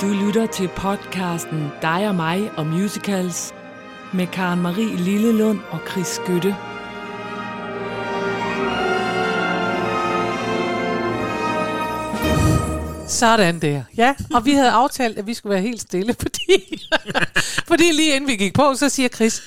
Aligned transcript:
Du 0.00 0.06
lytter 0.06 0.46
til 0.46 0.68
podcasten 0.68 1.68
Dig 1.82 2.08
og 2.08 2.14
mig 2.14 2.50
og 2.56 2.66
musicals 2.66 3.54
med 4.12 4.26
Karen 4.26 4.62
Marie 4.62 4.96
Lillelund 4.96 5.60
og 5.70 5.80
Chris 5.90 6.06
Skytte. 6.06 6.56
Sådan 13.08 13.60
der. 13.60 13.82
Ja, 13.96 14.14
og 14.34 14.44
vi 14.44 14.52
havde 14.52 14.70
aftalt, 14.70 15.18
at 15.18 15.26
vi 15.26 15.34
skulle 15.34 15.54
være 15.54 15.62
helt 15.62 15.80
stille, 15.80 16.14
fordi, 16.22 16.86
fordi 17.66 17.92
lige 17.92 18.16
inden 18.16 18.28
vi 18.28 18.36
gik 18.36 18.54
på, 18.54 18.74
så 18.74 18.88
siger 18.88 19.08
Chris, 19.08 19.42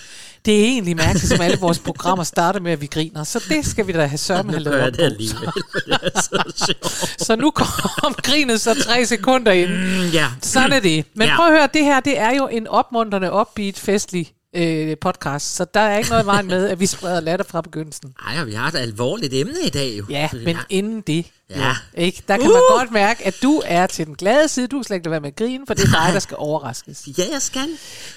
det 0.46 0.60
er 0.60 0.64
egentlig 0.66 0.96
mærkeligt, 0.96 1.28
som 1.28 1.42
alle 1.42 1.58
vores 1.58 1.80
programmer 1.80 2.24
starter 2.24 2.60
med, 2.60 2.72
at 2.72 2.82
vi 2.82 2.86
griner. 2.86 3.24
Så 3.24 3.44
det 3.50 3.66
skal 3.66 3.88
vi 3.88 3.92
da 3.92 4.06
have 4.06 4.18
sørme 4.18 4.52
have 4.52 4.64
Nu 4.64 4.70
lavet 4.70 4.82
op 4.88 4.94
det 4.94 5.00
alligevel, 5.04 5.50
det 5.86 5.98
er 6.16 6.22
så 6.22 6.66
sjovt. 6.66 7.22
Så 7.22 7.36
nu 7.36 7.52
kom 7.52 8.14
grinet 8.14 8.62
så 8.62 8.84
tre 8.84 9.06
sekunder 9.06 9.52
ind. 9.52 9.70
Mm, 9.70 10.10
ja. 10.14 10.28
Sådan 10.42 10.72
er 10.72 10.80
det. 10.80 11.06
Men 11.16 11.28
Ja. 11.28 11.36
prøv 11.36 11.46
at 11.46 11.52
høre, 11.52 11.70
det 11.74 11.86
her 11.86 12.00
det 12.00 12.20
er 12.20 12.36
jo 12.36 12.48
en 12.48 12.68
opmuntrende, 12.68 13.32
upbeat, 13.34 13.78
festlig 13.80 14.32
øh, 14.56 14.98
podcast. 15.02 15.56
Så 15.56 15.66
der 15.74 15.80
er 15.80 15.98
ikke 15.98 16.10
noget 16.10 16.26
vejen 16.26 16.48
med, 16.48 16.70
at 16.70 16.80
vi 16.80 16.86
spreder 16.86 17.20
latter 17.20 17.46
fra 17.46 17.62
begyndelsen. 17.62 18.14
Ej, 18.28 18.42
og 18.42 18.48
vi 18.48 18.54
har 18.54 18.68
et 18.68 18.76
alvorligt 18.76 19.34
emne 19.34 19.54
i 19.66 19.70
dag 19.70 19.98
jo. 19.98 20.06
Ja, 20.10 20.30
men 20.46 20.58
inden 20.70 21.02
det, 21.02 21.26
Ja. 21.50 21.68
jo, 21.68 21.74
ikke, 22.02 22.24
der 22.28 22.38
kan 22.38 22.48
man 22.50 22.62
godt 22.70 22.92
mærke, 22.92 23.26
at 23.28 23.36
du 23.44 23.62
er 23.66 23.88
til 23.88 24.06
den 24.06 24.16
glade 24.16 24.48
side. 24.48 24.68
Du 24.68 24.78
skal 24.78 24.88
slet 24.88 24.96
ikke 24.98 25.12
være 25.12 25.20
med 25.20 25.28
at 25.30 25.36
grine, 25.36 25.64
for 25.68 25.74
det 25.74 25.84
er 25.84 26.06
dig, 26.06 26.14
der 26.14 26.20
skal 26.20 26.38
overraskes. 26.40 27.08
Ja, 27.18 27.24
jeg 27.34 27.42
skal. 27.42 27.68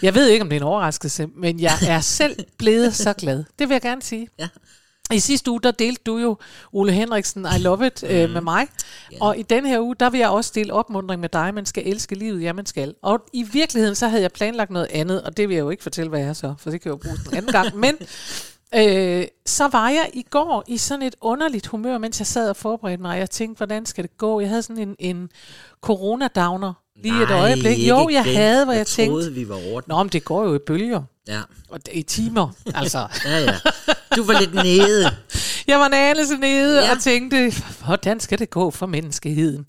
Jeg 0.02 0.14
ved 0.14 0.28
ikke, 0.28 0.42
om 0.42 0.48
det 0.48 0.56
er 0.56 0.60
en 0.60 0.66
overraskelse, 0.66 1.26
men 1.36 1.60
jeg 1.60 1.72
er 1.88 2.00
selv 2.00 2.36
blevet 2.58 2.94
så 2.94 3.12
glad. 3.12 3.44
Det 3.58 3.68
vil 3.68 3.74
jeg 3.74 3.82
gerne 3.82 4.02
sige. 4.02 4.28
Ja. 4.38 4.48
I 5.14 5.20
sidste 5.20 5.50
uge, 5.50 5.60
der 5.60 5.70
delte 5.70 6.02
du 6.06 6.18
jo 6.18 6.36
Ole 6.72 6.92
Henriksen, 6.92 7.46
I 7.56 7.58
Love 7.58 7.86
It, 7.86 8.04
øh, 8.08 8.30
med 8.30 8.40
mig. 8.40 8.68
Og 9.20 9.38
i 9.38 9.42
den 9.42 9.66
her 9.66 9.80
uge, 9.80 9.94
der 10.00 10.10
vil 10.10 10.20
jeg 10.20 10.28
også 10.28 10.52
dele 10.54 10.72
opmundring 10.72 11.20
med 11.20 11.28
dig. 11.28 11.54
Man 11.54 11.66
skal 11.66 11.82
elske 11.86 12.14
livet, 12.14 12.42
ja, 12.42 12.52
man 12.52 12.66
skal. 12.66 12.94
Og 13.02 13.20
i 13.32 13.42
virkeligheden, 13.42 13.94
så 13.94 14.08
havde 14.08 14.22
jeg 14.22 14.32
planlagt 14.32 14.70
noget 14.70 14.88
andet, 14.90 15.22
og 15.22 15.36
det 15.36 15.48
vil 15.48 15.54
jeg 15.54 15.62
jo 15.62 15.70
ikke 15.70 15.82
fortælle, 15.82 16.08
hvad 16.08 16.20
jeg 16.20 16.28
er 16.28 16.32
så, 16.32 16.54
for 16.58 16.70
det 16.70 16.80
kan 16.80 16.88
jeg 16.88 16.92
jo 16.92 17.10
bruge 17.10 17.18
en 17.32 17.36
anden 17.36 17.52
gang. 17.52 17.76
Men 17.76 17.96
øh, 18.80 19.26
så 19.46 19.68
var 19.68 19.88
jeg 19.88 20.10
i 20.12 20.22
går 20.30 20.64
i 20.66 20.76
sådan 20.76 21.02
et 21.02 21.16
underligt 21.20 21.66
humør, 21.66 21.98
mens 21.98 22.20
jeg 22.20 22.26
sad 22.26 22.48
og 22.48 22.56
forberedte 22.56 23.02
mig. 23.02 23.18
Jeg 23.18 23.30
tænkte, 23.30 23.56
hvordan 23.56 23.86
skal 23.86 24.04
det 24.04 24.18
gå? 24.18 24.40
Jeg 24.40 24.48
havde 24.48 24.62
sådan 24.62 24.88
en, 24.88 24.96
en 24.98 25.30
corona-downer 25.86 26.83
lige 27.02 27.22
et 27.22 27.28
Nej, 27.28 27.40
øjeblik. 27.40 27.66
ikke 27.78 27.88
Jo, 27.88 28.08
jeg 28.08 28.24
den. 28.24 28.34
havde, 28.34 28.64
hvor 28.64 28.72
jeg, 28.72 28.78
jeg 28.78 28.86
tænkte, 28.86 29.12
troede, 29.12 29.32
vi 29.32 29.48
var 29.48 29.54
over 29.54 29.80
den. 29.80 29.88
Nå, 29.88 30.02
men 30.02 30.08
det 30.12 30.24
går 30.24 30.44
jo 30.44 30.54
i 30.54 30.58
bølger. 30.66 31.02
Ja. 31.28 31.40
Og 31.68 31.80
i 31.92 32.02
timer, 32.02 32.48
altså. 32.74 33.06
ja, 33.24 33.38
ja. 33.38 33.54
Du 34.16 34.24
var 34.24 34.40
lidt 34.40 34.54
nede. 34.54 35.10
Jeg 35.66 35.78
var 35.80 35.86
en 35.86 35.94
anelse 35.94 36.36
nede 36.36 36.84
ja. 36.84 36.90
Og 36.92 37.00
tænkte, 37.02 37.52
hvordan 37.84 38.20
skal 38.20 38.38
det 38.38 38.50
gå 38.50 38.70
for 38.70 38.86
menneskeheden? 38.86 39.66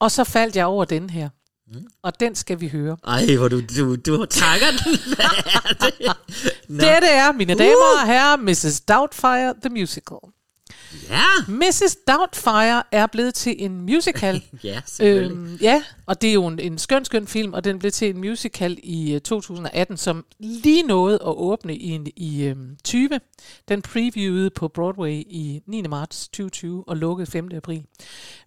Og 0.00 0.10
så 0.10 0.24
faldt 0.24 0.56
jeg 0.56 0.66
over 0.66 0.84
den 0.84 1.10
her. 1.10 1.28
Mm. 1.72 1.86
Og 2.02 2.20
den 2.20 2.34
skal 2.34 2.60
vi 2.60 2.68
høre. 2.68 2.96
Ej, 3.06 3.36
hvor 3.36 3.48
du, 3.48 3.60
du, 3.76 3.96
du 3.96 4.24
takker 4.26 4.66
den. 4.84 4.98
Hvad 5.16 5.24
er 5.54 5.74
det? 5.90 6.16
Nå. 6.68 6.76
Dette 6.80 7.06
er, 7.08 7.32
mine 7.32 7.54
damer 7.54 8.00
og 8.00 8.06
herrer, 8.06 8.36
Mrs. 8.36 8.80
Doubtfire, 8.80 9.54
the 9.64 9.68
musical. 9.70 10.18
Ja. 11.10 11.22
Mrs. 11.48 11.96
Doubtfire 12.08 12.82
er 12.92 13.06
blevet 13.06 13.34
til 13.34 13.54
en 13.64 13.80
musical. 13.80 14.42
Ja, 14.64 14.80
selvfølgelig. 14.86 15.36
øhm, 15.36 15.58
ja, 15.62 15.82
og 16.06 16.22
det 16.22 16.28
er 16.30 16.34
jo 16.34 16.46
en, 16.46 16.58
en 16.58 16.78
skøn, 16.78 17.04
skøn 17.04 17.26
film, 17.26 17.52
og 17.52 17.64
den 17.64 17.78
blev 17.78 17.92
til 17.92 18.10
en 18.10 18.18
musical 18.20 18.78
i 18.82 19.12
øh, 19.14 19.20
2018, 19.20 19.96
som 19.96 20.24
lige 20.40 20.82
nåede 20.82 21.14
at 21.14 21.20
åbne 21.36 21.76
i, 21.76 21.88
en- 21.90 22.06
i 22.16 22.42
øhm, 22.44 22.76
20. 22.84 23.08
Den 23.68 23.82
previewede 23.82 24.50
på 24.50 24.68
Broadway 24.68 25.12
i 25.12 25.60
9. 25.66 25.82
marts 25.82 26.28
2020 26.28 26.84
og 26.88 26.96
lukkede 26.96 27.30
5. 27.30 27.48
april. 27.56 27.84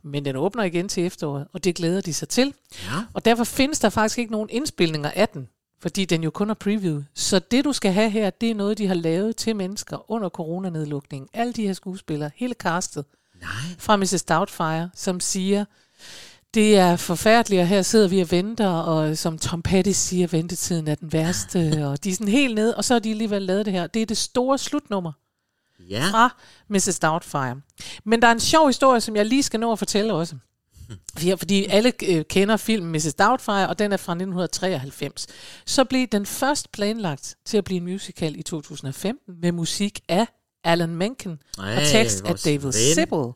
Men 0.03 0.25
den 0.25 0.35
åbner 0.35 0.63
igen 0.63 0.89
til 0.89 1.05
efteråret, 1.05 1.47
og 1.53 1.63
det 1.63 1.75
glæder 1.75 2.01
de 2.01 2.13
sig 2.13 2.29
til. 2.29 2.53
Ja. 2.83 2.89
Og 3.13 3.25
derfor 3.25 3.43
findes 3.43 3.79
der 3.79 3.89
faktisk 3.89 4.19
ikke 4.19 4.31
nogen 4.31 4.49
indspilninger 4.51 5.11
af 5.15 5.29
den, 5.29 5.47
fordi 5.85 6.05
den 6.05 6.23
jo 6.23 6.29
kun 6.29 6.49
er 6.49 6.53
preview. 6.53 7.01
Så 7.13 7.39
det, 7.39 7.65
du 7.65 7.73
skal 7.73 7.91
have 7.93 8.09
her, 8.09 8.29
det 8.29 8.51
er 8.51 8.55
noget, 8.55 8.77
de 8.77 8.87
har 8.87 8.93
lavet 8.93 9.35
til 9.35 9.55
mennesker 9.55 10.11
under 10.11 10.29
coronanedlukningen. 10.29 11.29
Alle 11.33 11.53
de 11.53 11.67
her 11.67 11.73
skuespillere, 11.73 12.31
hele 12.35 12.53
castet 12.53 13.05
Nej. 13.41 13.49
fra 13.77 13.95
Mrs. 13.95 14.23
Doubtfire, 14.23 14.89
som 14.95 15.19
siger, 15.19 15.65
det 16.53 16.77
er 16.77 16.95
forfærdeligt, 16.95 17.61
og 17.61 17.67
her 17.67 17.81
sidder 17.81 18.07
vi 18.07 18.19
og 18.21 18.31
venter, 18.31 18.67
og 18.67 19.17
som 19.17 19.37
Tom 19.37 19.61
Petty 19.61 19.91
siger, 19.93 20.27
ventetiden 20.27 20.87
er 20.87 20.95
den 20.95 21.13
værste, 21.13 21.57
og 21.87 22.03
de 22.03 22.09
er 22.09 22.13
sådan 22.13 22.27
helt 22.27 22.55
nede, 22.55 22.75
og 22.75 22.83
så 22.85 22.93
har 22.93 22.99
de 22.99 23.09
alligevel 23.11 23.41
lavet 23.41 23.65
det 23.65 23.73
her. 23.73 23.87
Det 23.87 24.01
er 24.01 24.05
det 24.05 24.17
store 24.17 24.57
slutnummer 24.57 25.11
Ja. 25.89 26.03
fra 26.11 26.35
Mrs. 26.67 26.99
Doubtfire. 26.99 27.61
Men 28.03 28.21
der 28.21 28.27
er 28.27 28.31
en 28.31 28.39
sjov 28.39 28.67
historie, 28.67 29.01
som 29.01 29.15
jeg 29.15 29.25
lige 29.25 29.43
skal 29.43 29.59
nå 29.59 29.71
at 29.71 29.79
fortælle 29.79 30.13
også. 30.13 30.35
Fordi- 31.13 31.37
Fordi 31.37 31.65
alle 31.65 31.93
øh, 32.09 32.25
kender 32.29 32.57
filmen 32.57 32.91
Mrs. 32.91 33.13
Doubtfire, 33.13 33.67
og 33.69 33.79
den 33.79 33.91
er 33.91 33.97
fra 33.97 34.11
1993. 34.13 35.27
Så 35.65 35.83
blev 35.83 36.07
den 36.07 36.25
først 36.25 36.71
planlagt 36.71 37.35
til 37.45 37.57
at 37.57 37.63
blive 37.63 37.77
en 37.77 37.83
musical 37.83 38.39
i 38.39 38.43
2015 38.43 39.35
med 39.41 39.51
musik 39.51 39.99
af 40.09 40.27
Alan 40.63 40.95
Menken 40.95 41.39
og 41.57 41.63
Ej, 41.73 41.83
tekst 41.85 42.25
af 42.25 42.35
David 42.35 42.59
ven. 42.61 42.71
Sibbel. 42.73 43.31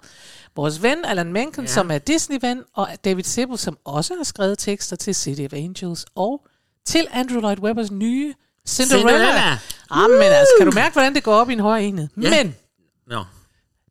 Vores 0.56 0.84
ven 0.84 1.06
Alan 1.06 1.34
Menken, 1.34 1.64
ja. 1.64 1.70
Ja. 1.70 1.74
som 1.74 1.92
er 1.92 1.98
Disney-ven, 1.98 2.64
og 2.74 2.88
David 3.06 3.24
Sibbel, 3.24 3.58
som 3.58 3.78
også 3.86 4.14
har 4.16 4.24
skrevet 4.24 4.58
tekster 4.58 4.96
til 4.96 5.16
City 5.16 5.42
of 5.42 5.54
Angels 5.54 6.06
og 6.16 6.46
til 6.86 7.08
Andrew 7.12 7.40
Lloyd 7.40 7.60
Webbers 7.60 7.92
nye 7.92 8.34
Cinderella. 8.68 9.10
Cinderella. 9.10 9.58
Ah, 9.92 10.10
men 10.10 10.22
altså, 10.22 10.54
kan 10.58 10.68
du 10.68 10.72
mærke, 10.76 10.94
hvordan 10.94 11.16
det 11.16 11.24
går 11.24 11.34
op 11.36 11.50
i 11.50 11.54
en 11.54 11.60
høj 11.60 11.80
enhed? 11.80 12.08
Ja. 12.22 12.44
Men 12.44 12.56
Nå. 13.08 13.24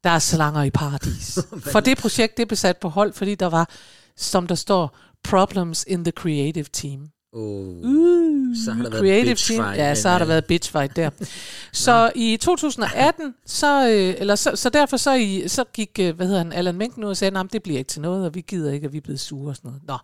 Der 0.04 0.10
er 0.10 0.18
slanger 0.18 0.62
i 0.62 0.70
paradis. 0.70 1.38
For 1.72 1.80
det 1.80 1.98
projekt, 1.98 2.36
det 2.36 2.48
blev 2.48 2.56
sat 2.56 2.76
på 2.76 2.88
hold, 2.88 3.12
fordi 3.12 3.34
der 3.34 3.46
var, 3.46 3.70
som 4.16 4.46
der 4.46 4.54
står, 4.54 4.96
problems 5.24 5.84
in 5.88 6.04
the 6.04 6.12
creative 6.12 6.66
team. 6.72 7.08
Oh. 7.32 7.40
Uh, 7.40 8.56
Så 8.64 8.72
har 8.72 8.82
der 8.82 8.90
været 8.90 9.00
creative 9.02 9.30
bitch 9.30 9.52
team. 9.52 9.74
Ja, 9.74 9.94
så 9.94 10.08
har 10.08 10.18
der 10.18 10.24
været 10.24 10.44
bitch 10.44 10.72
fight 10.72 10.96
der. 10.96 11.10
så 11.72 12.12
i 12.14 12.36
2018, 12.36 13.34
så, 13.46 13.88
øh, 13.88 14.14
eller 14.18 14.34
så, 14.34 14.56
så 14.56 14.68
derfor 14.70 14.96
så, 14.96 15.14
i, 15.14 15.48
så 15.48 15.64
gik, 15.64 15.98
øh, 16.00 16.16
hvad 16.16 16.26
hedder 16.26 16.38
han, 16.38 16.52
Alan 16.52 16.74
Menken 16.76 17.04
ud 17.04 17.10
og 17.10 17.16
sagde, 17.16 17.38
at 17.38 17.52
det 17.52 17.62
bliver 17.62 17.78
ikke 17.78 17.88
til 17.88 18.00
noget, 18.00 18.26
og 18.26 18.34
vi 18.34 18.40
gider 18.40 18.72
ikke, 18.72 18.84
at 18.84 18.92
vi 18.92 18.96
er 18.96 19.02
blevet 19.02 19.20
sure 19.20 19.50
og 19.50 19.56
sådan 19.56 19.68
noget. 19.68 19.82
Nå. 19.86 19.98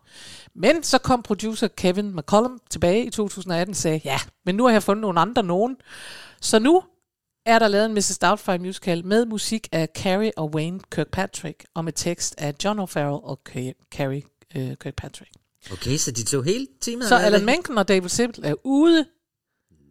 Men 0.54 0.82
så 0.82 0.98
kom 0.98 1.22
producer 1.22 1.68
Kevin 1.68 2.16
McCollum 2.16 2.58
tilbage 2.70 3.04
i 3.04 3.10
2018 3.10 3.72
og 3.72 3.76
sagde, 3.76 4.00
ja, 4.04 4.18
men 4.46 4.54
nu 4.54 4.64
har 4.64 4.72
jeg 4.72 4.82
fundet 4.82 5.00
nogle 5.00 5.20
andre 5.20 5.42
nogen. 5.42 5.76
Så 6.40 6.58
nu 6.58 6.82
er 7.46 7.58
der 7.58 7.68
lavet 7.68 7.86
en 7.86 7.94
Mrs. 7.94 8.18
Doubtfire 8.18 8.58
musical 8.58 9.06
med 9.06 9.26
musik 9.26 9.68
af 9.72 9.88
Carrie 9.96 10.32
og 10.36 10.54
Wayne 10.54 10.80
Kirkpatrick, 10.94 11.64
og 11.74 11.84
med 11.84 11.92
tekst 11.92 12.34
af 12.38 12.54
John 12.64 12.80
O'Farrell 12.80 13.24
og 13.24 13.40
Ca- 13.48 13.88
Carrie 13.94 14.22
øh, 14.56 14.76
Kirkpatrick. 14.82 15.30
Okay, 15.72 15.96
så 15.96 16.10
de 16.10 16.24
tog 16.24 16.44
hele 16.44 16.66
temaet. 16.80 17.08
Så 17.08 17.16
Alan? 17.18 17.44
Menken 17.44 17.78
og 17.78 17.88
David 17.88 18.08
Sibbel 18.08 18.44
er 18.44 18.54
ude. 18.64 19.04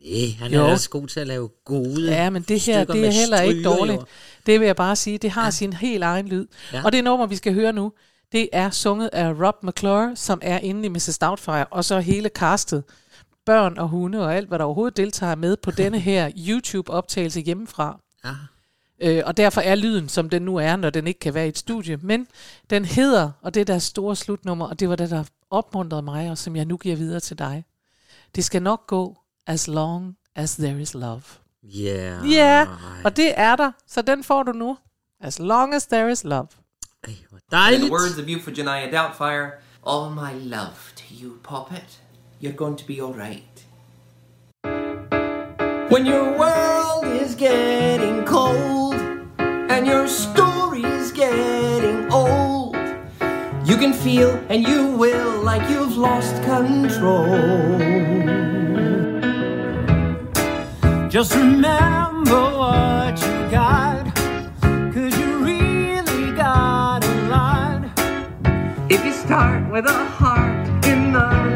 Nej, 0.05 0.29
han 0.39 0.51
Jo. 0.53 0.59
er 0.59 0.71
også 0.71 0.89
god 0.89 1.07
til 1.07 1.19
at 1.19 1.27
lave 1.27 1.49
gode 1.65 2.05
Ja, 2.11 2.29
men 2.29 2.41
det 2.41 2.59
her, 2.59 2.83
det 2.83 3.05
er 3.05 3.11
heller 3.11 3.41
ikke 3.41 3.63
dårligt. 3.63 3.97
jo. 3.97 4.05
Det 4.45 4.59
vil 4.59 4.65
jeg 4.65 4.75
bare 4.75 4.95
sige. 4.95 5.17
Det 5.17 5.29
har 5.31 5.43
ja. 5.43 5.51
sin 5.51 5.73
helt 5.73 6.03
egen 6.03 6.27
lyd. 6.27 6.47
Ja. 6.73 6.85
Og 6.85 6.91
det 6.91 7.03
nummer, 7.03 7.25
vi 7.25 7.35
skal 7.35 7.53
høre 7.53 7.73
nu, 7.73 7.91
det 8.31 8.49
er 8.53 8.69
sunget 8.69 9.09
af 9.13 9.33
Rob 9.33 9.55
McClure, 9.63 10.15
som 10.15 10.39
er 10.41 10.59
inde 10.59 10.85
i 10.85 10.89
Mrs. 10.89 11.17
Doubtfire, 11.21 11.65
og 11.65 11.85
så 11.85 11.99
hele 11.99 12.29
castet, 12.29 12.83
børn 13.45 13.77
og 13.77 13.87
hunde 13.87 14.19
og 14.25 14.35
alt, 14.35 14.47
hvad 14.47 14.59
der 14.59 14.65
overhovedet 14.65 14.97
deltager 14.97 15.35
med 15.35 15.57
på 15.57 15.71
denne 15.71 15.99
her 16.09 16.31
YouTube-optagelse 16.37 17.39
hjemmefra. 17.41 17.99
Ja. 18.25 18.33
Øh, 18.99 19.23
og 19.25 19.37
derfor 19.37 19.61
er 19.61 19.75
lyden, 19.75 20.09
som 20.09 20.29
den 20.29 20.41
nu 20.41 20.55
er, 20.55 20.75
når 20.75 20.89
den 20.89 21.07
ikke 21.07 21.19
kan 21.19 21.33
være 21.33 21.45
i 21.45 21.49
et 21.49 21.57
studie. 21.57 21.97
Men 22.01 22.27
den 22.69 22.85
hedder, 22.85 23.31
og 23.41 23.53
det 23.53 23.61
er 23.61 23.65
deres 23.65 23.83
store 23.83 24.15
slutnummer, 24.15 24.67
og 24.67 24.79
det 24.79 24.89
var 24.89 24.95
det, 24.95 25.09
der 25.09 25.23
opmuntrede 25.49 26.01
mig, 26.01 26.29
og 26.31 26.37
som 26.37 26.55
jeg 26.55 26.65
nu 26.65 26.77
giver 26.77 26.95
videre 26.95 27.19
til 27.19 27.37
dig. 27.39 27.65
Det 28.35 28.43
skal 28.45 28.61
nok 28.63 28.87
gå, 28.87 29.17
as 29.47 29.67
long 29.67 30.17
as 30.35 30.55
there 30.55 30.81
is 30.81 30.93
love. 30.93 31.21
Yeah. 31.75 32.31
Ja, 32.31 32.67
og 33.03 33.17
det 33.17 33.33
er 33.39 33.55
der, 33.55 33.71
så 33.87 34.01
den 34.01 34.23
får 34.23 34.43
du 34.43 34.51
nu. 34.51 34.77
As 35.21 35.39
long 35.39 35.73
as 35.73 35.85
there 35.87 36.11
is 36.11 36.23
love. 36.23 36.47
Ej, 37.03 37.13
hvor 37.29 37.37
In 37.37 37.41
dejligt. 37.51 37.81
the 37.81 37.91
words 37.91 38.17
of 38.19 38.27
Euphegenia 38.27 38.91
Doubtfire, 39.01 39.51
all 39.87 40.13
my 40.15 40.49
love 40.49 40.75
to 40.95 41.03
you, 41.23 41.31
Poppet. 41.43 42.02
You're 42.43 42.51
going 42.51 42.75
to 42.75 42.85
be 42.85 42.99
alright. 42.99 43.63
When 45.87 46.05
your 46.05 46.37
world 46.37 47.05
is 47.05 47.35
getting 47.35 48.25
cold 48.25 48.95
and 49.39 49.87
your 49.87 50.09
story's 50.09 51.13
getting 51.13 52.11
old, 52.11 52.75
you 53.63 53.77
can 53.77 53.93
feel 53.93 54.31
and 54.49 54.61
you 54.61 54.87
will 54.87 55.41
like 55.41 55.69
you've 55.69 55.95
lost 55.95 56.35
control. 56.43 57.79
Just 61.07 61.33
remember 61.35 62.41
what 62.59 63.21
you 63.21 63.51
got, 63.51 64.13
cause 64.93 65.17
you 65.17 65.45
really 65.45 66.35
got 66.35 67.05
a 67.05 67.15
lot. 67.29 67.85
If 68.91 69.05
you 69.05 69.13
start 69.13 69.71
with 69.71 69.85
a 69.85 70.05
heart 70.19 70.67
in 70.85 71.13
the 71.13 71.52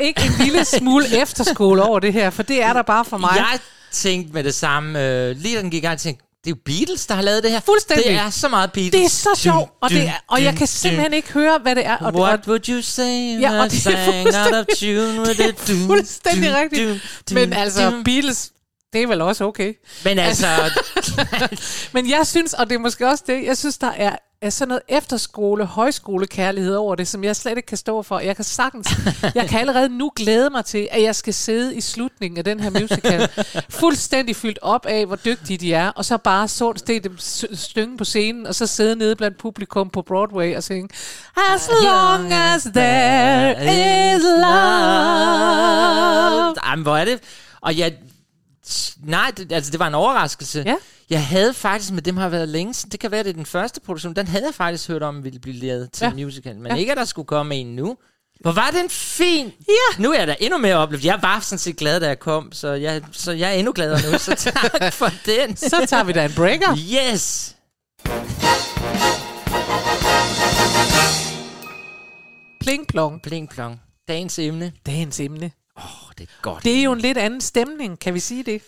ikke 0.00 0.22
en 0.26 0.44
lille 0.44 0.64
smule 0.64 1.22
efterskole 1.22 1.82
over 1.82 1.98
det 2.00 2.12
her? 2.12 2.30
For 2.30 2.42
det 2.42 2.62
er 2.62 2.72
der 2.72 2.82
bare 2.82 3.04
for 3.04 3.18
mig. 3.18 3.32
Jeg 3.36 3.58
tænkte 3.92 4.32
med 4.32 4.44
det 4.44 4.54
samme, 4.54 5.06
øh, 5.06 5.36
lige 5.36 5.56
da 5.56 5.62
den 5.62 5.70
gik 5.70 5.78
i 5.82 5.86
gang, 5.86 5.92
jeg 5.92 6.00
tænkte, 6.00 6.24
det 6.44 6.50
er 6.50 6.54
jo 6.56 6.60
Beatles, 6.64 7.06
der 7.06 7.14
har 7.14 7.22
lavet 7.22 7.42
det 7.42 7.50
her. 7.50 7.60
Fuldstændig. 7.60 8.04
Det 8.06 8.14
er 8.14 8.30
så 8.30 8.48
meget 8.48 8.72
Beatles. 8.72 8.92
Det 8.92 9.04
er 9.04 9.08
så 9.34 9.40
sjovt, 9.42 9.70
og, 9.80 9.90
det 9.90 10.02
er, 10.02 10.12
og 10.26 10.42
jeg 10.44 10.56
kan 10.56 10.66
simpelthen 10.66 11.14
ikke 11.14 11.32
høre, 11.32 11.58
hvad 11.62 11.74
det 11.74 11.86
er. 11.86 11.96
Og, 11.96 12.12
det, 12.12 12.20
What 12.20 12.40
would 12.46 12.68
you 12.68 12.82
say 12.82 13.40
Ja, 13.40 13.60
og 13.62 13.70
det 13.70 13.86
er 13.86 14.44
out 14.44 14.54
of 14.54 14.66
tune 14.78 15.20
with 15.20 15.38
det 15.38 15.48
it? 15.48 15.70
er 15.70 15.74
Dun, 15.74 15.86
fuldstændig 15.86 16.54
rigtigt. 16.54 17.02
Men 17.32 17.52
altså. 17.52 18.02
Beatles, 18.04 18.50
det 18.92 19.02
er 19.02 19.06
vel 19.06 19.20
også 19.20 19.44
okay. 19.44 19.74
Men 20.04 20.18
altså, 20.18 20.46
Men 21.94 22.10
jeg 22.10 22.26
synes, 22.26 22.54
og 22.54 22.68
det 22.68 22.74
er 22.74 22.78
måske 22.78 23.08
også 23.08 23.24
det, 23.26 23.44
jeg 23.44 23.58
synes, 23.58 23.78
der 23.78 23.90
er, 23.90 24.16
er 24.42 24.50
sådan 24.50 24.68
noget 24.68 24.82
efterskole, 24.88 25.64
højskole 25.64 26.26
kærlighed 26.26 26.74
over 26.74 26.94
det, 26.94 27.08
som 27.08 27.24
jeg 27.24 27.36
slet 27.36 27.56
ikke 27.56 27.66
kan 27.66 27.78
stå 27.78 28.02
for. 28.02 28.18
Jeg 28.18 28.36
kan 28.36 28.44
sagtens, 28.44 28.88
jeg 29.34 29.48
kan 29.48 29.60
allerede 29.60 29.88
nu 29.88 30.12
glæde 30.16 30.50
mig 30.50 30.64
til, 30.64 30.88
at 30.90 31.02
jeg 31.02 31.16
skal 31.16 31.34
sidde 31.34 31.76
i 31.76 31.80
slutningen 31.80 32.38
af 32.38 32.44
den 32.44 32.60
her 32.60 32.70
musical, 32.70 33.28
fuldstændig 33.68 34.36
fyldt 34.36 34.58
op 34.62 34.86
af, 34.86 35.06
hvor 35.06 35.16
dygtige 35.16 35.58
de 35.58 35.74
er, 35.74 35.88
og 35.88 36.04
så 36.04 36.18
bare 36.18 36.48
så 36.48 36.72
se 36.86 37.00
dem 37.00 37.18
stynge 37.54 37.96
på 37.96 38.04
scenen, 38.04 38.46
og 38.46 38.54
så 38.54 38.66
sidde 38.66 38.96
nede 38.96 39.16
blandt 39.16 39.38
publikum 39.38 39.90
på 39.90 40.02
Broadway 40.02 40.56
og 40.56 40.62
synge, 40.62 40.88
As 41.54 41.70
long 41.82 42.32
as 42.32 42.62
there 42.74 43.52
is 44.16 44.22
love. 44.22 44.54
Jamen, 46.66 46.82
hvor 46.82 46.96
er 46.96 47.04
det? 47.04 47.20
Og 47.60 47.78
jeg... 47.78 47.94
Nej, 49.04 49.32
det, 49.36 49.52
altså 49.52 49.70
det 49.70 49.80
var 49.80 49.86
en 49.86 49.94
overraskelse. 49.94 50.62
Ja. 50.66 50.74
Jeg 51.10 51.26
havde 51.26 51.54
faktisk, 51.54 51.92
med 51.92 52.02
dem 52.02 52.16
har 52.16 52.28
været 52.28 52.48
længe 52.48 52.74
siden, 52.74 52.90
det 52.92 53.00
kan 53.00 53.10
være, 53.10 53.22
det 53.22 53.30
er 53.30 53.34
den 53.34 53.46
første 53.46 53.80
produktion, 53.80 54.14
den 54.16 54.26
havde 54.26 54.44
jeg 54.46 54.54
faktisk 54.54 54.88
hørt 54.88 55.02
om, 55.02 55.24
ville 55.24 55.38
blive 55.38 55.56
lavet 55.56 55.92
til 55.92 56.04
Ja. 56.04 56.24
musical. 56.24 56.56
Men 56.56 56.66
Ja. 56.66 56.74
ja. 56.74 56.78
ikke, 56.80 56.92
at 56.92 56.98
der 56.98 57.04
skulle 57.04 57.26
komme 57.26 57.54
en 57.54 57.66
nu. 57.76 57.96
Hvor 58.40 58.52
var 58.52 58.70
den 58.70 58.90
fin! 58.90 59.46
Ja. 59.68 60.02
Nu 60.02 60.12
er 60.12 60.18
jeg 60.18 60.26
da 60.26 60.36
endnu 60.40 60.58
mere 60.58 60.76
oplevet. 60.76 61.04
Jeg 61.04 61.18
var 61.22 61.40
sådan 61.40 61.58
set 61.58 61.76
glad, 61.76 62.00
da 62.00 62.06
jeg 62.08 62.18
kom, 62.18 62.52
så 62.52 62.68
jeg, 62.72 63.02
så 63.12 63.32
jeg 63.32 63.48
er 63.50 63.54
endnu 63.54 63.72
gladere 63.72 64.12
nu, 64.12 64.18
så 64.18 64.34
tak 64.34 64.92
for 65.00 65.10
den. 65.26 65.56
Så 65.56 65.86
tager 65.88 66.04
vi 66.04 66.12
da 66.12 66.24
en 66.24 66.32
breaker. 66.36 66.76
Yes! 66.76 67.56
Pling 72.60 72.86
plong. 72.88 73.22
Pling 73.22 73.48
plong. 73.50 73.80
Dagens 74.08 74.38
emne. 74.38 74.72
Dagens 74.86 75.20
emne. 75.20 75.50
Åh, 75.78 75.84
oh, 75.84 76.12
det 76.18 76.24
er 76.28 76.42
godt. 76.42 76.64
Det 76.64 76.78
er 76.78 76.82
jo 76.82 76.92
en 76.92 76.98
lidt 77.00 77.18
anden 77.18 77.40
stemning, 77.40 77.98
kan 77.98 78.14
vi 78.14 78.20
sige 78.20 78.42
det? 78.42 78.62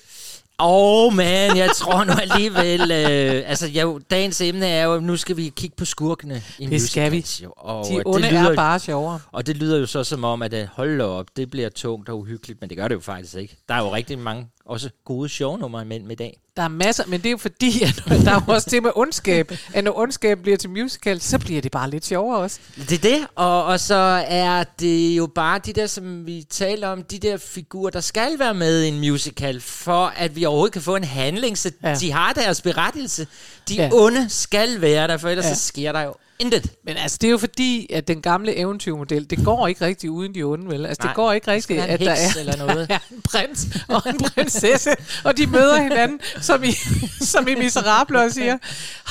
Åh, 0.58 1.06
oh, 1.06 1.14
man, 1.14 1.56
jeg 1.56 1.70
tror 1.76 2.04
nu 2.04 2.12
alligevel... 2.12 2.80
Øh, 2.80 3.50
altså, 3.50 3.68
jo, 3.68 4.00
dagens 4.10 4.40
emne 4.40 4.66
er 4.66 4.84
jo, 4.84 5.00
nu 5.00 5.16
skal 5.16 5.36
vi 5.36 5.52
kigge 5.56 5.76
på 5.76 5.84
skurkene 5.84 6.42
i 6.58 6.66
Det 6.66 6.82
skal 6.82 7.12
vi. 7.12 7.26
Jo. 7.42 7.52
Og 7.56 7.86
De 7.88 7.94
øh, 7.94 8.02
onde 8.06 8.22
det 8.22 8.32
lyder, 8.32 8.50
er 8.50 8.54
bare 8.54 8.78
sjovere. 8.78 9.20
Og 9.32 9.46
det 9.46 9.56
lyder 9.56 9.78
jo 9.78 9.86
så 9.86 10.04
som 10.04 10.24
om, 10.24 10.42
at 10.42 10.54
øh, 10.54 10.66
hold 10.72 11.00
op, 11.00 11.26
det 11.36 11.50
bliver 11.50 11.68
tungt 11.68 12.08
og 12.08 12.18
uhyggeligt, 12.18 12.60
men 12.60 12.70
det 12.70 12.76
gør 12.76 12.88
det 12.88 12.94
jo 12.94 13.00
faktisk 13.00 13.34
ikke. 13.34 13.56
Der 13.68 13.74
er 13.74 13.78
jo 13.78 13.94
rigtig 13.94 14.18
mange 14.18 14.48
også 14.66 14.90
gode 15.04 15.28
shownumre 15.28 15.82
imellem 15.82 16.10
i 16.10 16.14
dag. 16.14 16.38
Der 16.56 16.62
er 16.62 16.68
masser, 16.68 17.04
men 17.06 17.20
det 17.20 17.26
er 17.26 17.30
jo 17.30 17.36
fordi, 17.36 17.82
at 17.88 18.02
der 18.24 18.30
er 18.32 18.40
også 18.46 18.70
det 18.70 18.82
med 18.82 18.90
ondskab. 18.94 19.52
At 19.74 19.84
når 19.84 19.98
ondskab 19.98 20.38
bliver 20.42 20.56
til 20.58 20.70
musical, 20.70 21.20
så 21.20 21.38
bliver 21.38 21.60
det 21.62 21.72
bare 21.72 21.90
lidt 21.90 22.04
sjovere 22.06 22.38
også. 22.38 22.58
Det 22.76 22.92
er 22.92 22.98
det, 23.18 23.26
og, 23.34 23.64
og 23.64 23.80
så 23.80 24.24
er 24.28 24.64
det 24.80 25.16
jo 25.16 25.26
bare 25.26 25.58
de 25.58 25.72
der, 25.72 25.86
som 25.86 26.26
vi 26.26 26.46
taler 26.50 26.88
om, 26.88 27.02
de 27.02 27.18
der 27.18 27.36
figurer, 27.36 27.90
der 27.90 28.00
skal 28.00 28.38
være 28.38 28.54
med 28.54 28.82
i 28.82 28.88
en 28.88 28.98
musical, 29.00 29.60
for 29.60 30.06
at 30.06 30.36
vi 30.36 30.44
overhovedet 30.44 30.72
kan 30.72 30.82
få 30.82 30.96
en 30.96 31.04
handling, 31.04 31.58
så 31.58 31.70
Ja. 31.82 31.94
de 31.94 32.12
har 32.12 32.32
deres 32.32 32.60
berettigelse. 32.62 33.26
De 33.68 33.74
Ja. 33.74 33.88
onde 33.92 34.28
skal 34.28 34.80
være 34.80 35.08
der, 35.08 35.16
for 35.16 35.28
ellers 35.28 35.46
ja. 35.46 35.54
så 35.54 35.66
sker 35.66 35.92
der 35.92 36.00
jo 36.00 36.14
intet. 36.42 36.72
Men 36.84 36.96
altså, 36.96 37.18
det 37.20 37.26
er 37.26 37.30
jo 37.30 37.38
fordi, 37.38 37.86
at 37.92 38.08
den 38.08 38.22
gamle 38.22 38.56
eventyrmodel, 38.56 39.30
det 39.30 39.44
går 39.44 39.66
ikke 39.66 39.84
rigtig 39.84 40.10
uden 40.10 40.34
de 40.34 40.42
onde, 40.42 40.66
vel? 40.68 40.86
Altså, 40.86 40.98
det 41.02 41.04
Nej, 41.04 41.14
går 41.14 41.32
ikke 41.32 41.50
rigtigt, 41.50 41.80
at 41.80 42.00
der 42.00 42.10
er, 42.12 42.38
eller 42.38 42.56
noget. 42.66 42.88
der 42.88 42.94
er 42.94 42.98
en 43.10 43.22
prins 43.22 43.66
og 43.88 44.02
en 44.06 44.18
prinsesse, 44.18 44.90
og 45.24 45.36
de 45.36 45.46
møder 45.46 45.82
hinanden, 45.82 46.20
som 46.40 46.64
i, 46.64 46.72
som 47.32 47.48
i 47.48 47.54
Miserable, 47.54 48.22
og 48.22 48.30
siger, 48.32 48.58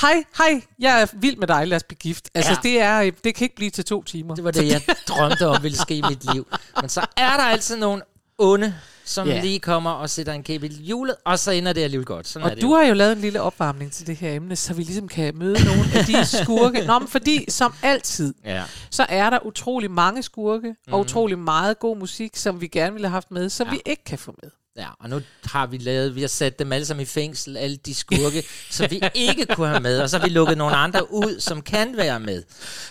hej, 0.00 0.24
hej, 0.38 0.62
jeg 0.78 1.02
er 1.02 1.06
vild 1.12 1.36
med 1.36 1.46
dig, 1.46 1.66
lad 1.68 1.76
os 1.76 1.82
blive 1.82 1.98
gift. 1.98 2.30
Altså, 2.34 2.50
Ja. 2.52 2.56
det, 2.68 2.80
er, 2.80 3.10
det 3.24 3.34
kan 3.34 3.44
ikke 3.44 3.56
blive 3.56 3.70
til 3.70 3.84
to 3.84 4.02
timer. 4.02 4.34
Det 4.34 4.44
var 4.44 4.50
det, 4.50 4.68
jeg 4.68 4.82
drømte 5.08 5.46
om 5.46 5.62
ville 5.62 5.78
ske 5.78 5.94
i 5.94 6.02
mit 6.08 6.32
liv. 6.34 6.46
Men 6.80 6.88
så 6.90 7.00
er 7.16 7.36
der 7.36 7.44
altid 7.44 7.76
nogle 7.76 8.02
onde, 8.38 8.74
som 9.04 9.28
yeah. 9.28 9.42
lige 9.42 9.60
kommer 9.60 9.90
og 9.90 10.10
sætter 10.10 10.32
en 10.32 10.42
kæbe 10.42 10.66
i 10.66 10.70
hjulet, 10.70 11.14
og 11.24 11.38
så 11.38 11.50
ender 11.50 11.72
det 11.72 11.80
alligevel 11.82 12.06
godt. 12.06 12.26
Sådan 12.28 12.46
er 12.46 12.50
Og 12.50 12.56
det 12.56 12.62
du 12.62 12.68
jo. 12.68 12.74
har 12.76 12.84
jo 12.84 12.94
lavet 12.94 13.12
en 13.12 13.18
lille 13.20 13.40
opvarmning 13.40 13.92
til 13.92 14.06
det 14.06 14.16
her 14.16 14.32
emne, 14.34 14.56
så 14.56 14.74
vi 14.74 14.82
ligesom 14.82 15.08
kan 15.08 15.36
møde 15.38 15.64
nogle 15.64 15.82
af 15.94 16.04
de 16.04 16.24
skurke. 16.42 16.86
Nå, 16.86 16.98
men 16.98 17.08
fordi 17.08 17.50
som 17.50 17.74
altid, 17.82 18.34
Ja. 18.44 18.62
så 18.90 19.06
er 19.08 19.30
der 19.30 19.46
utrolig 19.46 19.90
mange 19.90 20.22
skurke, 20.22 20.74
mm. 20.86 20.92
og 20.92 21.00
utrolig 21.00 21.38
meget 21.38 21.78
god 21.78 21.96
musik, 21.96 22.36
som 22.36 22.60
vi 22.60 22.66
gerne 22.66 22.92
ville 22.92 23.06
have 23.08 23.12
haft 23.12 23.30
med, 23.30 23.48
som 23.48 23.66
ja. 23.66 23.72
vi 23.72 23.80
ikke 23.86 24.04
kan 24.04 24.18
få 24.18 24.34
med. 24.42 24.50
Ja, 24.76 24.86
og 25.00 25.10
nu 25.10 25.20
har 25.44 25.66
vi 25.66 25.78
lavet, 25.78 26.14
vi 26.14 26.20
har 26.20 26.28
sat 26.28 26.58
dem 26.58 26.72
alle 26.72 26.86
sammen 26.86 27.02
i 27.02 27.06
fængsel, 27.06 27.56
alle 27.56 27.76
de 27.76 27.94
skurke, 27.94 28.44
som 28.70 28.90
vi 28.90 29.02
ikke 29.14 29.46
kunne 29.46 29.68
have 29.68 29.80
med, 29.80 30.00
og 30.00 30.10
så 30.10 30.18
har 30.18 30.26
vi 30.26 30.32
lukket 30.32 30.58
nogle 30.58 30.76
andre 30.76 31.12
ud, 31.12 31.40
som 31.40 31.62
kan 31.62 31.96
være 31.96 32.20
med. 32.20 32.42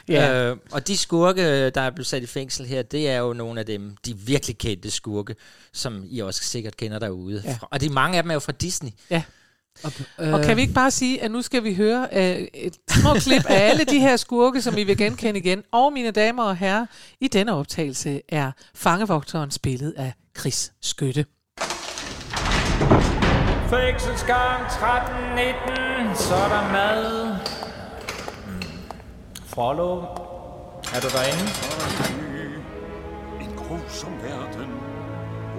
Ja. 0.07 0.43
Øh, 0.49 0.57
og 0.71 0.87
de 0.87 0.97
skurke, 0.97 1.69
der 1.69 1.81
er 1.81 1.89
blevet 1.89 2.07
sat 2.07 2.23
i 2.23 2.27
fængsel 2.27 2.65
her, 2.65 2.81
det 2.81 3.09
er 3.09 3.17
jo 3.17 3.33
nogle 3.33 3.59
af 3.59 3.65
dem, 3.65 3.95
de 4.05 4.17
virkelig 4.17 4.57
kendte 4.57 4.91
skurke, 4.91 5.35
som 5.73 6.03
I 6.09 6.19
også 6.19 6.43
sikkert 6.43 6.77
kender 6.77 6.99
derude. 6.99 7.41
Ja. 7.45 7.57
Og 7.61 7.81
de 7.81 7.89
mange 7.89 8.17
af 8.17 8.23
dem 8.23 8.29
er 8.29 8.33
jo 8.33 8.39
fra 8.39 8.51
Disney. 8.51 8.91
Ja. 9.09 9.23
Øh, 10.19 10.33
Og 10.33 10.41
kan 10.41 10.57
vi 10.57 10.61
ikke 10.61 10.73
bare 10.73 10.91
sige, 10.91 11.23
at 11.23 11.31
nu 11.31 11.41
skal 11.41 11.63
vi 11.63 11.73
høre 11.73 12.07
uh, 12.11 12.47
et 12.53 12.77
små 12.89 13.13
klip 13.13 13.45
af 13.45 13.69
alle 13.69 13.83
de 13.83 13.99
her 13.99 14.17
skurke, 14.17 14.61
som 14.61 14.77
I 14.77 14.83
vil 14.83 14.97
genkende 14.97 15.39
igen. 15.39 15.63
Og 15.71 15.93
mine 15.93 16.11
damer 16.11 16.43
og 16.43 16.57
herrer, 16.57 16.85
i 17.21 17.27
denne 17.27 17.53
optagelse 17.53 18.21
er 18.29 18.51
fangevogteren 18.75 19.51
spillet 19.51 19.93
af 19.97 20.13
Chris 20.39 20.71
Skytte. 20.81 21.25
Fængselsgang 23.69 24.61
13.19, 24.65 26.15
så 26.15 26.35
er 26.35 26.49
der 26.49 26.71
mad. 26.71 27.35
Frollo, 29.45 30.01
er 30.95 30.99
du 31.03 31.09
derinde? 31.17 31.45
En 33.41 33.53
grusom 33.57 34.13
verden, 34.23 34.71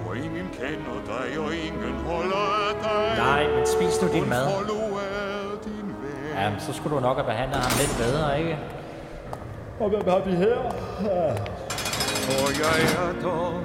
hvor 0.03 0.13
ingen 0.13 0.47
kender 0.59 0.97
dig 1.05 1.39
og 1.39 1.55
ingen 1.55 1.95
holder 2.05 2.45
af 2.69 2.73
dig. 2.83 3.17
Nej, 3.17 3.47
men 3.55 3.65
spis 3.67 4.01
nu 4.01 4.07
din 4.13 4.29
mad. 4.29 4.47
Ja, 6.35 6.51
så 6.59 6.73
skulle 6.73 6.95
du 6.95 7.01
nok 7.01 7.17
have 7.17 7.25
behandlet 7.25 7.57
ham 7.57 7.71
lidt 7.79 7.97
bedre, 7.97 8.39
ikke? 8.39 8.57
Og 9.79 9.89
hvem 9.89 10.01
har 10.07 10.19
vi 10.19 10.35
her? 10.35 10.57
For 12.25 12.49
jeg 12.63 13.07
er 13.07 13.21
der 13.21 13.63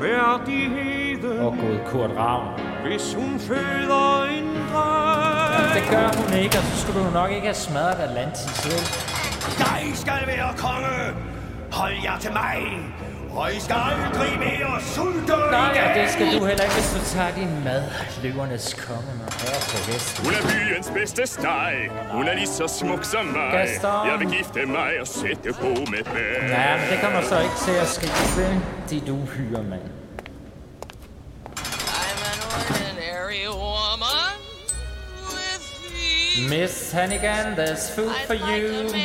værdigheden, 0.00 1.40
Åh 1.40 1.46
oh, 1.46 1.58
gud, 1.58 1.78
Kurt 1.86 2.10
Ravn. 2.16 2.75
Hvis 2.86 3.14
hun 3.14 3.40
føder 3.40 4.24
en 4.24 4.48
dreng. 4.72 5.74
Det 5.74 5.84
gør 5.90 6.08
hun 6.22 6.38
ikke, 6.42 6.58
og 6.58 6.64
så 6.64 6.74
skulle 6.82 7.06
du 7.06 7.10
nok 7.10 7.30
ikke 7.30 7.46
have 7.46 7.54
smadret 7.54 8.00
Atlantis, 8.08 8.66
vel? 8.66 8.82
Jeg 9.58 9.82
skal 9.94 10.22
være 10.26 10.54
konge. 10.56 10.96
Hold 11.72 11.94
jer 12.04 12.18
til 12.18 12.32
mig. 12.32 12.56
Og 13.36 13.52
I 13.56 13.60
skal 13.60 13.76
aldrig 13.90 14.38
mere 14.38 14.80
sulte 14.94 15.32
Nej, 15.50 15.72
igen. 15.72 15.84
og 15.84 15.90
det 15.94 16.10
skal 16.10 16.26
du 16.26 16.44
heller 16.50 16.64
ikke, 16.66 16.74
hvis 16.80 16.90
du 16.96 17.00
tager 17.14 17.32
din 17.34 17.64
mad. 17.64 17.82
Løvernes 18.22 18.74
konge 18.86 19.12
med 19.20 19.28
her 19.42 19.58
på 19.70 19.76
hesten. 19.90 20.24
Hun 20.24 20.34
er 20.38 20.42
byens 20.52 20.90
bedste 20.98 21.26
steg. 21.26 21.74
Hun 22.12 22.28
er 22.28 22.34
lige 22.34 22.46
så 22.46 22.66
smuk 22.80 23.04
som 23.04 23.24
mig. 23.26 23.48
Gaston. 23.52 24.06
Jeg 24.10 24.16
vil 24.20 24.28
gifte 24.36 24.66
mig 24.66 24.90
og 25.00 25.06
sætte 25.06 25.48
bo 25.60 25.68
med 25.92 26.02
bag. 26.04 26.48
Ja, 26.48 26.76
men 26.80 26.86
det 26.92 26.98
kommer 27.04 27.22
så 27.22 27.36
ikke 27.46 27.58
til 27.66 27.76
at 27.84 27.88
ske? 27.96 28.08
De 28.90 29.00
du 29.10 29.16
hyrer, 29.34 29.62
mand. 29.62 29.95
Miss 36.40 36.92
Hannigan, 36.92 37.56
there's 37.56 37.88
food 37.94 38.12
for 38.26 38.34
like 38.34 38.62
you. 38.62 38.88
to. 38.88 38.96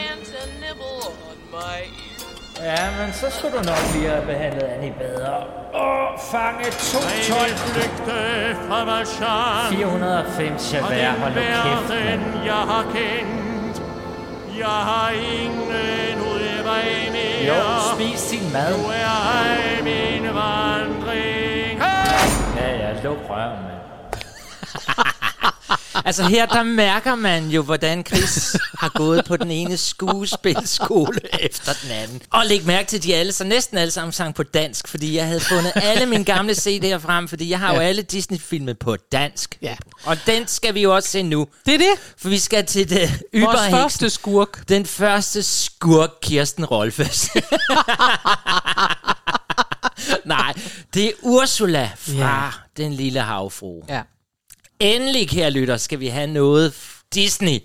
Ja, 2.63 2.89
men 2.99 3.13
så 3.13 3.29
skulle 3.29 3.57
du 3.57 3.63
nok 3.63 3.77
lige 3.95 4.09
have 4.09 4.25
behandlet 4.25 4.63
Annie 4.63 4.93
bedre. 4.99 5.43
Åh, 5.73 6.19
fange 6.31 6.63
212. 6.71 7.57
flygte 7.57 8.19
fra 8.67 8.83
Valjean. 8.85 9.73
405 9.73 10.53
Javert, 10.73 11.19
hold 11.19 11.33
nu 11.33 11.41
kæft, 11.41 11.89
mand. 11.89 12.45
jeg 12.45 12.53
har 12.71 12.83
kendt. 12.83 13.81
Jeg 14.57 14.67
har 14.89 15.09
ingen 15.09 16.21
udvej 16.21 17.11
mere. 17.11 17.47
Jo, 17.47 17.95
spis 17.95 18.29
din 18.31 18.53
mad. 18.53 18.77
Nu 18.77 18.83
er 18.87 19.83
min 19.83 20.23
vandring. 20.35 21.79
Ja, 22.57 22.69
ja, 22.75 22.93
luk 23.03 23.17
røven, 23.29 23.59
mand. 23.67 23.80
Altså 26.05 26.23
her, 26.23 26.45
der 26.45 26.63
mærker 26.63 27.15
man 27.15 27.47
jo, 27.49 27.61
hvordan 27.61 28.03
Chris 28.07 28.55
har 28.79 28.89
gået 28.89 29.25
på 29.25 29.37
den 29.37 29.51
ene 29.51 29.77
skuespilskole 29.77 31.19
efter 31.39 31.73
den 31.83 31.91
anden. 31.91 32.21
Og 32.31 32.45
læg 32.45 32.65
mærke 32.65 32.87
til, 32.89 32.97
at 32.97 33.03
de 33.03 33.15
alle, 33.15 33.31
så 33.31 33.43
næsten 33.43 33.77
alle 33.77 33.91
sammen 33.91 34.13
sang 34.13 34.35
på 34.35 34.43
dansk, 34.43 34.87
fordi 34.87 35.15
jeg 35.17 35.25
havde 35.27 35.39
fundet 35.39 35.71
alle 35.75 36.05
mine 36.05 36.23
gamle 36.25 36.53
CD'er 36.53 36.95
frem, 36.97 37.27
fordi 37.27 37.49
jeg 37.49 37.59
har 37.59 37.73
jo 37.73 37.79
Ja. 37.81 37.87
alle 37.87 38.01
Disney-filme 38.01 38.73
på 38.73 38.95
dansk. 39.11 39.57
Ja. 39.61 39.75
Og 40.03 40.17
den 40.25 40.47
skal 40.47 40.73
vi 40.73 40.81
jo 40.81 40.95
også 40.95 41.09
se 41.09 41.23
nu, 41.23 41.47
Det 41.65 41.73
er 41.73 41.77
det. 41.77 41.93
for 42.17 42.29
vi 42.29 42.39
skal 42.39 42.65
til 42.65 42.89
det 42.89 42.99
Vores 43.09 43.21
yberheksen. 43.33 43.71
første 43.71 44.09
skurk. 44.09 44.69
Den 44.69 44.85
første 44.85 45.43
skurk, 45.43 46.09
Kirsten 46.21 46.65
Rolfes. 46.65 47.29
Nej, 50.25 50.53
det 50.93 51.05
er 51.05 51.11
Ursula 51.21 51.89
fra 51.97 52.45
Ja. 52.45 52.49
Den 52.83 52.93
Lille 52.93 53.19
Havfru. 53.21 53.81
Ja. 53.89 54.01
Endelig, 54.81 55.29
kære 55.29 55.51
lytter, 55.51 55.77
skal 55.77 55.99
vi 55.99 56.07
have 56.07 56.27
noget 56.27 56.73
Disney. 57.13 57.59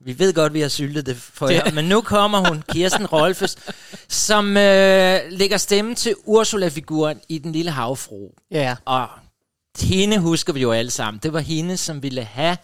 Vi 0.00 0.18
ved 0.18 0.32
godt, 0.32 0.54
vi 0.54 0.60
har 0.60 0.68
syltet 0.68 1.06
det 1.06 1.16
for 1.16 1.48
jer, 1.48 1.70
men 1.72 1.84
nu 1.84 2.00
kommer 2.00 2.48
hun, 2.48 2.62
Kirsten 2.68 3.06
Rolfes, 3.06 3.56
som 4.08 4.56
øh, 4.56 5.20
lægger 5.30 5.56
stemme 5.56 5.94
til 5.94 6.14
Ursula-figuren 6.24 7.20
i 7.28 7.38
Den 7.38 7.52
Lille 7.52 7.70
Havfru. 7.70 8.28
Ja. 8.50 8.76
Og 8.84 9.08
hende 9.80 10.18
husker 10.18 10.52
vi 10.52 10.60
jo 10.60 10.72
alle 10.72 10.90
sammen. 10.90 11.20
Det 11.22 11.32
var 11.32 11.40
hende, 11.40 11.76
som 11.76 12.02
ville 12.02 12.24
have 12.24 12.56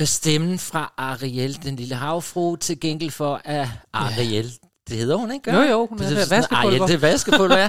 øh, 0.00 0.06
stemmen 0.06 0.58
fra 0.58 0.92
Ariel, 0.96 1.62
den 1.62 1.76
lille 1.76 1.94
havfru, 1.94 2.56
til 2.56 2.80
gengæld 2.80 3.10
for 3.10 3.40
at 3.44 3.68
Ariel, 3.92 4.52
det 4.88 4.96
hedder 4.98 5.16
hun, 5.16 5.32
ikke? 5.32 5.52
Jo, 5.52 5.60
jo, 5.60 5.86
hun 5.86 5.98
Det 5.98 6.06
er 6.06 6.24
sådan, 6.24 6.30
vaskepulver. 6.30 6.86
Det 6.86 6.94
er 6.94 6.98
vaskepulver, 6.98 7.68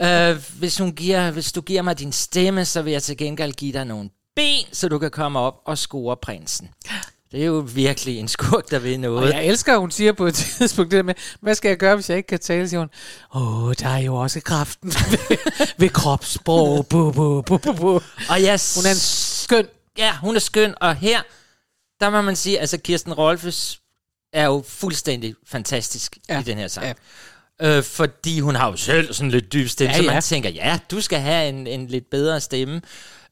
ja. 0.00 0.30
øh, 0.32 0.42
hvis, 0.58 0.78
hun 0.78 0.92
giver, 0.92 1.30
hvis 1.30 1.52
du 1.52 1.60
giver 1.60 1.82
mig 1.82 1.98
din 1.98 2.12
stemme, 2.12 2.64
så 2.64 2.82
vil 2.82 2.92
jeg 2.92 3.02
til 3.02 3.16
gengæld 3.16 3.52
give 3.52 3.72
dig 3.72 3.84
nogle 3.84 4.10
ben, 4.36 4.64
så 4.72 4.88
du 4.88 4.98
kan 4.98 5.10
komme 5.10 5.38
op 5.38 5.54
og 5.64 5.78
score 5.78 6.16
prinsen. 6.16 6.70
Det 7.32 7.40
er 7.42 7.46
jo 7.46 7.68
virkelig 7.74 8.18
en 8.18 8.28
skurk, 8.28 8.70
der 8.70 8.78
Og 8.92 8.98
noget. 9.00 9.32
jeg 9.34 9.46
elsker, 9.46 9.72
at 9.74 9.80
hun 9.80 9.90
siger 9.90 10.12
på 10.12 10.26
et 10.26 10.34
tidspunkt 10.58 10.90
det 10.90 10.96
der 10.96 11.02
med, 11.02 11.14
hvad 11.40 11.54
skal 11.54 11.68
jeg 11.68 11.76
gøre, 11.78 11.94
hvis 11.94 12.08
jeg 12.10 12.16
ikke 12.16 12.26
kan 12.26 12.38
tale, 12.38 12.68
siger 12.68 12.80
hun. 12.80 12.88
Åh, 13.34 13.74
der 13.80 13.88
er 13.88 13.98
jo 13.98 14.14
også 14.16 14.40
kraften 14.40 14.88
ved, 15.10 15.36
ved 15.78 15.88
kropssprog. 15.88 16.86
Bu, 16.86 17.12
bu, 17.12 17.42
bu, 17.42 17.58
bu, 17.58 17.72
bu. 17.72 18.00
Og 18.28 18.42
jeg 18.42 18.60
Hun 18.76 18.86
er 18.86 18.90
en 18.90 18.96
skøn. 18.96 19.66
Ja, 19.98 20.16
hun 20.16 20.36
er 20.36 20.40
skøn, 20.40 20.74
og 20.80 20.96
her, 20.96 21.22
der 22.00 22.10
må 22.10 22.22
man 22.22 22.36
sige, 22.36 22.60
altså 22.60 22.78
Kirsten 22.78 23.12
Rolfes 23.12 23.80
er 24.32 24.44
jo 24.44 24.64
fuldstændig 24.68 25.34
fantastisk 25.46 26.18
ja. 26.28 26.34
Ja, 26.34 26.40
i 26.40 26.42
den 26.42 26.58
her 26.58 26.68
sang. 26.68 26.86
ja. 26.86 26.92
Ja. 27.60 27.76
Øh, 27.76 27.82
fordi 27.84 28.40
hun 28.40 28.54
har 28.54 28.70
jo 28.70 28.76
selv 28.76 29.12
sådan 29.12 29.30
lidt 29.30 29.52
dyb 29.52 29.68
stemme, 29.68 29.90
Ja, 29.90 29.96
ja, 29.96 30.02
så 30.02 30.08
ja. 30.08 30.12
man 30.14 30.22
tænker, 30.22 30.50
ja, 30.50 30.78
du 30.90 31.00
skal 31.00 31.20
have 31.20 31.48
en, 31.48 31.66
en 31.66 31.86
lidt 31.86 32.10
bedre 32.10 32.40
stemme. 32.40 32.80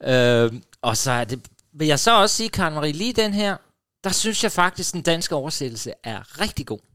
Øh, 0.04 0.52
og 0.82 0.96
så 0.96 1.10
er 1.10 1.24
det, 1.24 1.48
vil 1.72 1.88
jeg 1.88 1.98
så 1.98 2.20
også 2.20 2.36
sige, 2.36 2.48
Karen 2.48 2.74
Marie, 2.74 2.92
lige 2.92 3.12
den 3.12 3.34
her, 3.34 3.56
der 4.04 4.10
synes 4.10 4.44
jeg 4.44 4.52
faktisk, 4.52 4.92
den 4.92 5.02
danske 5.02 5.34
oversættelse 5.34 5.92
er 6.04 6.40
rigtig 6.40 6.66
god. 6.66 6.87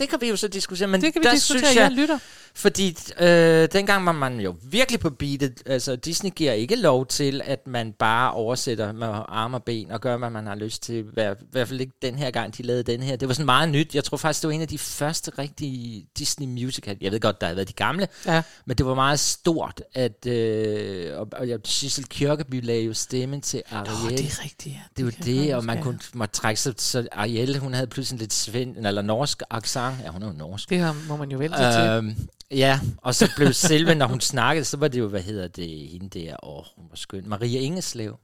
Det 0.00 0.08
kan 0.08 0.20
vi 0.20 0.28
jo 0.28 0.36
så 0.36 0.48
diskutere, 0.48 0.88
men 0.88 1.00
Det 1.00 1.12
kan 1.12 1.22
vi 1.22 1.26
der 1.26 1.34
diskutere, 1.34 1.58
synes 1.60 1.76
jeg 1.76 1.82
jeg, 1.82 1.90
lytter. 1.92 2.18
fordi 2.54 2.96
øh, 3.20 3.68
dengang 3.72 4.06
var 4.06 4.12
man 4.12 4.40
jo 4.40 4.54
virkelig 4.62 5.00
på 5.00 5.10
beatet. 5.10 5.62
Altså, 5.66 5.96
Disney 5.96 6.30
giver 6.30 6.52
ikke 6.52 6.76
lov 6.76 7.06
til, 7.06 7.42
at 7.44 7.66
man 7.66 7.92
bare 7.92 8.32
oversætter 8.32 8.92
med 8.92 9.08
arme 9.28 9.56
og 9.56 9.64
ben 9.64 9.90
og 9.90 10.00
gør, 10.00 10.16
hvad 10.16 10.30
man 10.30 10.46
har 10.46 10.54
lyst 10.54 10.82
til. 10.82 11.02
Hver, 11.02 11.32
I 11.32 11.36
hvert 11.50 11.68
fald 11.68 11.80
ikke 11.80 11.92
den 12.02 12.14
her 12.14 12.30
gang, 12.30 12.56
de 12.58 12.62
lavede 12.62 12.82
den 12.82 13.02
her. 13.02 13.16
Det 13.16 13.28
var 13.28 13.34
sådan 13.34 13.46
meget 13.46 13.68
nyt. 13.68 13.94
Jeg 13.94 14.04
tror 14.04 14.16
faktisk, 14.16 14.42
det 14.42 14.48
var 14.48 14.54
en 14.54 14.60
af 14.62 14.68
de 14.68 14.78
første 14.78 15.30
rigtige 15.38 16.06
Disney 16.18 16.46
musical. 16.46 16.96
Jeg 17.00 17.12
ved 17.12 17.20
godt, 17.20 17.40
der 17.40 17.46
har 17.46 17.54
været 17.54 17.68
de 17.68 17.72
gamle, 17.72 18.08
Ja. 18.26 18.42
men 18.66 18.76
det 18.78 18.86
var 18.86 18.94
meget 18.94 19.20
stort, 19.20 19.82
at 19.94 20.26
øh, 20.26 21.18
og, 21.20 21.28
og 21.32 21.46
Sissel 21.64 22.04
Kjørkeby 22.08 22.64
lagde 22.64 22.82
jo 22.82 22.94
stemme 22.94 23.40
til 23.40 23.62
Ariel. 23.70 23.90
Åh, 24.04 24.10
det 24.10 24.20
er 24.20 24.44
rigtigt, 24.44 24.74
ja. 24.74 24.80
Det 25.04 25.14
kan 25.16 25.26
jeg 25.36 25.44
det, 25.44 25.54
og 25.54 25.64
man 25.64 25.82
kunne 25.82 25.98
måtte 26.14 26.34
trække 26.34 26.60
sig, 26.60 26.74
så 26.78 27.08
Ariel, 27.12 27.58
hun 27.58 27.74
havde 27.74 27.86
pludselig 27.86 28.20
lidt 28.20 28.32
sven, 28.32 28.86
eller 28.86 29.02
norsk 29.02 29.42
accent. 29.50 29.89
Ja, 30.04 30.08
hun 30.10 30.22
er 30.22 30.26
jo 30.26 30.32
norsk. 30.32 30.70
Det 30.70 30.78
her 30.78 30.94
må 31.08 31.16
man 31.16 31.30
jo 31.30 31.38
vente 31.38 31.56
sig 31.56 31.72
til. 31.72 31.88
Øhm, 31.88 32.28
ja, 32.50 32.80
og 32.96 33.14
så 33.14 33.30
blev 33.36 33.52
selve, 33.52 33.94
når 33.94 34.06
hun 34.06 34.20
snakkede, 34.20 34.64
så 34.64 34.76
var 34.76 34.88
det 34.88 34.98
jo, 34.98 35.08
hvad 35.08 35.22
hedder 35.22 35.48
det, 35.48 35.88
hende 35.88 36.08
der, 36.08 36.36
åh, 36.42 36.64
hun 36.76 36.86
var 36.90 36.96
skøn. 36.96 37.28
Maria 37.28 37.60
Ingeslev. 37.60 38.16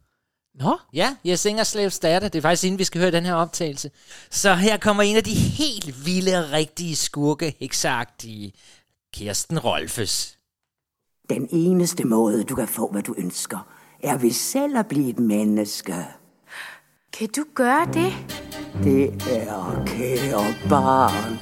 Nå, 0.61 0.79
Ja, 0.93 1.17
Jes 1.25 1.45
Ingerslevs 1.45 1.99
datter. 1.99 2.29
Det 2.29 2.39
er 2.39 2.43
faktisk 2.43 2.65
inden, 2.65 2.79
vi 2.79 2.85
skal 2.85 3.01
høre 3.01 3.11
den 3.11 3.25
her 3.25 3.35
optagelse. 3.35 3.91
Så 4.31 4.55
her 4.55 4.77
kommer 4.77 5.03
en 5.03 5.17
af 5.17 5.25
de 5.25 5.35
helt 5.35 6.07
vilde, 6.07 6.53
rigtige 6.53 6.97
skurke, 6.97 7.57
hekseagtige 7.61 8.53
Kirsten 9.15 9.59
Rolfes. 9.59 10.39
Den 11.31 11.49
eneste 11.51 12.05
måde, 12.05 12.45
du 12.45 12.55
kan 12.55 12.69
få, 12.69 12.93
hvad 12.93 13.03
du 13.03 13.15
ønsker, 13.19 13.67
er 14.03 14.19
ved 14.19 14.31
selv 14.33 14.79
at 14.79 14.87
blive 14.87 15.11
et 15.11 15.19
menneske. 15.19 15.95
Kan 17.13 17.29
du 17.37 17.45
gøre 17.55 17.87
det? 17.95 18.13
Det 18.85 19.05
er, 19.31 19.83
kære 19.87 20.45
barn, 20.69 21.39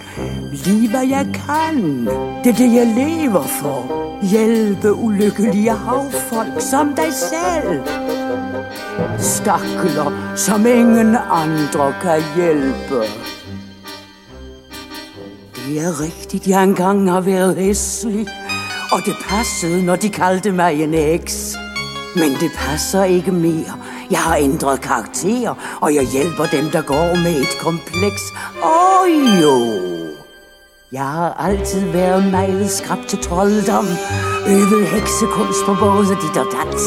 lige 0.52 0.90
hvad 0.90 1.06
jeg 1.06 1.26
kan. 1.34 2.06
Det 2.44 2.52
er 2.52 2.56
det, 2.56 2.74
jeg 2.74 2.86
lever 2.86 3.42
for. 3.42 4.04
Hjælpe 4.30 4.92
ulykkelige 4.92 5.70
havfolk 5.70 6.60
som 6.60 6.94
dig 6.94 7.12
selv. 7.12 7.82
Stakler, 9.18 10.32
som 10.36 10.66
ingen 10.66 11.16
andre 11.30 11.94
kan 12.02 12.22
hjælpe. 12.36 13.00
Det 15.54 15.80
er 15.84 16.00
rigtigt, 16.00 16.46
jeg 16.48 16.64
engang 16.64 17.10
har 17.10 17.20
været 17.20 17.56
hæslig. 17.56 18.26
Og 18.92 19.00
det 19.06 19.14
passede, 19.28 19.84
når 19.86 19.96
de 19.96 20.08
kaldte 20.08 20.52
mig 20.52 20.82
en 20.82 20.94
eks. 20.94 21.56
Men 22.16 22.30
det 22.40 22.50
passer 22.56 23.04
ikke 23.04 23.32
mere. 23.32 23.93
Jeg 24.10 24.18
har 24.18 24.36
ændret 24.36 24.80
karakter, 24.80 25.54
og 25.80 25.94
jeg 25.94 26.04
hjælper 26.04 26.44
dem, 26.44 26.70
der 26.70 26.82
går 26.82 27.16
med 27.16 27.40
et 27.40 27.58
kompleks. 27.60 28.22
Åh 28.64 29.02
oh, 29.02 29.42
jo! 29.42 29.84
Jeg 30.92 31.04
har 31.04 31.32
altid 31.48 31.90
været 31.90 32.30
meget 32.30 32.70
skrab 32.70 32.98
til 33.08 33.18
trolddom, 33.18 33.86
øvet 34.48 34.86
heksekunst 34.86 35.60
på 35.66 35.74
både 35.80 36.08
dit 36.22 36.36
og 36.36 36.46
dans. 36.56 36.82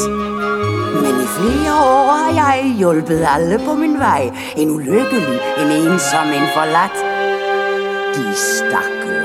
Men 1.02 1.14
i 1.24 1.28
flere 1.38 1.74
år 1.74 2.12
har 2.22 2.32
jeg 2.34 2.74
hjulpet 2.78 3.26
alle 3.34 3.58
på 3.66 3.74
min 3.74 3.98
vej. 3.98 4.30
En 4.56 4.70
ulykkelig, 4.70 5.40
en 5.60 5.70
ensom, 5.72 6.28
en 6.38 6.48
forladt. 6.54 6.98
De 8.14 8.34
stakler. 8.34 9.17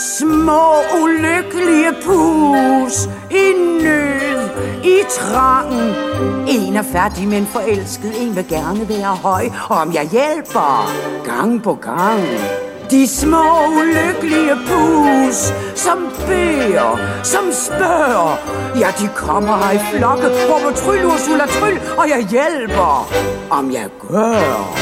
Små 0.00 0.82
ulykkelige 1.02 1.92
pus 2.04 3.08
i 3.30 3.52
nød, 3.82 4.48
i 4.84 4.96
trangen. 5.10 5.94
En 6.48 6.76
er 6.76 6.82
færdig, 6.82 7.28
men 7.28 7.46
forelsket, 7.46 8.22
en 8.22 8.36
vil 8.36 8.48
gerne 8.48 8.88
være 8.88 9.16
høj, 9.22 9.44
og 9.68 9.76
om 9.76 9.92
jeg 9.94 10.08
hjælper, 10.12 10.92
gang 11.24 11.62
på 11.62 11.74
gang. 11.74 12.20
De 12.90 13.08
små 13.08 13.44
ulykkelige 13.80 14.54
pus, 14.66 15.36
som 15.74 15.98
beder, 16.26 16.98
som 17.22 17.44
spørger. 17.52 18.36
Ja, 18.78 18.88
de 18.98 19.08
kommer 19.16 19.56
her 19.56 19.72
i 19.72 19.78
flokke, 19.78 20.26
råber 20.26 20.76
tryl, 20.76 21.04
ursula, 21.04 21.46
tryl, 21.46 21.78
og 21.98 22.08
jeg 22.08 22.26
hjælper, 22.30 23.12
om 23.50 23.72
jeg 23.72 23.88
gør. 24.08 24.76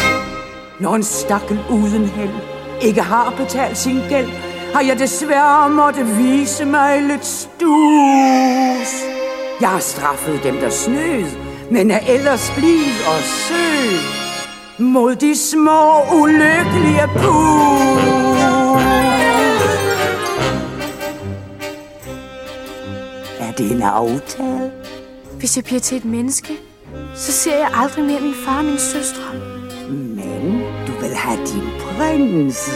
Når 0.80 0.94
en 0.94 1.02
stakkel 1.02 1.60
uden 1.70 2.06
held 2.06 2.34
ikke 2.82 3.02
har 3.02 3.34
betalt 3.36 3.78
sin 3.78 4.00
gæld, 4.08 4.28
har 4.78 4.84
jeg 4.84 4.98
desværre 4.98 5.70
måtte 5.70 6.06
vise 6.06 6.64
mig 6.64 7.02
lidt 7.02 7.26
stus. 7.26 8.90
Jeg 9.60 9.68
har 9.68 9.78
straffet 9.78 10.40
dem, 10.42 10.56
der 10.56 10.70
snød, 10.70 11.24
men 11.70 11.90
er 11.90 12.00
ellers 12.08 12.52
blid 12.56 13.06
og 13.06 13.22
sød 13.22 13.98
mod 14.78 15.16
de 15.16 15.36
små 15.36 16.02
ulykkelige 16.22 17.08
pus. 17.14 18.02
Er 23.40 23.52
det 23.58 23.72
en 23.72 23.82
aftale? 23.82 24.72
Hvis 25.38 25.56
jeg 25.56 25.64
bliver 25.64 25.80
til 25.80 25.96
et 25.96 26.04
menneske, 26.04 26.52
så 27.14 27.32
ser 27.32 27.56
jeg 27.56 27.70
aldrig 27.74 28.04
mere 28.04 28.20
min 28.20 28.34
far 28.44 28.58
og 28.58 28.64
min 28.64 28.78
søstre. 28.78 29.34
Men 29.90 30.62
du 30.86 30.92
vil 31.00 31.14
have 31.14 31.38
din 31.46 31.68
prins. 31.80 32.70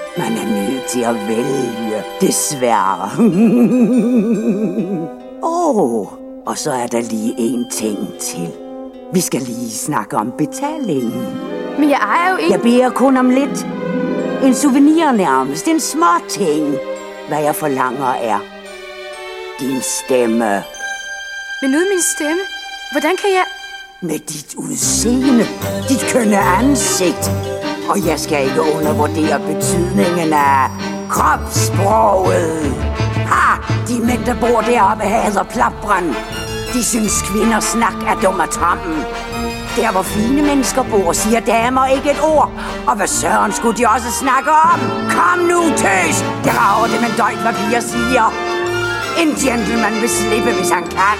Man 0.18 0.32
er 0.32 0.46
nødt 0.46 0.84
til 0.84 1.00
at 1.00 1.14
vælge, 1.28 2.04
desværre. 2.20 3.10
Åh, 5.42 5.76
oh, 5.76 6.06
og 6.46 6.58
så 6.58 6.72
er 6.72 6.86
der 6.86 7.00
lige 7.00 7.34
en 7.38 7.70
ting 7.70 7.98
til. 8.20 8.48
Vi 9.12 9.20
skal 9.20 9.40
lige 9.40 9.70
snakke 9.70 10.16
om 10.16 10.32
betalingen. 10.38 11.26
Men 11.78 11.90
jeg 11.90 11.98
ejer 11.98 12.30
jo 12.30 12.36
ikke... 12.36 12.52
Jeg 12.52 12.60
beder 12.62 12.90
kun 12.90 13.16
om 13.16 13.30
lidt. 13.30 13.66
En 14.44 14.54
souvenir 14.54 15.12
nærmest, 15.12 15.68
en 15.68 15.80
små 15.80 16.12
ting. 16.28 16.74
Hvad 17.28 17.42
jeg 17.42 17.54
forlanger 17.54 18.12
er 18.12 18.38
din 19.60 19.80
stemme. 19.80 20.62
Men 21.62 21.74
uden 21.74 21.88
min 21.88 22.02
stemme, 22.16 22.42
hvordan 22.92 23.16
kan 23.16 23.30
jeg... 23.30 23.44
Med 24.00 24.18
dit 24.18 24.54
udseende, 24.56 25.44
dit 25.88 26.12
kønne 26.12 26.38
ansigt. 26.38 27.30
Og 27.88 28.06
jeg 28.06 28.20
skal 28.20 28.44
ikke 28.44 28.62
undervurdere 28.76 29.40
betydningen 29.40 30.32
af 30.32 30.70
kropssproget. 31.10 32.74
Ha! 33.32 33.46
De 33.88 34.00
mænd, 34.00 34.24
der 34.24 34.34
bor 34.40 34.60
deroppe, 34.60 35.04
hader 35.04 35.42
plapren. 35.42 36.14
De 36.72 36.84
synes, 36.84 37.22
kvinders 37.22 37.64
snak 37.64 37.98
er 38.06 38.20
dum 38.22 38.40
og 38.40 38.50
trammen. 38.50 38.98
Der, 39.76 39.92
hvor 39.92 40.02
fine 40.02 40.42
mennesker 40.42 40.82
bor, 40.82 41.12
siger 41.12 41.40
damer 41.40 41.86
ikke 41.86 42.10
et 42.10 42.20
ord. 42.22 42.50
Og 42.86 42.96
hvad 42.96 43.06
søren 43.06 43.52
skulle 43.52 43.78
de 43.78 43.86
også 43.94 44.10
snakke 44.12 44.50
om? 44.50 44.80
Kom 45.16 45.38
nu, 45.38 45.60
tøs! 45.82 46.16
Det 46.44 46.52
rager 46.60 46.86
det, 46.92 47.00
men 47.04 47.12
døjt, 47.18 47.40
hvad 47.44 47.54
piger 47.60 47.80
siger. 47.80 48.26
En 49.22 49.28
gentleman 49.28 49.94
vil 50.00 50.08
slippe, 50.08 50.52
hvis 50.58 50.70
han 50.70 50.82
kan. 50.82 51.18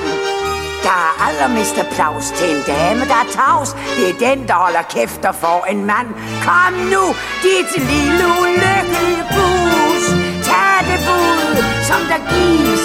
Der 0.86 0.90
er 1.08 1.12
allermest 1.26 1.76
applaus 1.78 2.26
til 2.38 2.48
en 2.56 2.62
dame, 2.66 3.00
der 3.10 3.18
er 3.24 3.28
tavs. 3.38 3.70
Det 3.96 4.04
er 4.10 4.16
den, 4.26 4.38
der 4.48 4.54
holder 4.64 4.82
kæft 4.94 5.24
og 5.30 5.34
får 5.34 5.60
en 5.72 5.80
mand. 5.92 6.08
Kom 6.46 6.72
nu, 6.94 7.04
dit 7.46 7.70
lille 7.92 8.24
ulykkelige 8.42 9.24
bus. 9.34 10.04
Tag 10.48 10.76
det 10.88 11.00
bud, 11.08 11.56
som 11.88 12.00
der 12.10 12.20
gives. 12.34 12.84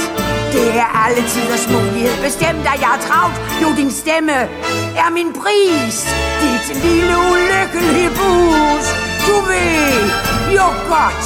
Det 0.56 0.70
er 0.84 0.90
alle 1.04 1.22
tiders 1.34 1.66
mulighed. 1.76 2.16
Bestem 2.24 2.56
dig, 2.68 2.76
jeg 2.84 2.92
er 2.98 3.02
travlt. 3.08 3.38
Jo, 3.62 3.68
din 3.80 3.92
stemme 3.92 4.38
er 5.04 5.10
min 5.18 5.30
pris. 5.42 5.96
Dit 6.42 6.66
lille 6.84 7.14
ulykkelige 7.32 8.10
bus. 8.20 8.86
Du 9.28 9.36
ved 9.52 10.04
jo 10.58 10.68
godt, 10.94 11.24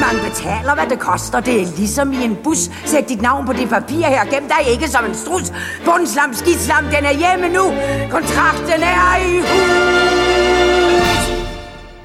man 0.00 0.30
betaler, 0.30 0.74
hvad 0.74 0.86
det 0.90 0.98
koster. 0.98 1.40
Det 1.40 1.60
er 1.62 1.66
ligesom 1.76 2.12
i 2.12 2.24
en 2.24 2.36
bus. 2.44 2.58
Sæt 2.84 3.08
dit 3.08 3.22
navn 3.22 3.46
på 3.46 3.52
det 3.52 3.68
papir 3.68 4.06
her. 4.06 4.24
Gem 4.24 4.48
dig 4.48 4.72
ikke 4.72 4.88
som 4.88 5.04
en 5.04 5.14
strus. 5.14 5.52
Bundslam, 5.84 6.34
skidslam, 6.34 6.84
den 6.84 7.04
er 7.04 7.12
hjemme 7.12 7.48
nu. 7.48 7.64
Kontrakten 8.10 8.82
er 8.82 9.16
i 9.16 9.38
hus. 9.38 10.24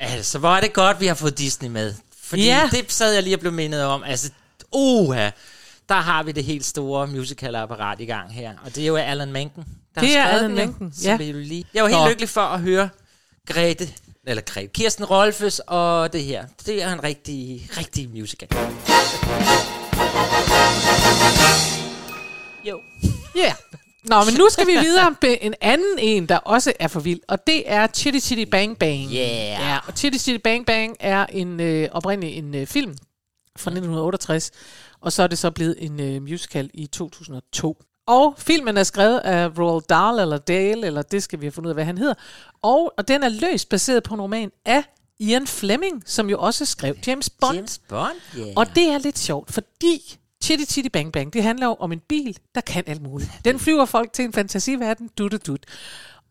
Altså, 0.00 0.38
hvor 0.38 0.56
er 0.56 0.60
det 0.60 0.72
godt, 0.72 1.00
vi 1.00 1.06
har 1.06 1.14
fået 1.14 1.38
Disney 1.38 1.68
med. 1.68 1.94
Fordi 2.22 2.44
Ja. 2.44 2.68
det 2.72 2.92
sad 2.92 3.12
jeg 3.12 3.22
lige 3.22 3.36
og 3.36 3.40
blev 3.40 3.52
mindet 3.52 3.84
om. 3.84 4.02
Altså, 4.02 4.30
uha, 4.72 5.30
der 5.88 5.94
har 5.94 6.22
vi 6.22 6.32
det 6.32 6.44
helt 6.44 6.64
store 6.64 7.06
musical-apparat 7.06 8.00
i 8.00 8.04
gang 8.04 8.34
her. 8.34 8.52
Og 8.64 8.74
det 8.74 8.82
er 8.82 8.86
jo 8.86 8.96
Alan 8.96 9.32
Menken, 9.32 9.64
der 9.94 10.00
Det 10.00 10.10
har 10.10 10.18
er 10.18 10.28
Alan 10.28 10.44
den. 10.44 10.54
Menken, 10.54 10.92
Så 10.92 11.10
ja. 11.10 11.16
vil 11.16 11.34
du 11.34 11.38
lige... 11.38 11.64
Jeg 11.74 11.82
var 11.82 11.88
helt 11.88 12.00
Nå. 12.02 12.08
lykkelig 12.08 12.28
for 12.28 12.40
at 12.40 12.60
høre 12.60 12.88
Grete, 13.46 13.88
eller 14.26 14.42
Grete, 14.42 14.66
Kirsten 14.66 15.04
Rolfes 15.04 15.60
og 15.66 16.12
det 16.12 16.24
her. 16.24 16.44
Det 16.66 16.82
er 16.82 16.92
en 16.92 17.04
rigtig, 17.04 17.68
rigtig 17.78 18.08
musical. 18.10 18.48
Jo. 22.64 22.80
Ja. 23.36 23.40
Yeah. 23.40 23.52
Nå, 24.04 24.24
men 24.24 24.34
nu 24.34 24.48
skal 24.50 24.66
vi 24.66 24.72
videre 24.72 25.14
med 25.22 25.36
en 25.40 25.54
anden 25.60 25.98
en, 25.98 26.26
der 26.26 26.36
også 26.36 26.72
er 26.80 26.88
for 26.88 27.00
vild, 27.00 27.20
og 27.28 27.46
det 27.46 27.62
er 27.66 27.86
Chitty 27.86 28.18
Chitty 28.20 28.50
Bang 28.50 28.78
Bang. 28.78 29.10
Yeah. 29.12 29.46
Ja, 29.46 29.78
og 29.86 29.92
Chitty 29.96 30.18
Chitty 30.18 30.42
Bang 30.44 30.66
Bang 30.66 30.96
er 31.00 31.26
en 31.26 31.60
øh, 31.60 31.88
oprindelig 31.92 32.34
en 32.36 32.54
øh, 32.54 32.66
film 32.66 32.96
fra 33.58 33.70
1968, 33.70 34.50
og 35.00 35.12
så 35.12 35.22
er 35.22 35.26
det 35.26 35.38
så 35.38 35.50
blevet 35.50 35.76
en 35.78 36.00
øh, 36.00 36.22
musical 36.22 36.70
i 36.74 36.86
2002. 36.86 37.82
Og 38.06 38.34
filmen 38.38 38.76
er 38.76 38.82
skrevet 38.82 39.18
af 39.18 39.58
Roald 39.58 39.82
Dahl, 39.88 40.18
eller 40.18 40.38
Dale, 40.38 40.86
eller 40.86 41.02
det 41.02 41.22
skal 41.22 41.40
vi 41.40 41.46
have 41.46 41.52
fundet 41.52 41.68
ud 41.68 41.70
af, 41.70 41.76
hvad 41.76 41.84
han 41.84 41.98
hedder. 41.98 42.14
Og, 42.62 42.94
og 42.98 43.08
den 43.08 43.22
er 43.22 43.28
løst 43.28 43.68
baseret 43.68 44.02
på 44.02 44.14
en 44.14 44.20
roman 44.20 44.50
af 44.64 44.84
Ian 45.20 45.46
Fleming, 45.46 46.02
som 46.06 46.30
jo 46.30 46.38
også 46.38 46.64
skrev 46.64 46.94
James 47.06 47.30
Bond. 47.30 47.56
James 47.56 47.80
Bond, 47.88 48.16
yeah. 48.38 48.52
Og 48.56 48.66
det 48.74 48.88
er 48.88 48.98
lidt 48.98 49.18
sjovt, 49.18 49.52
fordi 49.52 50.18
Chitty 50.42 50.72
Chitty 50.72 50.88
Bang 50.92 51.12
Bang, 51.12 51.32
det 51.32 51.42
handler 51.42 51.66
jo 51.66 51.76
om 51.78 51.92
en 51.92 52.00
bil, 52.08 52.38
der 52.54 52.60
kan 52.60 52.84
alt 52.86 53.02
muligt. 53.02 53.30
Den 53.44 53.58
flyver 53.58 53.84
folk 53.84 54.12
til 54.12 54.24
en 54.24 54.32
fantasiverden, 54.32 55.10
dut 55.18 55.46
dut. 55.46 55.66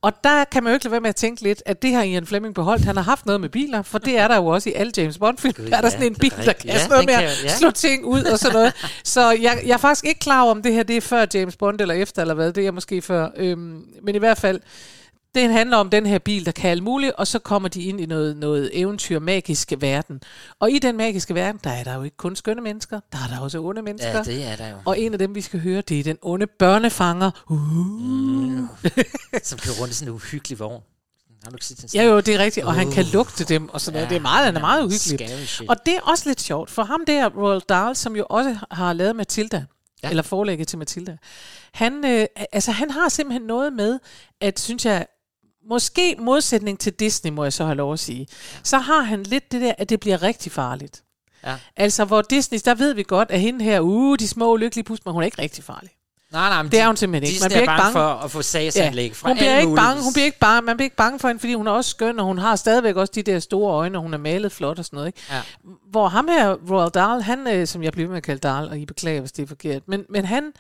Og 0.08 0.13
der 0.24 0.43
kan 0.43 0.63
man 0.63 0.72
jo 0.72 0.74
ikke 0.74 0.86
lade 0.86 0.91
være 0.91 1.02
med 1.02 1.10
at 1.10 1.15
tænke 1.15 1.41
lidt, 1.41 1.63
at 1.65 1.82
det 1.82 1.93
har 1.93 2.04
Ian 2.04 2.26
Fleming 2.26 2.56
beholdt. 2.56 2.86
Han 2.86 2.96
har 2.96 3.04
haft 3.04 3.26
noget 3.26 3.41
med 3.41 3.50
biler, 3.50 3.82
for 3.82 3.98
det 3.98 4.17
er 4.17 4.28
der 4.28 4.36
jo 4.36 4.46
også 4.46 4.70
i 4.70 4.74
alle 4.74 4.93
James 4.98 5.17
Bond-film. 5.17 5.65
Der 5.70 5.78
er 5.78 5.82
der 5.82 5.89
sådan 5.89 6.06
en 6.06 6.15
bil, 6.15 6.34
der 6.46 6.54
kan 6.54 6.70
Ja, 6.70 6.78
sådan 6.78 6.89
noget 6.89 7.06
med 7.06 7.13
at 7.13 7.43
ja. 7.43 7.50
slå 7.50 7.72
ting 7.72 8.06
ud 8.06 8.24
og 8.24 8.39
sådan 8.39 8.54
noget. 8.54 8.74
Så 9.04 9.32
jeg, 9.32 9.62
jeg 9.65 9.74
er 9.74 9.78
faktisk 9.78 10.06
ikke 10.06 10.20
klar 10.20 10.41
over, 10.41 10.52
om 10.52 10.62
det 10.62 10.74
her 10.74 10.84
det 10.84 10.98
er 10.98 11.02
før 11.02 11.26
James 11.34 11.56
Bond 11.56 11.82
eller 11.82 11.93
efter, 11.96 12.22
eller 12.22 12.34
hvad. 12.34 12.48
Det 12.48 12.58
er 12.58 12.65
jeg 12.65 12.74
måske 12.74 13.02
før. 13.02 13.30
Øhm, 13.38 13.82
men 14.04 14.15
i 14.15 14.17
hvert 14.17 14.38
fald, 14.38 14.60
det 15.36 15.50
handler 15.52 15.78
om 15.78 15.90
den 15.90 16.06
her 16.06 16.20
bil, 16.20 16.46
der 16.46 16.52
kan 16.52 16.70
alt 16.72 16.84
muligt, 16.84 17.12
og 17.13 17.28
så 17.28 17.40
kommer 17.40 17.70
de 17.70 17.82
ind 17.84 18.02
i 18.02 18.06
noget, 18.06 18.38
noget 18.38 18.70
eventyr, 18.74 19.20
magisk 19.20 19.74
verden. 19.80 20.22
Og 20.60 20.72
i 20.72 20.80
den 20.80 20.98
magiske 20.98 21.36
verden, 21.36 21.62
der 21.63 21.70
er 21.70 21.84
der 21.84 21.96
jo 21.96 22.04
ikke 22.04 22.18
kun 22.18 22.36
skønne 22.36 22.62
mennesker, 22.62 23.00
der 23.12 23.18
er 23.18 23.28
der 23.36 23.40
også 23.40 23.60
onde 23.60 23.82
mennesker. 23.82 24.12
Ja, 24.12 24.24
det 24.24 24.46
er 24.46 24.56
der 24.56 24.68
jo. 24.70 24.76
Og 24.86 25.00
en 25.00 25.13
af 25.13 25.20
dem, 25.20 25.36
vi 25.36 25.42
skal 25.42 25.60
høre, 25.60 25.82
det 25.82 26.00
er 26.00 26.04
den 26.04 26.18
onde 26.22 26.48
børnefanger. 26.48 27.32
Uh. 27.50 27.58
Som 29.44 29.60
kører 29.60 29.76
rundt 29.82 29.92
i 29.94 29.96
sådan 29.96 30.08
en 30.12 30.16
uhyggelig 30.16 30.60
vogn. 30.60 30.82
Har 31.44 31.50
du 31.52 31.56
ikke 31.56 31.66
set 31.66 31.82
den? 31.82 31.90
Ja 31.94 32.04
jo, 32.04 32.20
det 32.20 32.36
er 32.36 32.40
rigtigt, 32.40 32.66
og 32.66 32.74
han 32.74 32.92
kan 32.92 33.06
Uh. 33.06 33.13
lugte 33.13 33.44
dem 33.44 33.70
og 33.70 33.82
sådan 33.82 33.94
noget. 33.94 34.06
Ja, 34.06 34.10
Det 34.10 34.18
er 34.18 34.22
meget, 34.22 34.46
han 34.46 34.56
er 34.56 34.60
meget 34.62 34.80
uhyggelig. 34.86 35.30
scary 35.30 35.46
shit. 35.46 35.70
Og 35.70 35.76
det 35.86 35.96
er 35.96 36.02
også 36.02 36.30
lidt 36.30 36.42
sjovt, 36.42 36.70
for 36.70 36.84
ham 36.84 37.06
der, 37.08 37.30
Roald 37.30 37.62
Dahl, 37.70 37.96
som 37.96 38.16
jo 38.16 38.26
også 38.30 38.58
har 38.72 38.94
lavet 38.94 39.16
Matilda, 39.16 39.66
ja. 40.04 40.10
eller 40.10 40.24
forlægget 40.24 40.68
til 40.68 40.78
Matilda, 40.80 41.18
han, 41.74 42.06
øh, 42.06 42.26
altså, 42.52 42.72
han 42.72 42.92
har 42.92 43.10
simpelthen 43.10 43.42
noget 43.48 43.74
med, 43.74 44.00
at 44.42 44.60
synes 44.60 44.86
jeg, 44.86 45.06
måske 45.69 46.15
modsætning 46.19 46.80
til 46.80 46.93
Disney, 46.93 47.32
må 47.32 47.43
jeg 47.43 47.53
så 47.53 47.65
have 47.65 47.75
lov 47.75 47.93
at 47.93 47.99
sige, 47.99 48.27
så 48.63 48.77
har 48.77 49.01
han 49.01 49.23
lidt 49.23 49.51
det 49.51 49.62
der, 49.62 49.73
at 49.77 49.89
det 49.89 49.99
bliver 49.99 50.23
rigtig 50.23 50.51
farligt. 50.51 51.03
Ja. 51.45 51.56
Altså, 51.75 52.06
hvor 52.06 52.21
Disney, 52.21 52.60
der 52.65 52.75
ved 52.75 52.93
vi 52.93 53.03
godt, 53.03 53.32
at 53.32 53.39
hende 53.39 53.65
her, 53.65 53.80
uh, 53.80 54.17
de 54.19 54.27
små 54.27 54.53
ulykkelige 54.53 54.84
pus, 54.84 55.06
men 55.06 55.13
hun 55.13 55.21
er 55.21 55.25
ikke 55.25 55.41
rigtig 55.41 55.63
farlig. 55.63 55.89
Nej, 56.32 56.49
nej, 56.49 56.63
men 56.63 56.71
det 56.71 56.80
er 56.80 56.88
hun 56.88 56.97
simpelthen 56.97 57.23
ikke. 57.23 57.34
Disney 57.34 57.45
Man 57.45 57.51
bliver 57.51 57.62
er 57.62 57.65
bange 57.65 57.82
bange 57.82 57.93
for 57.93 58.23
at 58.25 58.32
få 58.32 58.41
sagsanlæg 58.41 59.15
fra 59.15 59.30
hun 59.30 59.38
bliver 59.38 59.51
alle 59.51 59.62
ikke 59.62 59.75
bange, 59.75 60.03
hun 60.03 60.13
bliver 60.13 60.25
ikke 60.25 60.39
bange, 60.39 60.62
man 60.62 60.77
bliver 60.77 60.86
ikke 60.86 60.95
bange 60.95 61.19
for 61.19 61.27
hende, 61.27 61.39
fordi 61.39 61.53
hun 61.53 61.67
er 61.67 61.71
også 61.71 61.89
skøn, 61.89 62.19
og 62.19 62.25
hun 62.25 62.38
har 62.38 62.56
stadigvæk 62.56 62.95
også 62.95 63.13
de 63.15 63.23
der 63.23 63.39
store 63.39 63.73
øjne, 63.73 63.97
og 63.97 64.01
hun 64.01 64.13
er 64.13 64.17
malet 64.17 64.51
flot 64.51 64.80
og 64.80 64.86
sådan 64.86 64.97
noget. 64.97 65.08
Ikke? 65.08 65.19
Ja. 65.32 65.41
Hvor 65.91 66.08
ham 66.08 66.27
her, 66.27 66.56
Roald 66.69 66.91
Dahl, 66.91 67.21
han, 67.21 67.47
øh, 67.47 67.67
som 67.67 67.84
jeg 67.84 67.91
bliver 67.91 68.10
med 68.10 68.17
at 68.17 68.23
kalde 68.23 68.39
Dahl, 68.39 68.69
og 68.69 68.77
I 68.77 68.86
beklager, 68.86 69.19
hvis 69.19 69.32
det 69.32 69.43
er 69.43 69.47
forkert, 69.47 69.82
men, 69.88 70.06
men 70.10 70.25
han, 70.25 70.51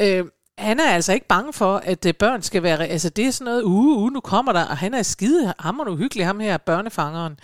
øh, 0.00 0.24
han 0.58 0.80
er 0.80 0.90
altså 0.90 1.12
ikke 1.12 1.26
bange 1.26 1.52
for, 1.52 1.76
at 1.76 2.06
øh, 2.06 2.14
børn 2.14 2.42
skal 2.42 2.62
være... 2.62 2.86
Altså, 2.86 3.08
det 3.08 3.26
er 3.26 3.30
sådan 3.30 3.44
noget, 3.44 3.62
uh, 3.62 4.02
uh, 4.02 4.12
nu 4.12 4.20
kommer 4.20 4.52
der, 4.52 4.64
og 4.64 4.76
han 4.76 4.94
er 4.94 5.02
skide 5.02 5.54
hammer 5.58 5.88
uhyggelig, 5.88 6.26
ham 6.26 6.40
her, 6.40 6.56
børnefangeren. 6.56 7.38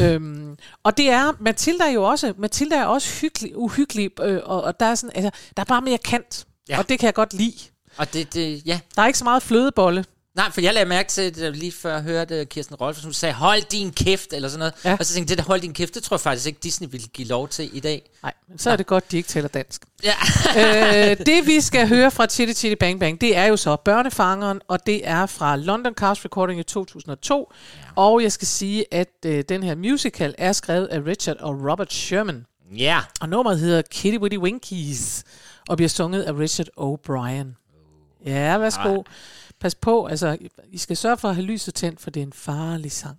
øhm, 0.00 0.56
og 0.84 0.96
det 0.96 1.10
er, 1.10 1.32
Mathilda 1.40 1.84
er 1.84 1.92
jo 1.92 2.02
også, 2.02 2.32
Mathilda 2.38 2.76
er 2.76 2.84
også 2.84 3.20
hyggelig, 3.20 3.56
uhyggelig, 3.56 4.10
øh, 4.20 4.40
og, 4.44 4.62
og 4.62 4.80
der 4.80 4.86
er 4.86 4.94
sådan, 4.94 5.16
altså, 5.16 5.30
der 5.56 5.60
er 5.60 5.64
bare 5.64 5.82
mere 5.82 5.98
kant, 5.98 6.46
ja. 6.68 6.78
og 6.78 6.88
det 6.88 6.98
kan 6.98 7.06
jeg 7.06 7.14
godt 7.14 7.34
lide. 7.34 7.58
Og 7.96 8.12
det, 8.12 8.34
det, 8.34 8.66
ja. 8.66 8.80
Der 8.96 9.02
er 9.02 9.06
ikke 9.06 9.18
så 9.18 9.24
meget 9.24 9.42
flødebolle. 9.42 10.04
Nej, 10.38 10.50
for 10.50 10.60
jeg 10.60 10.74
lagde 10.74 10.88
mærke 10.88 11.08
til, 11.08 11.34
det 11.34 11.56
lige 11.56 11.72
før 11.72 11.92
jeg 11.92 12.02
hørte 12.02 12.44
Kirsten 12.44 12.76
Rolf, 12.76 13.02
hun 13.02 13.12
sagde, 13.12 13.34
hold 13.34 13.62
din 13.62 13.92
kæft, 13.92 14.32
eller 14.32 14.48
sådan 14.48 14.58
noget. 14.58 14.74
Ja. 14.84 14.96
Og 15.00 15.06
så 15.06 15.14
tænkte 15.14 15.32
jeg, 15.32 15.38
det 15.38 15.44
der 15.44 15.50
hold 15.50 15.60
din 15.60 15.74
kæft, 15.74 15.94
det 15.94 16.02
tror 16.02 16.16
jeg 16.16 16.20
faktisk 16.20 16.46
ikke, 16.46 16.58
Disney 16.62 16.88
ville 16.90 17.06
give 17.06 17.28
lov 17.28 17.48
til 17.48 17.76
i 17.76 17.80
dag. 17.80 18.10
Nej, 18.22 18.32
men 18.48 18.58
så 18.58 18.70
er 18.70 18.76
det 18.76 18.86
godt, 18.86 19.12
de 19.12 19.16
ikke 19.16 19.28
taler 19.28 19.48
dansk. 19.48 19.82
Ja. 20.04 20.14
øh, 21.10 21.16
det 21.26 21.46
vi 21.46 21.60
skal 21.60 21.88
høre 21.88 22.10
fra 22.10 22.26
Chitty 22.26 22.54
Chitty 22.54 22.76
Bang 22.80 23.00
Bang, 23.00 23.20
det 23.20 23.36
er 23.36 23.44
jo 23.44 23.56
så 23.56 23.76
Børnefangeren, 23.76 24.60
og 24.68 24.86
det 24.86 25.08
er 25.08 25.26
fra 25.26 25.56
London 25.56 25.94
Cast 25.94 26.24
Recording 26.24 26.60
i 26.60 26.62
2002. 26.62 27.52
Ja. 27.76 27.80
Og 27.96 28.22
jeg 28.22 28.32
skal 28.32 28.48
sige, 28.48 28.84
at 28.94 29.08
øh, 29.26 29.44
den 29.48 29.62
her 29.62 29.74
musical 29.74 30.34
er 30.38 30.52
skrevet 30.52 30.86
af 30.86 31.00
Richard 31.06 31.36
og 31.40 31.70
Robert 31.70 31.92
Sherman. 31.92 32.46
Ja. 32.76 33.00
Og 33.20 33.28
nummeret 33.28 33.58
hedder 33.58 33.82
Kitty 33.90 34.18
Witty 34.18 34.36
Winkies, 34.36 35.24
og 35.68 35.76
bliver 35.76 35.88
sunget 35.88 36.22
af 36.22 36.32
Richard 36.32 36.68
O'Brien. 36.80 37.64
Ja, 38.26 38.58
værsgo. 38.58 39.02
Pas 39.60 39.74
på, 39.74 40.06
altså, 40.06 40.38
I 40.70 40.78
skal 40.78 40.96
sørge 40.96 41.16
for 41.16 41.28
at 41.28 41.34
have 41.34 41.46
lyset 41.46 41.74
tændt, 41.74 42.00
for 42.00 42.10
det 42.10 42.22
er 42.22 42.26
en 42.26 42.32
farlig 42.32 42.92
sang. 42.92 43.18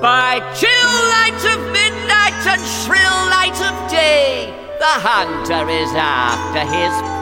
By 0.00 0.40
chill 0.54 0.90
light 1.16 1.42
of 1.52 1.60
midnight 1.72 2.46
and 2.52 2.62
shrill 2.80 3.18
light 3.36 3.58
of 3.68 3.90
day, 3.90 4.46
the 4.78 4.94
hunter 5.08 5.68
is 5.68 5.90
after 5.94 6.60
his 6.60 6.92
prey. 7.02 7.15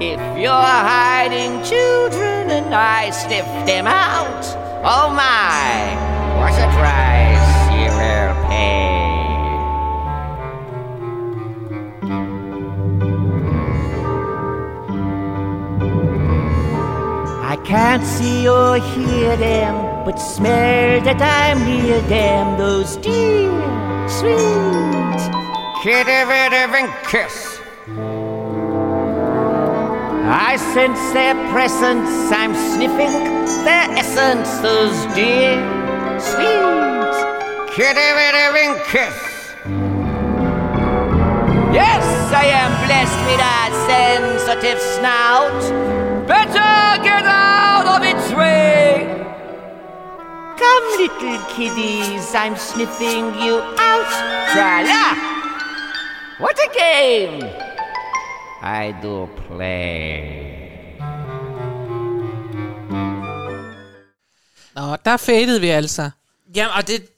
If 0.00 0.18
you're 0.36 0.50
hiding 0.50 1.62
children 1.62 2.50
and 2.50 2.74
I 2.74 3.10
sniff 3.10 3.46
them 3.64 3.86
out, 3.86 4.44
oh 4.84 5.08
my, 5.14 5.94
what 6.36 6.52
a 6.58 6.68
price 6.74 7.70
you 7.70 7.86
will 7.94 8.34
pay. 8.48 9.04
I 17.46 17.56
can't 17.64 18.04
see 18.04 18.48
or 18.48 18.78
hear 18.78 19.36
them, 19.36 20.04
but 20.04 20.16
smell 20.16 21.00
that 21.02 21.22
I'm 21.22 21.64
near 21.64 22.00
them. 22.02 22.58
Those 22.58 22.96
dear, 22.96 24.08
sweet 24.08 25.20
kitty 25.84 26.24
vitty 26.26 26.92
kiss. 27.08 27.53
I 30.26 30.56
sense 30.56 31.12
their 31.12 31.34
presence, 31.52 32.32
I'm 32.32 32.54
sniffing 32.54 33.12
their 33.62 33.90
essence. 33.92 34.48
Those 34.58 34.96
dear, 35.14 35.60
sweet 36.18 37.14
kitty 37.74 38.08
vitty 38.16 38.44
kiss. 38.88 39.14
Yes, 41.74 42.32
I 42.32 42.46
am 42.46 42.72
blessed 42.86 43.20
with 43.28 43.42
a 43.44 43.68
sensitive 43.86 44.80
snout. 44.80 45.60
Better 46.26 47.02
get 47.04 47.26
out 47.26 47.86
of 47.86 48.02
its 48.02 48.32
way. 48.32 49.04
Come, 50.56 50.86
little 50.96 51.44
kiddies, 51.54 52.34
I'm 52.34 52.56
sniffing 52.56 53.26
you 53.42 53.60
out. 53.76 54.08
Tra-la! 54.52 55.34
What 56.38 56.58
a 56.58 56.70
game 56.72 57.73
I 58.66 58.94
do 59.02 59.26
play. 59.26 60.54
Nå, 64.74 64.96
der 65.04 65.16
fadede 65.16 65.60
vi 65.60 65.68
altså 65.68 66.10
Jamen, 66.56 66.72
og 66.76 66.88
det, 66.88 67.08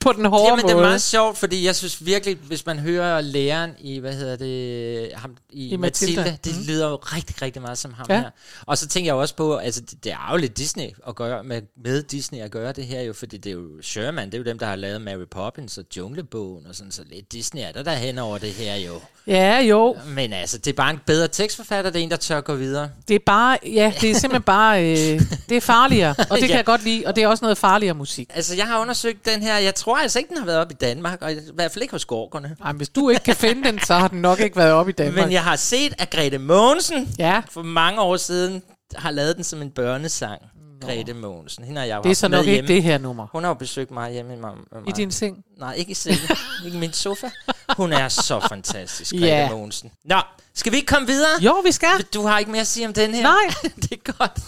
på 0.00 0.12
den 0.12 0.24
hårde 0.24 0.44
Jamen, 0.50 0.64
det 0.64 0.70
er 0.70 0.74
måde. 0.74 0.86
meget 0.86 1.02
sjovt, 1.02 1.38
fordi 1.38 1.66
jeg 1.66 1.76
synes 1.76 2.06
virkelig, 2.06 2.36
hvis 2.46 2.66
man 2.66 2.78
hører 2.78 3.20
læreren 3.20 3.70
i, 3.78 3.98
hvad 3.98 4.12
hedder 4.14 4.36
det, 4.36 5.10
ham, 5.14 5.36
i, 5.50 5.68
I 5.68 5.76
Mathilda, 5.76 6.20
Mathilda. 6.20 6.38
det 6.44 6.56
Mhm. 6.56 6.64
lyder 6.66 6.88
jo 6.90 6.96
rigtig, 6.96 7.42
rigtig 7.42 7.62
meget 7.62 7.78
som 7.78 7.92
ham 7.94 8.06
Ja. 8.10 8.20
her. 8.20 8.30
Og 8.66 8.78
så 8.78 8.88
tænker 8.88 9.08
jeg 9.08 9.14
også 9.14 9.34
på, 9.34 9.56
altså 9.56 9.80
det, 9.80 10.04
det 10.04 10.12
er 10.12 10.28
jo 10.32 10.36
lidt 10.36 10.56
Disney 10.58 10.86
at 11.08 11.14
gøre, 11.14 11.44
med, 11.44 11.62
med 11.84 12.02
Disney 12.02 12.38
at 12.40 12.50
gøre 12.50 12.72
det 12.72 12.86
her 12.86 13.00
jo, 13.02 13.12
fordi 13.12 13.36
det 13.36 13.50
er 13.50 13.54
jo 13.54 13.82
Sherman, 13.82 14.26
det 14.26 14.34
er 14.34 14.38
jo 14.38 14.44
dem, 14.44 14.58
der 14.58 14.66
har 14.66 14.76
lavet 14.76 15.00
Mary 15.02 15.24
Poppins 15.30 15.78
og 15.78 15.84
Junglebogen 15.96 16.66
og 16.66 16.74
sådan, 16.74 16.92
så 16.92 17.02
lidt 17.10 17.32
Disney 17.32 17.62
er 17.62 17.72
der 17.72 17.82
der 17.82 17.92
hen 17.94 18.18
over 18.18 18.38
det 18.38 18.50
her 18.52 18.74
jo. 18.76 19.00
Ja, 19.26 19.60
jo. 19.60 19.96
Men 20.06 20.32
altså, 20.32 20.58
det 20.58 20.66
er 20.66 20.74
bare 20.74 20.90
en 20.90 21.00
bedre 21.06 21.28
tekstforfatter, 21.28 21.90
det 21.90 21.98
er 21.98 22.02
en, 22.02 22.10
der 22.10 22.16
tør 22.16 22.40
gå 22.40 22.54
videre. 22.54 22.90
Det 23.08 23.14
er 23.14 23.18
bare, 23.26 23.58
ja, 23.66 23.92
det 24.00 24.10
er 24.10 24.14
simpelthen 24.14 24.42
bare, 24.42 24.84
øh, 24.84 25.20
det 25.48 25.56
er 25.56 25.60
farligere, 25.60 26.14
og 26.30 26.36
det 26.36 26.42
Ja. 26.42 26.46
kan 26.46 26.56
jeg 26.56 26.64
godt 26.64 26.84
lide, 26.84 27.06
og 27.06 27.16
det 27.16 27.24
er 27.24 27.28
også 27.28 27.44
noget 27.44 27.58
farligere 27.58 27.94
musik. 27.94 28.30
Altså, 28.34 28.54
jeg 28.56 28.66
har 28.66 28.78
undersøgt 28.80 29.26
den 29.26 29.42
her, 29.42 29.58
jeg 29.58 29.74
tror 29.74 29.89
altså 29.94 30.18
ikke, 30.18 30.28
den 30.28 30.38
har 30.38 30.44
været 30.44 30.58
op 30.58 30.70
i 30.70 30.74
Danmark, 30.74 31.22
og 31.22 31.32
i 31.32 31.36
hvert 31.54 31.72
fald 31.72 31.82
ikke 31.82 31.92
hos 31.92 32.04
Gorgerne. 32.04 32.56
Ej, 32.64 32.72
hvis 32.72 32.88
du 32.88 33.08
ikke 33.08 33.22
kan 33.24 33.36
finde 33.36 33.64
den, 33.64 33.80
så 33.80 33.94
har 33.94 34.08
den 34.08 34.20
nok 34.20 34.40
ikke 34.40 34.56
været 34.56 34.72
op 34.72 34.88
i 34.88 34.92
Danmark. 34.92 35.24
Men 35.24 35.32
jeg 35.32 35.44
har 35.44 35.56
set, 35.56 35.94
at 35.98 36.10
Grete 36.10 36.38
Mogensen 36.38 37.14
ja. 37.18 37.42
for 37.50 37.62
mange 37.62 38.00
år 38.00 38.16
siden 38.16 38.62
har 38.96 39.10
lavet 39.10 39.36
den 39.36 39.44
som 39.44 39.62
en 39.62 39.70
børnesang. 39.70 40.42
Nå. 40.80 40.86
Grete 40.88 41.14
Mogensen. 41.14 41.64
Hende 41.64 41.78
har 41.80 41.86
jeg 41.86 41.96
jo 41.96 42.02
Det 42.02 42.10
er 42.10 42.14
så 42.14 42.28
nok 42.28 42.40
ikke 42.40 42.52
hjemme. 42.52 42.68
det 42.68 42.82
her 42.82 42.98
nummer. 42.98 43.26
Hun 43.32 43.42
har 43.44 43.50
jo 43.50 43.54
besøgt 43.54 43.90
mig 43.90 44.12
hjemme 44.12 44.30
med 44.30 44.38
mig. 44.40 44.50
Med 44.72 44.80
I 44.80 44.84
mig. 44.86 44.96
din 44.96 45.10
seng? 45.10 45.44
Nej, 45.58 45.74
ikke 45.74 45.90
i 45.90 45.94
sengen. 45.94 46.20
ikke 46.64 46.76
i 46.76 46.80
min 46.80 46.92
sofa. 46.92 47.30
Hun 47.76 47.92
er 47.92 48.08
så 48.08 48.40
fantastisk, 48.48 49.12
Grete 49.12 49.26
Ja. 49.26 49.50
Mogensen. 49.50 49.90
Nå, 50.04 50.20
skal 50.54 50.72
vi 50.72 50.76
ikke 50.76 50.86
komme 50.86 51.06
videre? 51.08 51.30
Jo, 51.40 51.52
vi 51.64 51.72
skal. 51.72 51.88
Du 52.14 52.26
har 52.26 52.38
ikke 52.38 52.50
mere 52.50 52.60
at 52.60 52.66
sige 52.66 52.86
om 52.86 52.92
den 52.92 53.14
her? 53.14 53.22
Nej. 53.22 53.54
det 53.82 53.92
er 53.92 54.12
godt. 54.12 54.38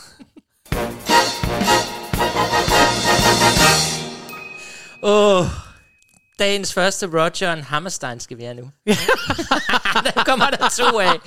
Åh, 5.02 5.40
oh, 5.40 5.46
dagens 6.38 6.74
første 6.74 7.06
Roger 7.06 7.52
and 7.52 7.62
Hammerstein 7.62 8.20
skal 8.20 8.38
vi 8.38 8.42
have 8.42 8.54
nu. 8.54 8.70
der 10.14 10.24
kommer 10.26 10.46
der 10.50 10.68
to 10.68 10.98
af. 11.00 11.18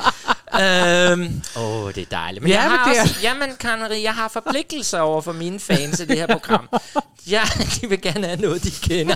Øhm, 1.12 1.42
Åh, 1.58 1.64
oh, 1.84 1.94
det 1.94 2.02
er 2.02 2.06
dejligt. 2.12 2.44
Men 2.44 2.52
Ja, 2.52 2.62
jeg 2.62 2.70
har 2.72 2.86
men 2.86 2.94
det 2.94 2.98
er- 3.00 3.02
også, 3.04 3.16
jamen, 3.22 3.56
Karen 3.60 3.80
Marie, 3.80 4.04
jeg 4.04 4.16
har 4.16 4.28
forpligtelser 4.28 5.00
over 5.00 5.22
for 5.22 5.32
mine 5.32 5.60
fans 5.60 6.00
i 6.00 6.06
det 6.06 6.18
her 6.18 6.28
program. 6.28 6.70
Ja, 7.28 7.44
de 7.82 7.90
vil 7.90 8.02
gerne 8.02 8.28
have 8.28 8.42
noget, 8.42 8.64
de 8.64 8.72
kender. 8.72 9.16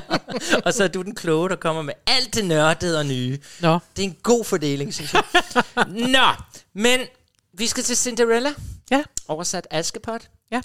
og 0.66 0.74
så 0.74 0.84
er 0.84 0.88
du 0.88 1.02
den 1.02 1.16
kloge, 1.16 1.50
der 1.50 1.56
kommer 1.56 1.82
med 1.82 1.94
alt 2.08 2.36
det 2.36 2.46
nørdede 2.46 3.00
og 3.00 3.06
nye. 3.06 3.40
Nå. 3.60 3.80
Det 3.96 4.04
er 4.04 4.08
en 4.08 4.16
god 4.24 4.46
fordeling, 4.46 4.94
synes 4.94 5.14
jeg. 5.14 5.24
Nå, 5.88 6.26
men 6.76 7.00
vi 7.54 7.68
skal 7.68 7.84
til 7.84 7.98
Cinderella. 7.98 8.50
Ja. 8.92 9.04
Oversat 9.28 9.68
Askepot. 9.72 10.22
Ja. 10.52 10.62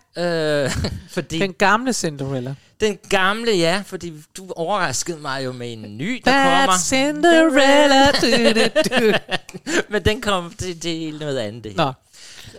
Øh, 0.64 0.70
fordi 1.14 1.38
Den 1.38 1.52
gamle 1.52 1.92
Cinderella. 1.92 2.54
den 2.80 2.98
gamle, 3.08 3.52
ja, 3.52 3.82
fordi 3.86 4.12
du 4.36 4.52
overraskede 4.56 5.18
mig 5.18 5.44
jo 5.44 5.52
med 5.52 5.72
en 5.72 5.98
ny, 5.98 6.22
der 6.24 6.30
That's 6.32 6.66
kommer. 6.66 6.78
Cinderella. 6.78 8.10
Du, 8.20 8.60
du, 8.60 9.10
du. 9.10 9.12
Men 9.88 10.04
den 10.04 10.20
kommer 10.20 10.50
til 10.58 10.82
det 10.82 11.08
er 11.08 11.12
noget 11.18 11.38
andet. 11.38 11.64
Det 11.64 11.76
Nå. 11.76 11.92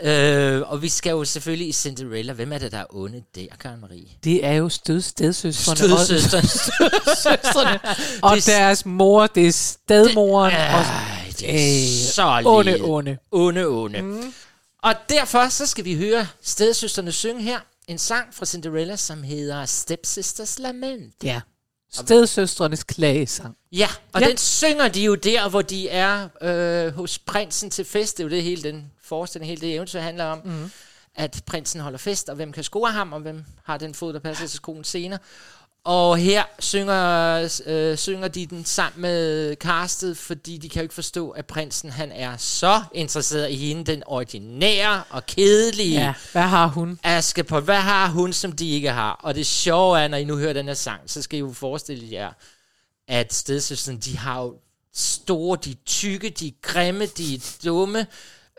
Øh, 0.10 0.62
og 0.72 0.82
vi 0.82 0.90
skal 0.90 1.10
jo 1.12 1.24
selvfølgelig 1.26 1.68
i 1.68 1.72
Cinderella. 1.72 2.34
Hvem 2.34 2.54
er 2.54 2.58
det, 2.58 2.72
der 2.72 2.78
er 2.78 2.86
onde 2.96 3.24
der, 3.36 3.46
Karen 3.60 3.82
Marie? 3.82 4.04
Det 4.24 4.46
er 4.46 4.52
jo 4.54 4.70
stød 4.70 5.02
stedsøstrene. 5.02 5.78
Stødsøstrene. 5.78 6.48
Stødsøstrene. 6.48 7.80
Og 8.24 8.36
Det 8.36 8.48
er- 8.50 8.58
deres 8.60 8.86
mor, 8.86 9.28
det 9.28 9.48
er 9.48 9.52
stedmoren. 9.52 10.52
Det- 10.52 10.60
og, 10.60 10.66
Ej, 10.66 11.34
det 11.40 11.56
er 11.56 12.12
så 12.14 12.42
onde, 12.46 12.78
onde. 12.82 13.18
Onde, 13.32 13.68
onde. 13.68 14.02
Mm. 14.02 14.34
Og 14.86 14.96
derfor 15.10 15.50
så 15.50 15.66
skal 15.66 15.86
vi 15.86 15.96
høre 15.96 16.28
stedsøsterne 16.42 17.12
synge 17.12 17.42
her 17.42 17.60
en 17.88 17.98
sang 17.98 18.34
fra 18.34 18.46
Cinderella, 18.46 18.96
som 18.96 19.24
hedder 19.24 19.66
Stepsisters 19.66 20.60
Lament. 20.60 21.14
Ja. 21.24 21.42
Stedsøstrenes 21.94 22.84
klagesang. 22.84 23.58
Ja, 23.72 23.88
og 24.14 24.22
Ja. 24.22 24.28
den 24.28 24.38
synger 24.38 24.88
de 24.88 25.04
jo 25.04 25.16
der, 25.16 25.50
hvor 25.50 25.62
de 25.62 25.90
er 25.90 26.28
øh, 26.42 26.94
hos 26.96 27.20
prinsen 27.20 27.70
til 27.70 27.86
fest. 27.86 28.18
Det 28.18 28.24
er 28.24 28.28
jo 28.28 28.30
det 28.30 28.44
hele 28.44 28.64
den 28.64 28.92
forestilling, 29.04 29.50
hele 29.50 29.62
det 29.62 29.76
eventyr 29.76 30.00
handler 30.00 30.24
om. 30.26 30.42
Mm. 30.46 30.72
At 31.16 31.42
prinsen 31.46 31.80
holder 31.82 31.98
fest, 31.98 32.30
og 32.30 32.36
hvem 32.36 32.52
kan 32.52 32.64
score 32.64 32.92
ham, 32.92 33.14
og 33.14 33.20
hvem 33.20 33.46
har 33.64 33.78
den 33.78 33.94
fod, 33.96 34.14
der 34.14 34.20
passer 34.20 34.48
til 34.48 34.56
skoen 34.56 34.84
senere. 34.84 35.20
Og 35.86 36.18
her 36.18 36.44
synger, 36.60 37.50
øh, 37.66 37.98
synger 37.98 38.28
de 38.28 38.46
den 38.46 38.66
sammen 38.66 39.02
med 39.02 39.56
castet, 39.56 40.18
fordi 40.18 40.58
de 40.58 40.70
kan 40.70 40.80
jo 40.80 40.84
ikke 40.84 40.94
forstå, 40.94 41.30
at 41.30 41.46
prinsen 41.46 41.90
han 41.90 42.12
er 42.12 42.38
så 42.38 42.82
interesseret 42.94 43.52
i 43.52 43.56
hende, 43.56 43.84
den 43.84 44.04
ordinære 44.06 45.04
og 45.10 45.26
kedelige 45.26 46.00
Ja, 46.00 46.14
hvad 46.32 46.42
har 46.42 46.68
hun? 46.68 47.00
Askepot. 47.04 47.64
Hvad 47.64 47.76
har 47.76 48.08
hun, 48.08 48.34
som 48.34 48.52
de 48.52 48.70
ikke 48.70 48.92
har? 48.92 49.12
Og 49.12 49.36
det 49.36 49.46
sjove 49.46 50.00
er, 50.00 50.08
når 50.08 50.18
I 50.18 50.24
nu 50.24 50.38
hører 50.38 50.54
den 50.54 50.66
her 50.66 50.74
sang, 50.74 51.02
så 51.06 51.22
skal 51.22 51.38
I 51.38 51.40
jo 51.40 51.54
forestille 51.54 52.08
jer, 52.12 52.32
at 53.08 53.34
stedsøsterne, 53.34 53.98
de 53.98 54.18
har 54.18 54.42
jo 54.42 54.56
store, 54.94 55.58
de 55.66 55.72
er 55.72 55.76
tykke, 55.86 56.30
de 56.30 56.48
er 56.48 56.52
grimme, 56.62 57.06
de 57.06 57.36
er 57.36 57.58
dumme, 57.66 58.08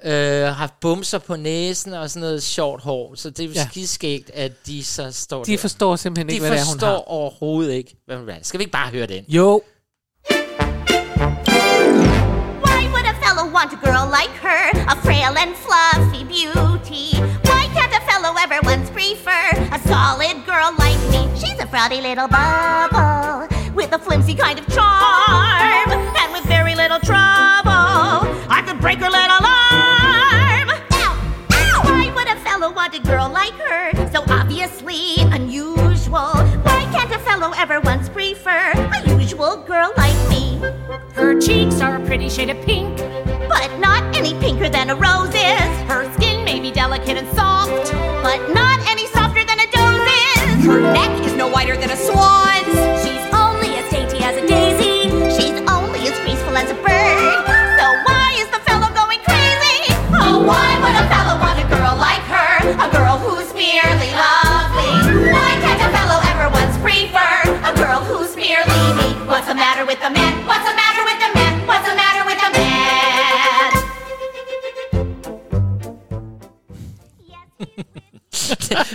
øh, 0.04 0.46
har 0.46 0.70
bumser 0.80 1.18
på 1.18 1.37
næsen 1.37 1.92
og 1.94 2.11
sådan 2.11 2.20
noget 2.20 2.42
sjovt 2.42 2.82
hår. 2.82 3.14
Så 3.14 3.30
det 3.30 3.40
er 3.40 3.44
jo 3.46 3.52
Ja. 3.54 3.66
skidskægt, 3.70 4.30
at 4.35 4.52
de 4.66 4.85
så 4.85 5.12
står 5.12 5.44
De 5.44 5.52
der. 5.52 5.59
forstår 5.59 5.96
simpelthen 5.96 6.28
de 6.28 6.32
ikke, 6.32 6.42
hvad 6.46 6.50
det 6.50 6.61
er, 6.61 6.64
hun 6.64 6.72
forstår 6.74 6.87
har. 6.88 7.09
overhovedet 7.09 7.72
ikke, 7.72 7.96
hvad 8.06 8.16
hun 8.16 8.26
vil. 8.26 8.35
Skal 8.42 8.59
vi 8.59 8.62
ikke 8.62 8.72
bare 8.72 8.90
høre 8.90 9.06
den? 9.06 9.24
Jo. 9.28 9.62
Why 12.66 12.82
would 12.92 13.06
a 13.14 13.16
fellow 13.24 13.46
want 13.56 13.70
a 13.76 13.78
girl 13.87 14.04
like 14.18 14.35
her, 14.48 14.64
a 14.94 14.96
frail 15.06 15.32
and 15.42 15.52
fluffy 15.66 16.22
beauty? 16.37 17.06
Why 17.50 17.62
can't 17.76 17.92
a 18.00 18.02
fellow 18.11 18.32
ever 18.44 18.59
once 18.72 18.87
prefer 18.98 19.44
a 19.76 19.78
solid 19.92 20.37
girl 20.50 20.70
like 20.85 21.00
me? 21.12 21.20
She's 21.40 21.59
a 21.66 21.68
frothy 21.72 22.00
little 22.09 22.28
bubble 22.38 23.48
with 23.78 23.90
a 23.98 24.00
flimsy 24.06 24.35
kind 24.44 24.59
of 24.59 24.66
charm, 24.76 25.88
and 26.22 26.28
with 26.35 26.44
very 26.56 26.74
little 26.82 27.00
trouble, 27.11 28.18
I 28.56 28.59
could 28.66 28.80
break 28.85 28.98
her 28.98 29.11
little 29.20 29.42
arm. 29.46 29.56
A 32.94 33.01
girl 33.01 33.29
like 33.29 33.53
her, 33.55 34.11
so 34.12 34.22
obviously 34.29 35.16
unusual? 35.18 36.33
Why 36.62 36.88
can't 36.92 37.12
a 37.12 37.18
fellow 37.18 37.53
ever 37.57 37.81
once 37.81 38.09
prefer 38.09 38.72
a 38.72 39.18
usual 39.18 39.57
girl 39.66 39.92
like 39.96 40.16
me? 40.29 40.61
Her 41.12 41.40
cheeks 41.40 41.81
are 41.81 41.96
a 41.96 42.07
pretty 42.07 42.29
shade 42.29 42.51
of 42.51 42.61
pink, 42.64 42.96
but 43.49 43.77
not 43.79 44.05
any 44.14 44.35
pinker 44.38 44.68
than 44.68 44.90
a 44.90 44.94
rose 44.94 45.31
is. 45.31 45.90
Her 45.90 46.12
skin 46.14 46.44
may 46.44 46.61
be 46.61 46.70
delicate 46.70 47.16
and 47.16 47.29
soft, 47.37 47.92
but 48.22 48.55
not 48.55 48.79
any 48.87 49.07
softer 49.09 49.44
than 49.44 49.59
a 49.59 49.66
doe's 49.72 50.09
is. 50.37 50.64
Her 50.66 50.81
neck 50.92 51.27
is 51.27 51.35
no 51.35 51.49
wider 51.49 51.77
than 51.77 51.90
a 51.90 51.96
swan's. 51.96 52.86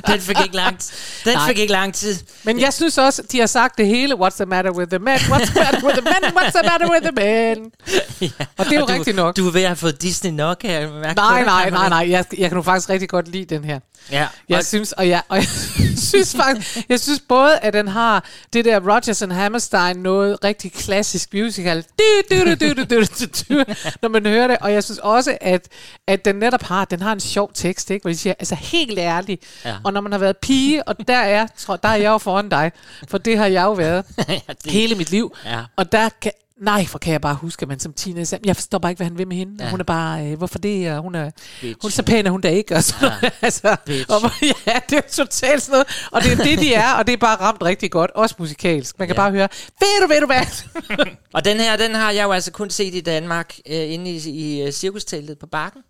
den 0.08 0.22
fik 0.22 0.38
ikke 0.44 0.56
lang, 0.56 0.80
den 1.26 1.34
Nej. 1.34 1.48
fik 1.48 1.60
ikke 1.60 1.74
lang 1.74 1.94
tid. 1.94 2.16
Men 2.44 2.60
jeg 2.60 2.74
synes 2.74 2.98
også, 2.98 3.22
de 3.32 3.40
har 3.40 3.48
sagt 3.48 3.78
det 3.78 3.88
hele. 3.88 4.16
What's 4.16 4.36
the 4.36 4.46
matter 4.46 4.72
with 4.72 4.90
the 4.90 5.00
men? 5.00 5.16
What's 5.16 5.46
the 5.46 5.60
matter 5.64 5.84
with 5.84 5.98
the 5.98 6.04
men? 6.04 6.32
What's 6.38 6.52
the 6.52 6.70
matter 6.70 6.90
with 6.92 7.04
the 7.04 7.12
men? 7.12 7.72
ja. 8.22 8.46
Og 8.58 8.66
det 8.66 8.74
er 8.74 8.80
jo 8.80 8.86
du, 8.86 8.94
rigtigt 8.94 9.16
nok. 9.16 9.38
Du 9.38 9.48
er 9.48 9.52
ved 9.52 9.62
at 9.62 9.68
have 9.68 9.76
fået 9.76 10.02
Disney 10.02 10.32
nok, 10.32 10.64
her. 10.64 11.14
Nej, 11.16 11.44
nej, 11.44 11.70
nej, 11.70 11.90
nej. 11.90 12.10
Jeg, 12.10 12.26
jeg 12.38 12.50
kan 12.50 12.58
jo 12.58 12.62
faktisk 12.62 12.90
rigtig 12.90 13.10
godt 13.10 13.28
lide 13.28 13.56
den 13.56 13.64
her. 13.64 13.80
Ja. 14.12 14.28
Jeg 14.50 14.66
synes, 14.66 14.92
og 14.92 15.10
jeg, 15.10 15.22
og 15.30 15.38
jeg 15.38 15.48
synes 15.98 16.36
faktisk, 16.36 16.78
jeg 16.90 17.00
synes 17.00 17.20
både, 17.28 17.60
at 17.60 17.74
den 17.74 17.88
har 17.88 18.26
det 18.54 18.66
der 18.66 18.94
Rodgers 18.96 19.22
and 19.22 19.32
Hammerstein 19.32 19.98
noget 19.98 20.44
rigtig 20.44 20.74
klassisk 20.74 21.34
musical. 21.34 21.86
Når 24.02 24.08
man 24.08 24.26
hører 24.26 24.48
det. 24.48 24.58
Og 24.62 24.74
jeg 24.74 24.84
synes 24.84 25.00
også, 25.00 25.38
at 25.42 25.68
at 26.14 26.26
den 26.26 26.36
netop 26.36 26.64
har, 26.64 26.86
den 26.86 27.02
har 27.02 27.14
en 27.14 27.20
sjov 27.20 27.52
tekst, 27.54 27.90
ikke? 27.92 28.04
hvor 28.04 28.10
de 28.12 28.18
siger, 28.18 28.34
altså 28.40 28.56
helt 28.56 29.00
ærligt, 29.00 29.44
Ja. 29.66 29.76
og 29.84 29.94
når 29.94 30.02
man 30.02 30.12
har 30.12 30.20
været 30.20 30.38
pige, 30.38 30.88
og 30.88 31.08
der 31.08 31.18
er, 31.18 31.48
tror, 31.58 31.76
der 31.76 31.90
er 31.90 31.96
jeg 31.96 32.10
jo 32.10 32.18
foran 32.18 32.50
dig, 32.50 32.72
for 33.10 33.18
det 33.18 33.38
har 33.38 33.46
jeg 33.48 33.64
jo 33.64 33.72
været 33.74 34.06
det- 34.64 34.72
hele 34.72 34.96
mit 34.96 35.12
liv, 35.12 35.36
Ja. 35.46 35.60
og 35.76 35.92
der 35.92 36.10
kan, 36.22 36.32
Nej, 36.62 36.86
for 36.86 37.00
kan 37.00 37.12
jeg 37.14 37.22
bare 37.22 37.36
huske, 37.36 37.62
at 37.62 37.68
man 37.68 37.80
som 37.80 37.94
teenager 37.94 38.26
sagde, 38.26 38.42
jeg 38.48 38.56
forstår 38.56 38.78
bare 38.78 38.92
ikke, 38.92 38.98
hvad 39.00 39.08
han 39.08 39.18
vil 39.18 39.28
med 39.28 39.38
hende. 39.38 39.56
Ja. 39.60 39.64
Ja. 39.66 39.70
Hun 39.72 39.80
er 39.80 39.84
bare, 39.84 40.26
øh, 40.26 40.38
hvorfor 40.38 40.60
det? 40.60 40.92
Og 40.92 41.02
hun 41.02 41.16
er, 41.16 41.32
Bitch. 41.62 41.78
hun 41.82 41.88
er 41.90 41.92
så 41.92 42.04
pæn, 42.04 42.26
at 42.26 42.32
hun 42.32 42.42
da 42.42 42.50
ikke. 42.50 42.76
Og 42.76 42.84
sådan 42.84 43.10
Ja. 43.10 43.16
noget. 43.22 43.34
altså, 43.42 43.76
Bitch. 43.86 44.06
og, 44.10 44.32
ja, 44.68 44.80
det 44.90 44.98
er 44.98 45.02
totalt 45.12 45.62
sådan 45.62 45.72
noget. 45.72 45.88
Og 46.12 46.22
det 46.24 46.32
er 46.32 46.44
det, 46.44 46.60
de 46.60 46.74
er, 46.74 46.94
og 46.94 47.08
det 47.08 47.14
er 47.14 47.18
bare 47.18 47.36
ramt 47.36 47.64
rigtig 47.64 47.92
godt. 47.92 48.12
Også 48.12 48.36
musikalsk. 48.40 49.00
Man 49.00 49.08
kan 49.08 49.16
Ja. 49.16 49.22
bare 49.22 49.32
høre, 49.32 49.48
ved 49.80 50.02
du, 50.02 50.08
ved 50.08 50.20
du 50.20 50.26
hvad? 50.26 50.46
Og 51.34 51.46
den 51.46 51.58
her, 51.58 51.76
den 51.78 51.96
har 51.96 52.12
jeg 52.12 52.24
jo 52.24 52.32
altså 52.32 52.52
kun 52.52 52.70
set 52.70 52.96
i 52.96 53.02
Danmark, 53.02 53.58
øh, 53.70 53.94
inde 53.94 54.12
i, 54.12 54.30
i 54.30 54.64
uh, 54.68 54.72
cirkusteltet 54.74 55.40
på 55.40 55.46
Bakken. 55.52 55.82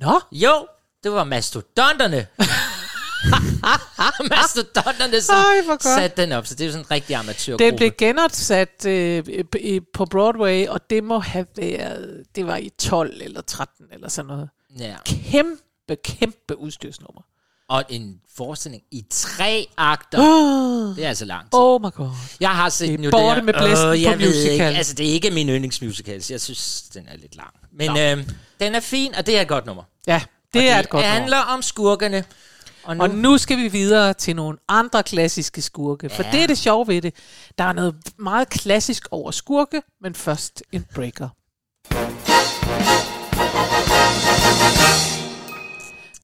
Nå? 0.00 0.20
Jo, 0.32 0.66
det 1.04 1.12
var 1.12 1.24
mastodonterne. 1.24 2.26
mastodonterne, 4.36 5.20
som 5.20 5.34
Ej, 5.34 5.78
satte 5.98 6.22
den 6.22 6.32
op. 6.32 6.46
Så 6.46 6.54
det 6.54 6.60
er 6.60 6.66
jo 6.66 6.72
sådan 6.72 6.84
en 6.86 6.90
rigtig 6.90 7.16
amatørgruppe. 7.16 7.64
Den 7.64 7.76
blev 7.76 7.90
genopsat 7.98 8.86
øh, 8.86 9.24
i- 9.60 9.80
på 9.94 10.04
Broadway, 10.04 10.66
og 10.66 10.90
det 10.90 11.04
må 11.04 11.18
have 11.18 11.46
været, 11.56 12.22
det 12.34 12.46
var 12.46 12.56
i 12.56 12.68
12 12.78 13.20
eller 13.20 13.40
13 13.40 13.86
eller 13.92 14.08
sådan 14.08 14.26
noget. 14.28 14.48
Ja. 14.78 14.96
Kæmpe, 15.04 15.96
kæmpe 16.04 16.58
udstyrsnummer. 16.58 17.22
Og 17.68 17.84
en 17.88 18.20
forestilling 18.36 18.82
i 18.90 19.04
tre 19.10 19.66
akter. 19.76 20.18
Oh. 20.20 20.96
Det 20.96 21.04
er 21.04 21.08
altså 21.08 21.24
langt. 21.24 21.48
Oh 21.52 21.80
my 21.82 21.90
god. 21.94 22.10
Jeg 22.40 22.50
har 22.50 22.68
set 22.68 22.88
Det 22.88 22.92
er 22.94 22.96
den 22.96 23.04
jo 23.04 23.10
der. 23.10 23.42
med 23.42 23.52
blæsten 23.54 23.86
på 23.88 23.92
jeg 23.92 24.18
ved 24.18 24.26
musical. 24.28 24.52
Ikke. 24.52 24.64
Altså, 24.64 24.94
det 24.94 25.08
er 25.08 25.12
ikke 25.12 25.30
min 25.30 25.48
yndlingsmusical. 25.48 26.22
Jeg 26.30 26.40
synes, 26.40 26.82
den 26.82 27.08
er 27.08 27.16
lidt 27.16 27.36
lang. 27.36 27.50
Men 27.72 27.90
Nå. 27.90 27.98
øh, 27.98 28.28
den 28.64 28.74
er 28.74 28.80
fin, 28.80 29.14
og 29.14 29.26
det 29.26 29.36
er 29.36 29.40
et 29.40 29.48
godt 29.48 29.66
nummer. 29.66 29.82
Ja, 30.06 30.22
det 30.54 30.60
og 30.62 30.66
er 30.68 30.74
det 30.76 30.84
et 30.84 30.88
godt 30.90 31.02
nummer. 31.04 31.14
handler 31.18 31.38
om 31.38 31.62
skurkene. 31.62 32.24
Og 32.84 32.96
nu, 32.96 33.02
Og 33.02 33.10
nu 33.10 33.38
skal 33.38 33.58
vi 33.58 33.68
videre 33.68 34.14
til 34.14 34.36
nogle 34.36 34.58
andre 34.68 35.02
klassiske 35.02 35.62
skurke. 35.62 36.10
For 36.10 36.22
Ja. 36.22 36.30
det 36.30 36.42
er 36.42 36.46
det 36.46 36.58
sjove 36.58 36.88
ved 36.88 37.02
det. 37.02 37.14
Der 37.58 37.64
er 37.64 37.72
noget 37.72 37.94
meget 38.18 38.48
klassisk 38.48 39.08
over 39.10 39.30
skurke, 39.30 39.82
men 40.00 40.14
først 40.14 40.62
en 40.72 40.86
breaker. 40.94 41.28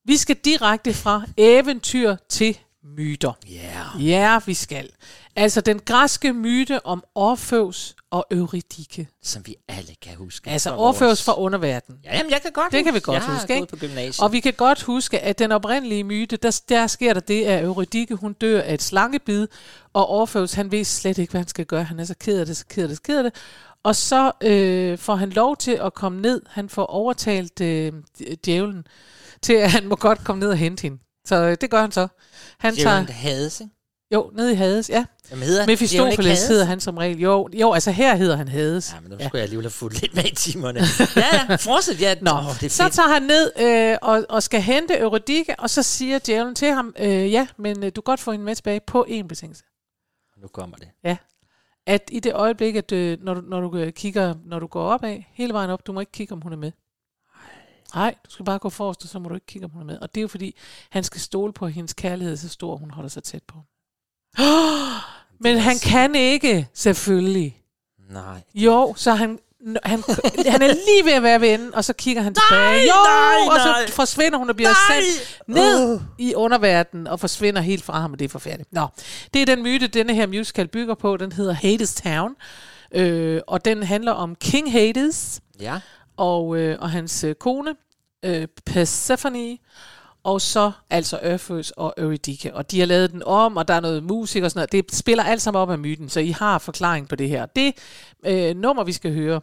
Vi 0.05 0.17
skal 0.17 0.37
direkte 0.37 0.95
fra 0.95 1.23
eventyr 1.37 2.17
til 2.29 2.59
myter. 2.97 3.33
Yeah. 3.53 4.07
Ja, 4.09 4.39
vi 4.47 4.55
skal. 4.55 4.91
Altså 5.37 5.61
den 5.61 5.79
græske 5.87 6.33
myte 6.33 6.87
om 6.87 7.05
Orfeus 7.15 7.95
og 8.11 8.27
Eurydike. 8.31 9.09
som 9.23 9.47
vi 9.47 9.55
alle 9.69 9.95
kan 10.03 10.17
huske. 10.17 10.51
Altså 10.51 10.71
vores- 10.75 11.23
fra 11.25 11.39
underverdenen. 11.41 12.01
Ja, 12.05 12.17
jamen, 12.17 12.31
jeg 12.33 12.43
kan 12.43 12.53
godt 12.53 12.73
Det 12.73 12.85
kan 12.85 12.95
vi 12.95 13.01
godt 13.01 13.23
jeg 13.23 13.35
huske, 13.35 13.55
ikke? 13.55 13.67
på 13.67 13.77
gymnasiet. 13.77 14.25
Og 14.25 14.33
vi 14.33 14.41
kan 14.41 14.53
godt 14.53 14.83
huske, 14.83 15.21
at 15.21 15.39
den 15.39 15.53
oprindelige 15.53 16.05
myte, 16.05 16.37
der, 16.37 16.61
der 16.69 16.87
sker 16.87 17.13
der 17.15 17.21
det, 17.21 17.45
at 17.45 17.65
Eurydike, 17.65 18.15
hun 18.15 18.33
dør 18.33 18.61
af 18.63 18.75
et 18.75 18.83
slangebid, 18.83 19.49
og 19.93 20.11
Orfeus, 20.11 20.53
han 20.53 20.73
ved 20.73 20.85
slet 20.85 21.19
ikke, 21.19 21.31
hvad 21.31 21.41
han 21.41 21.49
skal 21.49 21.67
gøre. 21.67 21.85
Han 21.85 22.01
er 22.01 22.05
så 22.05 22.15
ked 22.21 22.41
af 22.41 22.47
det, 22.47 22.57
så 22.57 22.65
ked 22.69 22.83
af 22.83 22.89
det, 22.89 22.97
så 22.97 23.03
ked 23.03 23.17
af 23.19 23.23
det. 23.25 23.35
Og 23.83 23.97
så 23.97 24.33
øh, 24.43 24.99
får 24.99 25.15
han 25.15 25.31
lov 25.31 25.57
til 25.57 25.73
at 25.83 25.95
komme 25.95 26.21
ned. 26.21 26.43
Han 26.49 26.69
får 26.69 26.87
overtalt 26.87 27.61
øh, 27.61 27.93
djævlen 28.47 28.87
til, 29.43 29.53
at 29.53 29.71
han 29.71 29.89
må 29.89 29.97
godt 29.97 30.25
komme 30.25 30.41
ned 30.41 30.49
og 30.49 30.57
hente 30.57 30.83
hende. 30.83 30.99
Så 31.27 31.35
øh, 31.37 31.57
det 31.61 31.71
gør 31.71 31.81
han 31.81 31.93
så. 31.93 32.09
Han 32.59 32.75
Djævlen 32.75 33.07
tager, 33.07 33.13
Hades, 33.19 33.61
ikke? 33.61 33.73
Jo, 34.15 34.31
ned 34.35 34.51
i 34.51 34.55
Hades, 34.55 34.91
ja. 34.91 35.05
Jamen, 35.31 35.45
hedder 35.45 35.67
Mephistopheles 35.67 36.49
hedder 36.49 36.65
han 36.65 36.81
som 36.81 36.97
regel. 36.97 37.19
Jo, 37.19 37.49
jo, 37.53 37.73
altså 37.73 37.91
her 37.91 38.17
hedder 38.17 38.37
han 38.37 38.49
Hades. 38.49 38.93
Ja, 38.95 39.01
men 39.01 39.11
nu 39.11 39.17
skulle 39.17 39.31
jeg 39.35 39.43
alligevel 39.43 39.65
have 39.65 39.71
fulgt 39.71 40.01
lidt 40.01 40.15
med 40.15 40.25
i 40.25 40.35
timerne. 40.35 40.81
ja, 41.17 41.47
ja, 41.49 41.55
fortsæt. 41.55 42.01
Ja, 42.01 42.15
Nå, 42.21 42.31
åh, 42.31 42.61
det 42.61 42.73
så 42.73 42.83
fedt. 42.83 42.95
tager 42.95 43.09
han 43.09 43.23
ned 43.23 43.53
øh, 43.61 43.99
og, 44.03 44.27
og 44.29 44.43
skal 44.43 44.61
hente 44.63 44.99
Eurydike, 44.99 45.61
og 45.61 45.71
så 45.71 45.83
siger 45.83 46.19
djævlen 46.27 46.55
til 46.55 46.73
ham, 46.73 46.95
øh, 46.99 47.33
ja, 47.33 47.47
men 47.57 47.85
øh, 47.85 47.93
du 47.97 48.01
kan 48.01 48.03
godt 48.03 48.21
få 48.21 48.31
hende 48.31 48.45
med 48.45 48.55
tilbage 48.55 48.81
på 48.87 49.05
en 49.09 49.29
betingelse. 49.29 49.65
Nu 50.43 50.49
kommer 50.49 50.77
det. 50.77 50.89
Ja. 51.05 51.17
At 51.87 52.03
i 52.13 52.21
det 52.21 52.33
øjeblik, 52.33 52.77
at 52.77 52.93
øh, 52.93 53.19
når, 53.21 53.35
du, 53.35 53.41
når 53.41 53.61
du 53.61 53.77
øh, 53.77 53.93
kigger, 53.93 54.35
når 54.45 54.59
du 54.59 54.67
går 54.67 54.83
opad, 54.83 55.23
hele 55.33 55.53
vejen 55.53 55.71
op, 55.71 55.87
du 55.87 55.93
må 55.93 56.01
ikke 56.01 56.13
kigge, 56.13 56.33
om 56.33 56.41
hun 56.41 56.53
er 56.53 56.57
med. 56.57 56.73
Nej, 57.95 58.15
du 58.27 58.31
skal 58.31 58.45
bare 58.45 58.59
gå 58.59 58.69
forrest, 58.71 59.03
og 59.03 59.09
så 59.09 59.19
må 59.19 59.29
du 59.29 59.35
ikke 59.35 59.47
kigge, 59.47 59.65
om 59.65 59.71
hun 59.71 59.83
er 59.83 59.87
med. 59.87 59.99
Og 59.99 60.15
det 60.15 60.21
er 60.21 60.23
jo 60.23 60.29
fordi, 60.29 60.57
han 60.91 61.05
skal 61.05 61.21
stole 61.21 61.53
på, 61.53 61.67
hendes 61.67 61.95
kærlighed 61.95 62.37
så 62.37 62.49
stor, 62.49 62.77
hun 62.77 62.91
holder 62.91 63.09
sig 63.09 63.23
tæt 63.23 63.43
på. 63.43 63.59
Men 65.41 65.59
han 65.59 65.79
kan 65.79 66.15
ikke, 66.15 66.69
selvfølgelig. 66.75 67.63
Nej. 68.11 68.41
Jo, 68.55 68.95
så 68.97 69.15
han, 69.15 69.39
han, 69.85 70.03
han 70.47 70.63
er 70.63 70.67
lige 70.67 71.05
ved 71.05 71.13
at 71.13 71.23
være 71.23 71.41
ved 71.41 71.55
enden, 71.55 71.75
og 71.75 71.85
så 71.85 71.93
kigger 71.93 72.23
han 72.23 72.35
tilbage. 72.35 72.81
Jo, 72.83 72.95
nej, 73.05 73.55
og 73.55 73.61
så 73.61 73.69
nej. 73.69 73.91
forsvinder 73.91 74.39
hun 74.39 74.51
og 74.51 74.57
bliver 74.57 74.71
Nej. 74.91 75.01
sendt 75.03 75.39
ned 75.47 76.01
i 76.19 76.35
underverdenen 76.35 77.07
og 77.07 77.21
forsvinder 77.21 77.61
helt 77.61 77.85
fra 77.85 78.01
ham, 78.01 78.13
og 78.13 78.19
det 78.19 78.25
er 78.25 78.29
forfærdeligt. 78.29 78.73
Nå, 78.73 78.87
det 79.35 79.43
er 79.43 79.47
den 79.47 79.63
myte, 79.63 79.87
denne 79.87 80.15
her 80.15 80.27
musical 80.27 80.69
bygger 80.69 80.95
på. 80.95 81.17
Den 81.17 81.33
hedder 81.33 81.53
Hades 81.53 81.95
Town, 81.95 82.37
øh, 82.95 83.41
og 83.47 83.65
den 83.65 83.83
handler 83.83 84.13
om 84.13 84.35
King 84.35 84.73
Hades 84.73 85.41
Ja. 85.61 85.81
og, 86.17 86.57
øh, 86.57 86.77
og 86.81 86.91
hans 86.91 87.25
øh, 87.25 87.35
kone, 87.35 87.75
øh, 88.25 88.47
Persephone, 88.67 89.59
og 90.25 90.41
så 90.41 90.73
altså 90.91 91.19
Orpheus 91.23 91.71
og 91.71 91.95
Eurydike. 91.99 92.55
Og 92.55 92.71
de 92.71 92.79
har 92.79 92.87
lavet 92.87 93.13
den 93.13 93.23
om, 93.27 93.57
og 93.57 93.69
der 93.69 93.75
er 93.75 93.81
noget 93.81 94.03
musik 94.03 94.43
og 94.43 94.51
sådan 94.51 94.69
noget. 94.73 94.87
Det 94.91 94.97
spiller 94.99 95.25
alt 95.25 95.43
sammen 95.43 95.63
op 95.63 95.71
af 95.71 95.79
myten, 95.79 96.09
så 96.09 96.21
I 96.21 96.31
har 96.31 96.59
forklaring 96.59 97.09
på 97.09 97.17
det 97.17 97.29
her. 97.29 97.47
Det 97.47 97.73
øh, 98.27 98.57
nummer, 98.57 98.85
vi 98.85 98.93
skal 98.93 99.15
høre, 99.15 99.41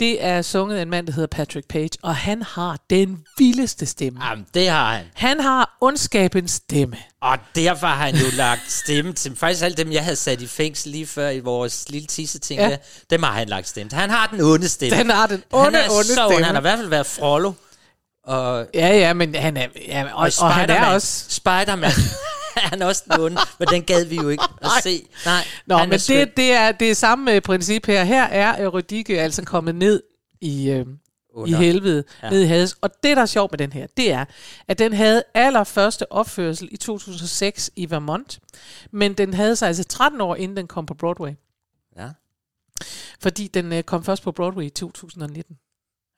det 0.00 0.24
er 0.24 0.42
sunget 0.42 0.76
af 0.76 0.82
en 0.82 0.90
mand, 0.90 1.06
der 1.06 1.12
hedder 1.12 1.26
Patrick 1.26 1.68
Page, 1.68 1.90
og 2.02 2.16
han 2.16 2.42
har 2.42 2.78
den 2.90 3.24
vildeste 3.38 3.86
stemme. 3.86 4.24
Jamen, 4.24 4.46
det 4.54 4.68
har 4.68 4.94
han. 4.96 5.04
Han 5.14 5.40
har 5.40 5.76
ondskabens 5.80 6.50
stemme. 6.52 6.96
Og 7.20 7.38
derfor 7.54 7.86
har 7.86 8.04
han 8.06 8.14
jo 8.14 8.26
lagt 8.36 8.72
stemme 8.72 9.12
til 9.12 9.36
faktisk 9.36 9.64
alle 9.64 9.76
dem, 9.76 9.92
jeg 9.92 10.04
havde 10.04 10.16
sat 10.16 10.42
i 10.42 10.46
fængsel 10.46 10.92
lige 10.92 11.06
før 11.06 11.28
i 11.28 11.40
vores 11.40 11.88
lille 11.88 12.06
tisseting 12.06 12.60
Ja. 12.60 12.68
der, 12.70 12.76
dem 13.10 13.22
har 13.22 13.32
han 13.32 13.48
lagt 13.48 13.68
stemme 13.68 13.90
til. 13.90 13.98
Han 13.98 14.10
har 14.10 14.26
den 14.26 14.40
onde 14.40 14.68
stemme. 14.68 14.98
Den 14.98 15.10
har 15.10 15.26
den 15.26 15.42
han 15.52 15.60
onde, 15.66 15.78
er 15.78 15.90
onde 15.90 16.04
så 16.04 16.12
stemme. 16.28 16.44
Han 16.44 16.54
har 16.54 16.60
i 16.60 16.62
hvert 16.62 16.78
fald 16.78 16.88
været 16.88 17.06
Frollo. 17.06 17.52
Og, 18.24 18.66
Ja, 18.74 18.88
ja, 18.88 19.12
men 19.12 19.34
han 19.34 19.56
er... 19.56 19.66
Ja, 19.88 20.04
og, 20.04 20.18
og, 20.18 20.30
og, 20.40 20.54
han 20.54 20.70
er 20.70 20.86
også... 20.86 21.30
Spider-Man. 21.30 21.90
han 22.70 22.82
er 22.82 22.86
også 22.86 23.02
den 23.04 23.20
onde, 23.20 23.40
men 23.58 23.68
den 23.68 23.82
gad 23.82 24.04
vi 24.04 24.16
jo 24.16 24.28
ikke 24.28 24.44
at 24.62 24.70
se. 24.82 25.08
Nej, 25.24 25.44
Nå, 25.66 25.78
er 25.78 25.86
men 25.86 25.98
skøn. 25.98 26.16
det, 26.16 26.36
det, 26.36 26.52
er, 26.52 26.72
det 26.72 26.90
er 26.90 26.94
samme 26.94 27.34
øh, 27.34 27.40
princip 27.40 27.86
her. 27.86 28.04
Her 28.04 28.24
er 28.24 28.64
Eurydike 28.64 29.20
altså 29.20 29.44
kommet 29.44 29.74
ned 29.74 30.02
i, 30.40 30.70
øh, 30.70 30.86
i 31.46 31.52
helvede. 31.52 32.04
Ja. 32.22 32.30
ned 32.30 32.40
i 32.40 32.44
Hades. 32.44 32.76
Og 32.80 32.90
det, 33.02 33.16
der 33.16 33.22
er 33.22 33.26
sjovt 33.26 33.52
med 33.52 33.58
den 33.58 33.72
her, 33.72 33.86
det 33.96 34.12
er, 34.12 34.24
at 34.68 34.78
den 34.78 34.92
havde 34.92 35.22
allerførste 35.34 36.12
opførsel 36.12 36.68
i 36.72 36.76
2006 36.76 37.70
i 37.76 37.90
Vermont. 37.90 38.40
Men 38.90 39.12
den 39.12 39.34
havde 39.34 39.56
sig 39.56 39.68
altså 39.68 39.84
13 39.84 40.20
år, 40.20 40.36
inden 40.36 40.56
den 40.56 40.66
kom 40.66 40.86
på 40.86 40.94
Broadway. 40.94 41.32
Ja. 41.96 42.08
Fordi 43.20 43.48
den 43.48 43.72
øh, 43.72 43.82
kom 43.82 44.04
først 44.04 44.22
på 44.22 44.32
Broadway 44.32 44.64
i 44.64 44.70
2019. 44.70 45.56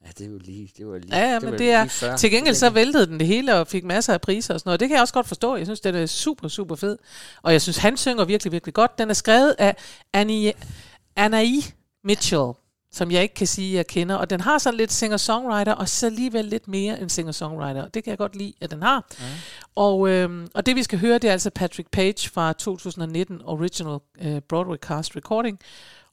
Ja, 0.04 0.08
det 0.18 0.26
er 0.26 0.30
jo 0.30 0.38
lige... 0.38 0.70
Det 0.78 0.86
var 0.86 0.98
lige 0.98 1.16
Ja, 1.16 1.28
ja, 1.28 1.34
det 1.34 1.42
men 1.42 1.58
det 1.58 1.70
er... 1.72 1.86
før. 1.86 2.16
Til 2.16 2.30
gengæld 2.30 2.54
så 2.54 2.70
væltede 2.70 3.06
den 3.06 3.18
det 3.18 3.26
hele 3.26 3.54
og 3.54 3.66
fik 3.66 3.84
masser 3.84 4.14
af 4.14 4.20
priser 4.20 4.54
og 4.54 4.60
sådan 4.60 4.68
noget. 4.68 4.80
Det 4.80 4.88
kan 4.88 4.94
jeg 4.94 5.02
også 5.02 5.14
godt 5.14 5.28
forstå. 5.28 5.56
Jeg 5.56 5.66
synes, 5.66 5.80
den 5.80 5.94
er 5.94 6.06
super, 6.06 6.48
super 6.48 6.76
fed. 6.76 6.98
Og 7.42 7.52
jeg 7.52 7.62
synes, 7.62 7.76
han 7.76 7.96
synger 7.96 8.24
virkelig, 8.24 8.52
virkelig 8.52 8.74
godt. 8.74 8.98
Den 8.98 9.10
er 9.10 9.14
skrevet 9.14 9.54
af 9.58 9.76
Annie, 10.12 10.52
Anai 11.16 11.64
Mitchell, 12.04 12.52
som 12.92 13.10
jeg 13.10 13.22
ikke 13.22 13.34
kan 13.34 13.46
sige, 13.46 13.76
jeg 13.76 13.86
kender. 13.86 14.14
Og 14.14 14.30
den 14.30 14.40
har 14.40 14.58
sådan 14.58 14.76
lidt 14.76 14.92
singer-songwriter, 14.92 15.72
og 15.72 15.88
så 15.88 16.06
alligevel 16.06 16.44
lidt 16.44 16.68
mere 16.68 17.00
end 17.00 17.10
singer-songwriter. 17.10 17.88
Det 17.88 18.04
kan 18.04 18.10
jeg 18.10 18.18
godt 18.18 18.36
lide, 18.36 18.52
at 18.60 18.70
den 18.70 18.82
har. 18.82 19.06
Ja. 19.20 19.24
Og, 19.76 20.08
øhm, 20.08 20.48
og 20.54 20.66
det 20.66 20.76
vi 20.76 20.82
skal 20.82 20.98
høre, 20.98 21.18
det 21.18 21.28
er 21.28 21.32
altså 21.32 21.50
Patrick 21.50 21.90
Page 21.90 22.30
fra 22.30 22.52
2019 22.52 23.40
Original 23.44 23.98
øh, 24.22 24.40
Broadway 24.48 24.76
Cast 24.76 25.16
Recording. 25.16 25.58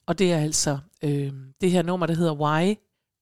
Og 0.08 0.20
det 0.20 0.34
er 0.34 0.38
altså 0.38 0.78
øh, 1.04 1.32
det 1.62 1.72
her 1.72 1.82
nummer, 1.82 2.06
der 2.06 2.14
hedder 2.14 2.34
Why 2.34 2.76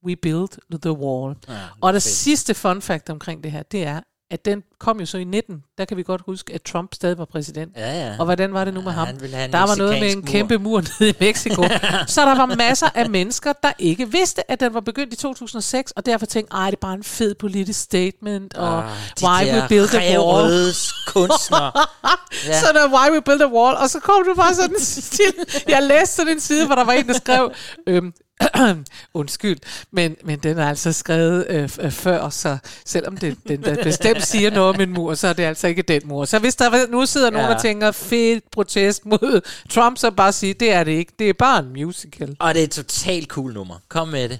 We 0.05 0.15
Build 0.15 0.79
the 0.81 0.91
Wall. 0.91 1.35
Ja, 1.47 1.53
og 1.81 1.93
det 1.93 2.03
fedt. 2.03 2.13
sidste 2.13 2.53
fun 2.53 2.81
fact 2.81 3.09
omkring 3.09 3.43
det 3.43 3.51
her, 3.51 3.63
det 3.63 3.83
er, 3.83 4.01
at 4.31 4.45
den 4.45 4.63
kom 4.79 4.99
jo 4.99 5.05
så 5.05 5.17
i 5.17 5.23
19. 5.23 5.63
Der 5.77 5.85
kan 5.85 5.97
vi 5.97 6.03
godt 6.03 6.21
huske, 6.25 6.53
at 6.53 6.61
Trump 6.61 6.93
stadig 6.93 7.17
var 7.17 7.25
præsident. 7.25 7.71
Ja, 7.77 8.07
ja. 8.07 8.15
Og 8.19 8.25
hvordan 8.25 8.53
var 8.53 8.65
det 8.65 8.73
nu 8.73 8.81
med 8.81 8.91
ham? 8.91 9.07
Der 9.07 9.67
var 9.67 9.75
noget 9.75 9.99
med 9.99 10.11
en 10.11 10.17
mur. 10.19 10.25
kæmpe 10.27 10.57
mur 10.57 10.81
nede 10.99 11.09
i 11.09 11.13
Mexico. 11.19 11.63
så 12.07 12.21
der 12.25 12.35
var 12.35 12.55
masser 12.55 12.87
af 12.95 13.09
mennesker, 13.09 13.53
der 13.63 13.71
ikke 13.79 14.11
vidste, 14.11 14.51
at 14.51 14.59
den 14.59 14.73
var 14.73 14.79
begyndt 14.79 15.13
i 15.13 15.15
2006, 15.17 15.91
og 15.91 16.05
derfor 16.05 16.25
tænkte, 16.25 16.53
ej, 16.55 16.65
det 16.65 16.77
er 16.77 16.81
bare 16.81 16.93
en 16.93 17.03
fed 17.03 17.35
politisk 17.35 17.79
statement, 17.79 18.53
og 18.53 18.77
Ah, 18.83 18.89
why 19.23 19.53
we 19.53 19.67
build 19.69 19.93
a 19.95 19.97
wall. 19.97 20.19
rævrøde 20.19 20.73
kunstnere. 21.07 21.71
Ja. 22.47 22.59
Så 22.59 22.65
der 22.73 22.87
why 22.87 23.15
we 23.15 23.21
build 23.21 23.41
a 23.41 23.47
wall, 23.47 23.77
og 23.77 23.89
så 23.89 23.99
kom 23.99 24.23
du 24.27 24.33
bare 24.35 24.55
sådan 24.55 24.75
til, 25.11 25.33
jeg 25.67 25.83
læste 25.83 26.15
sådan 26.15 26.33
en 26.33 26.39
side, 26.39 26.65
hvor 26.65 26.75
der 26.75 26.83
var 26.83 26.93
en, 26.93 27.07
der 27.07 27.13
skrev, 27.13 27.51
øhm, 27.87 28.13
undskyld, 29.13 29.57
men, 29.91 30.15
men 30.23 30.39
den 30.39 30.57
er 30.59 30.69
altså 30.69 30.91
skrevet 30.93 31.45
øh, 31.49 31.69
øh, 31.81 31.91
før, 31.91 32.29
så 32.29 32.57
selvom 32.85 33.17
det, 33.17 33.37
den 33.47 33.63
der 33.63 33.83
bestemt 33.83 34.23
siger 34.23 34.51
noget 34.51 34.68
om 34.69 34.82
en 34.82 34.89
mur, 34.93 35.13
så 35.13 35.27
er 35.27 35.34
det 35.34 35.43
altså 35.43 35.67
ikke 35.67 35.82
den 35.82 36.01
mur. 36.05 36.25
Så 36.25 36.39
hvis 36.39 36.55
der 36.55 36.88
nu 36.91 37.05
sidder 37.05 37.29
nogen, 37.32 37.47
Ja. 37.47 37.53
der 37.53 37.60
tænker, 37.60 37.91
fedt 37.91 38.43
protest 38.51 39.05
mod 39.05 39.41
Trump, 39.69 39.97
så 39.97 40.12
bare 40.12 40.32
sige, 40.32 40.53
det 40.53 40.71
er 40.73 40.84
det 40.84 40.91
ikke, 40.91 41.13
det 41.19 41.29
er 41.29 41.34
bare 41.34 41.60
en 41.60 41.73
musical. 41.73 42.36
Og 42.39 42.53
det 42.53 42.60
er 42.60 42.63
et 42.63 42.71
totalt 42.71 43.27
cool 43.27 43.53
nummer. 43.53 43.75
Kom 43.89 44.08
med 44.08 44.29
det. 44.29 44.39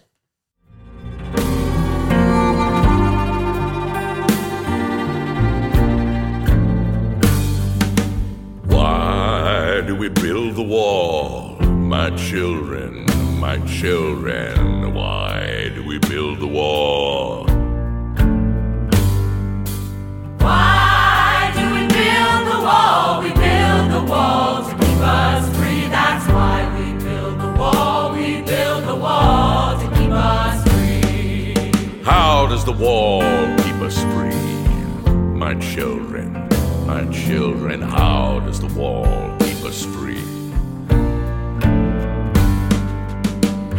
Why 8.65 9.82
do 9.88 9.96
we 9.96 10.10
build 10.10 10.56
the 10.56 10.63
wall? 10.63 11.60
My 11.62 12.15
children, 12.18 13.06
my 13.39 13.58
children, 13.68 14.94
why 14.94 15.70
do 15.76 15.84
we 15.84 16.00
build 16.00 16.39
the 16.39 16.48
wall? 16.48 17.46
Wall? 22.70 23.22
We 23.24 23.30
build 23.46 23.86
the 23.98 24.04
wall 24.12 24.64
to 24.68 24.74
keep 24.82 25.02
us 25.02 25.44
free. 25.58 25.84
That's 25.98 26.26
why 26.36 26.58
we 26.76 26.86
build 27.06 27.36
the 27.46 27.52
wall. 27.60 28.14
We 28.14 28.42
build 28.42 28.82
the 28.92 28.98
wall 29.06 29.80
to 29.82 29.88
keep 29.98 30.12
us 30.12 30.58
free. 30.72 32.04
How 32.04 32.48
does 32.52 32.64
the 32.70 32.78
wall 32.86 33.22
keep 33.64 33.80
us 33.90 33.98
free? 34.14 34.46
My 35.46 35.54
children, 35.74 36.28
my 36.92 37.04
children, 37.26 37.78
how 37.82 38.40
does 38.46 38.60
the 38.66 38.72
wall 38.80 39.08
keep 39.40 39.62
us 39.72 39.80
free? 39.96 40.28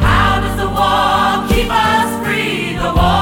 How 0.06 0.32
does 0.44 0.56
the 0.62 0.70
wall 0.78 1.48
keep 1.52 1.70
us 1.70 2.08
free? 2.22 2.74
The 2.86 2.92
wall 2.98 3.19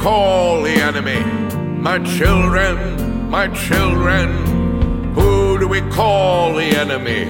call 0.00 0.62
the 0.62 0.70
enemy? 0.70 1.20
My 1.78 1.98
children, 1.98 3.28
my 3.28 3.48
children, 3.48 5.12
who 5.14 5.58
do 5.58 5.68
we 5.68 5.82
call 5.90 6.54
the 6.54 6.64
enemy? 6.64 7.24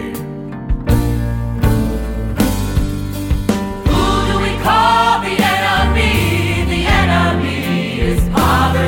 Who 3.90 4.06
do 4.30 4.36
we 4.46 4.52
call 4.62 5.20
the 5.20 5.36
enemy? 5.58 6.64
The 6.74 6.82
enemy 6.86 8.00
is 8.00 8.20
poverty, 8.28 8.79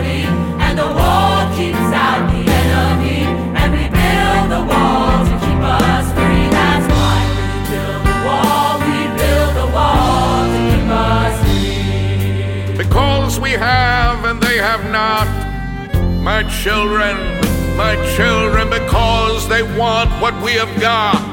My 16.23 16.45
children, 16.45 17.17
my 17.77 17.97
children, 18.15 18.71
because 18.71 19.49
they 19.49 19.65
want 19.77 20.09
what 20.23 20.41
we 20.41 20.53
have 20.53 20.81
got. 20.81 21.32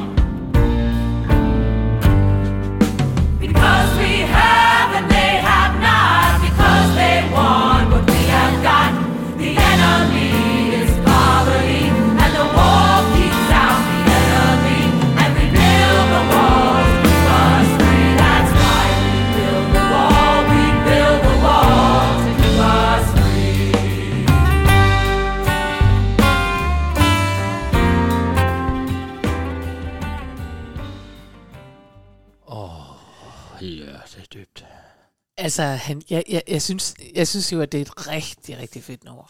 Altså, 35.50 35.64
han, 35.64 36.02
jeg, 36.10 36.24
jeg, 36.30 36.42
jeg, 36.48 36.62
synes, 36.62 36.94
jeg 37.16 37.28
synes 37.28 37.54
jo, 37.54 37.62
at 37.62 37.72
det 37.72 37.78
er 37.78 37.82
et 37.82 38.08
rigtig, 38.08 38.60
rigtig 38.60 38.84
fedt 38.84 39.04
nummer. 39.06 39.24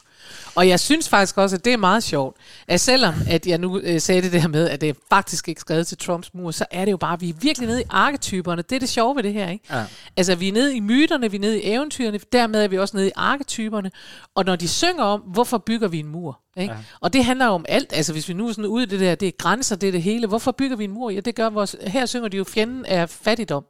Og 0.55 0.67
jeg 0.67 0.79
synes 0.79 1.09
faktisk 1.09 1.37
også, 1.37 1.55
at 1.55 1.65
det 1.65 1.73
er 1.73 1.77
meget 1.77 2.03
sjovt, 2.03 2.37
at 2.67 2.81
selvom 2.81 3.13
at 3.29 3.47
jeg 3.47 3.57
nu 3.57 3.79
øh, 3.79 4.01
sagde 4.01 4.21
det 4.21 4.31
der 4.31 4.47
med, 4.47 4.69
at 4.69 4.81
det 4.81 4.89
er 4.89 4.93
faktisk 5.09 5.47
ikke 5.47 5.61
skrevet 5.61 5.87
til 5.87 5.97
Trumps 5.97 6.33
mur, 6.33 6.51
så 6.51 6.65
er 6.71 6.85
det 6.85 6.91
jo 6.91 6.97
bare, 6.97 7.13
at 7.13 7.21
vi 7.21 7.29
er 7.29 7.33
virkelig 7.41 7.67
nede 7.67 7.81
i 7.81 7.85
arketyperne. 7.89 8.61
Det 8.61 8.75
er 8.75 8.79
det 8.79 8.89
sjove 8.89 9.15
ved 9.15 9.23
det 9.23 9.33
her, 9.33 9.49
ikke? 9.49 9.75
Ja. 9.75 9.85
Altså, 10.17 10.35
vi 10.35 10.47
er 10.47 10.53
nede 10.53 10.75
i 10.75 10.79
myterne, 10.79 11.31
vi 11.31 11.37
er 11.37 11.41
nede 11.41 11.61
i 11.61 11.71
eventyrene, 11.71 12.19
dermed 12.31 12.63
er 12.63 12.67
vi 12.67 12.77
også 12.77 12.97
nede 12.97 13.07
i 13.07 13.11
arketyperne. 13.15 13.91
Og 14.35 14.45
når 14.45 14.55
de 14.55 14.67
synger 14.67 15.03
om, 15.03 15.19
hvorfor 15.19 15.57
bygger 15.57 15.87
vi 15.87 15.99
en 15.99 16.07
mur? 16.07 16.39
Ikke? 16.57 16.73
Ja. 16.73 16.79
Og 16.99 17.13
det 17.13 17.25
handler 17.25 17.45
jo 17.45 17.51
om 17.51 17.65
alt. 17.69 17.93
Altså, 17.93 18.13
hvis 18.13 18.29
vi 18.29 18.33
nu 18.33 18.47
er 18.47 18.51
sådan 18.51 18.65
ude 18.65 18.83
i 18.83 18.87
det 18.87 18.99
der, 18.99 19.15
det 19.15 19.27
er 19.27 19.31
grænser, 19.37 19.75
det 19.75 19.87
er 19.87 19.91
det 19.91 20.01
hele. 20.01 20.27
Hvorfor 20.27 20.51
bygger 20.51 20.77
vi 20.77 20.83
en 20.83 20.91
mur? 20.91 21.09
Ja, 21.09 21.19
det 21.19 21.35
gør 21.35 21.49
vores... 21.49 21.75
Her 21.87 22.05
synger 22.05 22.27
de 22.27 22.37
jo, 22.37 22.43
fjenden 22.43 22.85
er 22.87 23.05
fattigdom. 23.05 23.63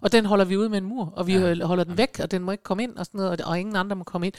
Og 0.00 0.12
den 0.12 0.26
holder 0.26 0.44
vi 0.44 0.56
ude 0.56 0.68
med 0.68 0.78
en 0.78 0.84
mur, 0.84 1.12
og 1.16 1.26
vi 1.26 1.36
ja. 1.36 1.64
holder 1.64 1.84
den 1.84 1.98
væk, 1.98 2.20
og 2.22 2.30
den 2.30 2.42
må 2.42 2.52
ikke 2.52 2.64
komme 2.64 2.82
ind, 2.82 2.96
og 2.96 3.06
sådan 3.06 3.18
noget, 3.18 3.40
og, 3.40 3.50
og 3.50 3.60
ingen 3.60 3.76
andre 3.76 3.96
må 3.96 4.04
komme 4.04 4.26
ind. 4.26 4.34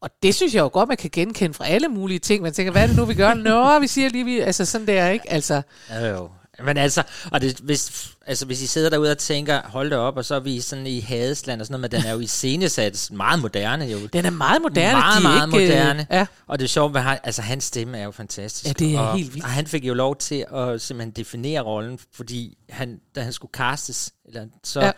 Og 0.00 0.10
det 0.22 0.34
synes 0.34 0.54
jeg 0.54 0.60
jo 0.60 0.70
godt, 0.72 0.88
man 0.88 0.96
kan 0.96 1.10
genkende 1.12 1.54
fra 1.54 1.66
alle 1.66 1.88
mulige 1.88 2.18
ting. 2.18 2.42
Man 2.42 2.52
tænker, 2.52 2.72
hvad 2.72 2.82
er 2.82 2.86
det 2.86 2.96
nu, 2.96 3.04
vi 3.04 3.14
gør? 3.14 3.34
Nå, 3.34 3.78
vi 3.78 3.86
siger 3.86 4.08
lige, 4.08 4.24
vi, 4.24 4.40
altså 4.40 4.64
sådan 4.64 4.86
der, 4.86 5.08
ikke? 5.08 5.30
Altså, 5.32 5.62
Ja, 5.90 6.08
jo. 6.10 6.28
Men 6.64 6.76
altså, 6.76 7.02
og 7.32 7.40
det, 7.40 7.58
hvis, 7.60 8.10
altså, 8.26 8.46
hvis 8.46 8.62
I 8.62 8.66
sidder 8.66 8.90
derude 8.90 9.10
og 9.10 9.18
tænker, 9.18 9.60
hold 9.64 9.90
da 9.90 9.96
op, 9.96 10.16
og 10.16 10.24
så 10.24 10.34
er 10.34 10.40
vi 10.40 10.60
sådan 10.60 10.86
i 10.86 11.00
Hadesland 11.00 11.60
og 11.60 11.66
sådan 11.66 11.80
noget, 11.80 11.92
men 11.92 12.00
den 12.00 12.08
er 12.08 12.12
jo 12.14 12.20
i 12.20 12.26
scenesat 12.26 13.08
meget 13.12 13.40
moderne 13.40 13.84
jo. 13.84 13.98
Den 14.12 14.24
er 14.26 14.30
meget 14.30 14.62
moderne. 14.62 14.92
Meget, 14.98 15.22
meget 15.22 15.60
ikke, 15.60 15.74
øh, 15.74 15.80
moderne. 15.80 16.06
Ja. 16.10 16.26
Og 16.46 16.58
det 16.58 16.64
er 16.64 16.68
sjovt, 16.68 16.92
hvad 16.92 17.02
han, 17.02 17.18
altså 17.24 17.42
hans 17.42 17.64
stemme 17.64 17.98
er 17.98 18.04
jo 18.04 18.10
fantastisk. 18.10 18.66
Ja, 18.66 18.72
det 18.86 18.94
er 18.94 19.00
og, 19.00 19.16
helt 19.16 19.32
vildt. 19.34 19.44
Og 19.44 19.50
han 19.50 19.66
fik 19.66 19.84
jo 19.84 19.94
lov 19.94 20.16
til 20.16 20.44
at 20.54 20.80
simpelthen 20.80 21.10
definere 21.10 21.60
rollen, 21.60 21.98
fordi 22.14 22.58
han, 22.70 23.00
da 23.14 23.20
han 23.20 23.32
skulle 23.32 23.50
castes, 23.52 24.12
eller, 24.28 24.46
så 24.64 24.80
Ja. 24.80 24.90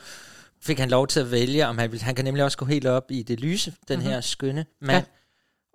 fik 0.63 0.79
han 0.79 0.89
lov 0.91 1.07
til 1.07 1.21
at 1.21 1.31
vælge, 1.31 1.67
om 1.67 1.79
han 1.79 1.93
ville. 1.93 2.05
Han 2.05 2.15
kan 2.15 2.25
nemlig 2.25 2.45
også 2.45 2.59
gå 2.59 2.65
helt 2.65 2.87
op 2.87 3.11
i 3.11 3.23
det 3.23 3.41
lyse, 3.41 3.73
den 3.89 3.99
Mhm. 3.99 4.09
her 4.09 4.21
skønne 4.21 4.67
mand. 4.83 5.05
Ja. 5.07 5.11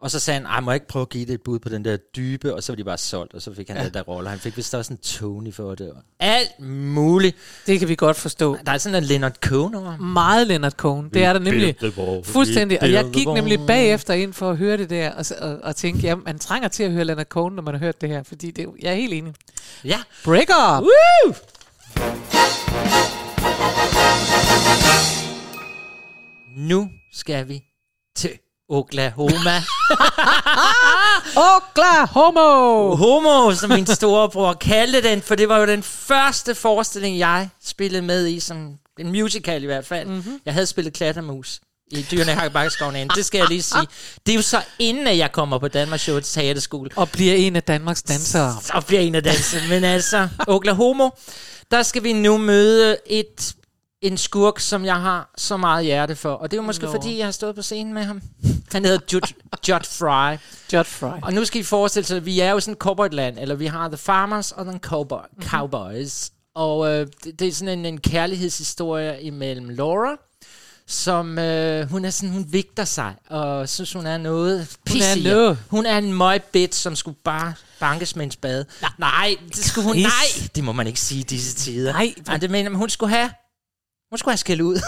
Og 0.02 0.12
så 0.12 0.20
sagde 0.20 0.40
han, 0.40 0.46
ej, 0.48 0.60
må 0.60 0.72
jeg 0.72 0.76
ikke 0.76 0.88
prøve 0.88 1.02
at 1.02 1.10
give 1.10 1.26
det 1.26 1.34
et 1.34 1.42
bud 1.42 1.60
på 1.60 1.70
den 1.70 1.86
der 1.86 1.98
dybe, 1.98 2.56
og 2.56 2.64
så 2.64 2.72
var 2.72 2.76
de 2.76 2.84
bare 2.84 2.98
solgt, 2.98 3.34
og 3.34 3.42
så 3.42 3.54
fik 3.56 3.68
han 3.68 3.78
Ja. 3.78 3.84
den 3.84 3.94
der 3.94 4.02
rolle. 4.02 4.30
Han 4.30 4.40
fik 4.40 4.58
vist 4.58 4.76
også 4.76 4.94
en 4.94 4.98
Tony 5.00 5.54
for 5.54 5.76
det, 5.76 5.92
alt 6.20 6.60
muligt. 6.60 7.36
Det 7.68 7.80
kan 7.80 7.88
vi 7.88 7.96
godt 7.96 8.18
forstå. 8.18 8.58
Der 8.66 8.72
er 8.72 8.78
sådan 8.78 9.04
en 9.04 9.08
Leonard 9.10 9.36
Cohen 9.36 9.76
over. 9.76 9.98
Meget 9.98 10.48
Leonard 10.48 10.72
Cohen. 10.72 11.10
Det 11.14 11.24
er 11.24 11.34
der 11.34 11.40
nemlig 11.40 11.76
fuldstændig. 12.26 12.82
Og 12.82 12.92
jeg 12.92 13.06
gik 13.14 13.28
nemlig 13.28 13.60
bagefter 13.68 14.14
ind 14.14 14.34
for 14.34 14.50
at 14.52 14.58
høre 14.58 14.78
det 14.78 14.90
der, 14.90 15.12
og, 15.12 15.26
og, 15.42 15.60
og 15.64 15.76
tænke, 15.76 16.00
ja, 16.00 16.16
man 16.16 16.40
trænger 16.40 16.68
til 16.70 16.84
at 16.84 16.92
høre 16.92 17.06
Leonard 17.06 17.26
Cohen, 17.26 17.56
når 17.56 17.64
man 17.64 17.74
har 17.74 17.80
hørt 17.80 18.02
det 18.02 18.10
her, 18.10 18.24
fordi 18.24 18.52
det, 18.52 18.66
jeg 18.82 18.92
er 18.92 18.96
helt 18.96 19.14
enig. 19.14 19.34
Ja. 19.84 20.00
Break 20.26 20.48
up! 20.50 20.84
Woo! 20.84 21.36
Nu 26.58 26.90
skal 27.14 27.48
vi 27.48 27.64
til 28.16 28.30
Oklahoma. 28.70 29.56
Oklahoma! 31.56 32.96
Homo, 32.96 33.56
som 33.56 33.70
min 33.70 33.86
storebror 33.86 34.54
kaldte 34.54 35.04
den, 35.04 35.22
for 35.22 35.36
det 35.36 35.50
var 35.50 35.58
jo 35.58 35.66
den 35.66 35.84
første 35.84 36.56
forestilling, 36.56 37.20
jeg 37.20 37.50
spillede 37.64 38.02
med 38.02 38.28
i, 38.28 38.40
som 38.40 38.74
en 39.00 39.12
musical 39.12 39.64
i 39.64 39.66
hvert 39.66 39.86
fald. 39.86 40.08
Mhm. 40.08 40.16
Mm-hmm. 40.16 40.40
Jeg 40.46 40.54
havde 40.54 40.66
spillet 40.66 40.94
klattermus 40.94 41.60
i 41.92 42.06
Dyrene 42.12 42.46
i 42.46 42.50
Bakkeskoven 42.50 43.10
Det 43.10 43.26
skal 43.26 43.38
jeg 43.38 43.48
lige 43.48 43.62
sige. 43.62 43.88
Det 44.26 44.32
er 44.32 44.36
jo 44.36 44.42
så 44.42 44.62
inden, 44.80 45.08
at 45.08 45.18
jeg 45.18 45.32
kommer 45.32 45.58
på 45.60 45.68
Danmarks 45.68 46.04
Show 46.04 46.20
Teaterskole. 46.20 46.90
Og 46.96 47.10
bliver 47.10 47.34
en 47.34 47.56
af 47.56 47.64
Danmarks 47.64 48.04
dansere. 48.04 48.56
Og 48.74 48.86
bliver 48.86 49.02
en 49.02 49.16
af 49.16 49.24
danserne. 49.24 49.68
Men 49.70 49.84
altså, 49.84 50.28
Oklahoma, 50.48 51.04
der 51.72 51.84
skal 51.84 52.04
vi 52.04 52.14
nu 52.14 52.38
møde 52.38 52.98
et 53.06 53.56
en 54.02 54.18
skurk, 54.18 54.60
som 54.60 54.86
jeg 54.86 55.02
har 55.02 55.32
så 55.38 55.58
meget 55.58 55.86
hjerte 55.86 56.16
for. 56.16 56.32
Og 56.32 56.52
det 56.52 56.58
er 56.58 56.62
jo 56.62 56.66
måske, 56.66 56.86
no. 56.86 56.92
fordi 56.92 57.18
jeg 57.18 57.28
har 57.28 57.32
stået 57.32 57.56
på 57.56 57.62
scenen 57.62 57.94
med 57.94 58.04
ham. 58.04 58.22
Han 58.72 58.86
hedder 58.86 59.00
Judd, 59.14 59.34
Judd 59.70 59.86
Fry. 59.86 60.38
Judd 60.74 60.86
Fry. 60.86 61.20
Og 61.24 61.34
nu 61.34 61.46
skal 61.46 61.62
I 61.62 61.64
forestille 61.64 62.06
sig, 62.06 62.18
at 62.18 62.26
vi 62.26 62.40
er 62.40 62.52
jo 62.52 62.60
sådan 62.60 62.72
et 62.72 62.78
cowboyland, 62.78 63.40
eller 63.40 63.56
vi 63.56 63.66
har 63.66 63.88
The 63.88 63.98
Farmers 63.98 64.52
og 64.52 64.66
The 64.66 64.80
Cowboy, 64.80 65.18
mm-hmm. 65.18 65.50
Cowboys. 65.50 66.32
Og 66.56 66.90
øh, 66.92 67.08
det, 67.24 67.40
det 67.40 67.48
er 67.48 67.52
sådan 67.52 67.80
en, 67.80 67.86
en 67.86 68.00
kærlighedshistorie 68.00 69.22
imellem 69.22 69.70
Laura, 69.70 70.16
som 70.88 71.40
øh, 71.40 71.90
hun 71.90 72.06
er 72.06 72.10
sådan, 72.10 72.30
hun 72.30 72.46
vigter 72.50 72.86
sig, 72.86 73.14
og 73.30 73.70
synes, 73.70 73.94
hun 73.94 74.06
er 74.06 74.18
noget 74.18 74.58
Hun 74.58 74.62
er 74.62 74.94
pissier. 75.16 75.34
noget. 75.34 75.58
Hun 75.70 75.86
er 75.86 75.98
en 75.98 76.14
møgbit, 76.14 76.76
som 76.76 76.96
skulle 76.96 77.18
bare 77.24 77.54
bankes 77.80 78.16
med 78.16 78.26
en 78.26 78.32
spade. 78.32 78.66
Nej, 78.82 78.92
nej, 78.98 79.36
det 79.48 79.66
skulle 79.66 79.88
hun, 79.88 79.98
nej, 79.98 80.50
det 80.56 80.64
må 80.64 80.72
man 80.72 80.88
ikke 80.88 81.00
sige 81.00 81.20
i 81.20 81.24
disse 81.24 81.56
tider. 81.56 81.94
Nej, 81.94 82.14
nej 82.28 82.38
det 82.38 82.52
mener 82.52 82.72
hun 82.72 82.90
skulle 82.90 83.16
have, 83.16 83.30
hun 84.10 84.18
skulle 84.18 84.32
have 84.32 84.38
skæld 84.38 84.62
ud. 84.62 84.82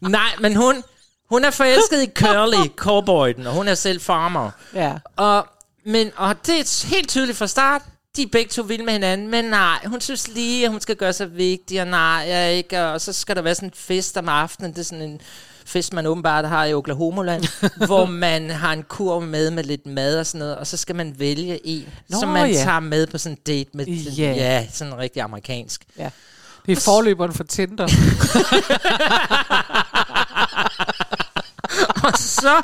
nej, 0.10 0.30
men 0.40 0.56
hun, 0.56 0.82
hun 1.30 1.44
er 1.44 1.50
forelsket 1.50 2.02
i 2.02 2.10
Curly, 2.14 2.68
cowboyen, 2.76 3.46
og 3.46 3.52
hun 3.52 3.68
er 3.68 3.74
selv 3.74 4.00
farmer. 4.00 4.50
Ja. 4.74 4.94
Og, 5.16 5.46
men, 5.84 6.10
og 6.16 6.46
det 6.46 6.60
er 6.60 6.86
helt 6.86 7.08
tydeligt 7.08 7.38
fra 7.38 7.46
start, 7.46 7.82
de 8.16 8.22
er 8.22 8.26
begge 8.32 8.50
to 8.50 8.62
vilde 8.62 8.84
med 8.84 8.92
hinanden, 8.92 9.28
men 9.28 9.44
nej, 9.44 9.78
hun 9.86 10.00
synes 10.00 10.28
lige, 10.28 10.64
at 10.64 10.70
hun 10.70 10.80
skal 10.80 10.96
gøre 10.96 11.12
sig 11.12 11.36
vigtig, 11.36 11.80
og 11.80 11.86
nej, 11.86 12.24
jeg 12.28 12.54
ikke, 12.54 12.86
og 12.86 13.00
så 13.00 13.12
skal 13.12 13.36
der 13.36 13.42
være 13.42 13.54
sådan 13.54 13.68
en 13.68 13.74
fest 13.74 14.16
om 14.16 14.28
aftenen, 14.28 14.72
det 14.72 14.78
er 14.78 14.84
sådan 14.84 15.04
en 15.04 15.20
fest, 15.68 15.92
man 15.92 16.06
åbenbart 16.06 16.48
har 16.48 16.64
i 16.64 16.74
Oklahoma-land, 16.74 17.44
hvor 17.86 18.04
man 18.06 18.50
har 18.50 18.72
en 18.72 18.82
kurv 18.82 19.22
med 19.22 19.50
med 19.50 19.64
lidt 19.64 19.86
mad 19.86 20.18
og 20.18 20.26
sådan 20.26 20.38
noget, 20.38 20.56
og 20.56 20.66
så 20.66 20.76
skal 20.76 20.96
man 20.96 21.14
vælge 21.18 21.66
en, 21.66 21.88
Nå, 22.08 22.20
som 22.20 22.28
man 22.28 22.50
ja. 22.50 22.56
tager 22.56 22.80
med 22.80 23.06
på 23.06 23.18
sådan 23.18 23.36
en 23.38 23.42
date 23.46 23.70
med, 23.74 23.86
Ja. 23.86 24.32
ja, 24.32 24.66
sådan 24.72 24.98
rigtig 24.98 25.22
amerikansk. 25.22 25.84
Ja. 25.98 26.10
Det 26.66 26.76
er 26.76 26.80
forløberen 26.80 27.32
for 27.34 27.44
Tinder. 27.44 27.84
og 32.04 32.12
så, 32.18 32.60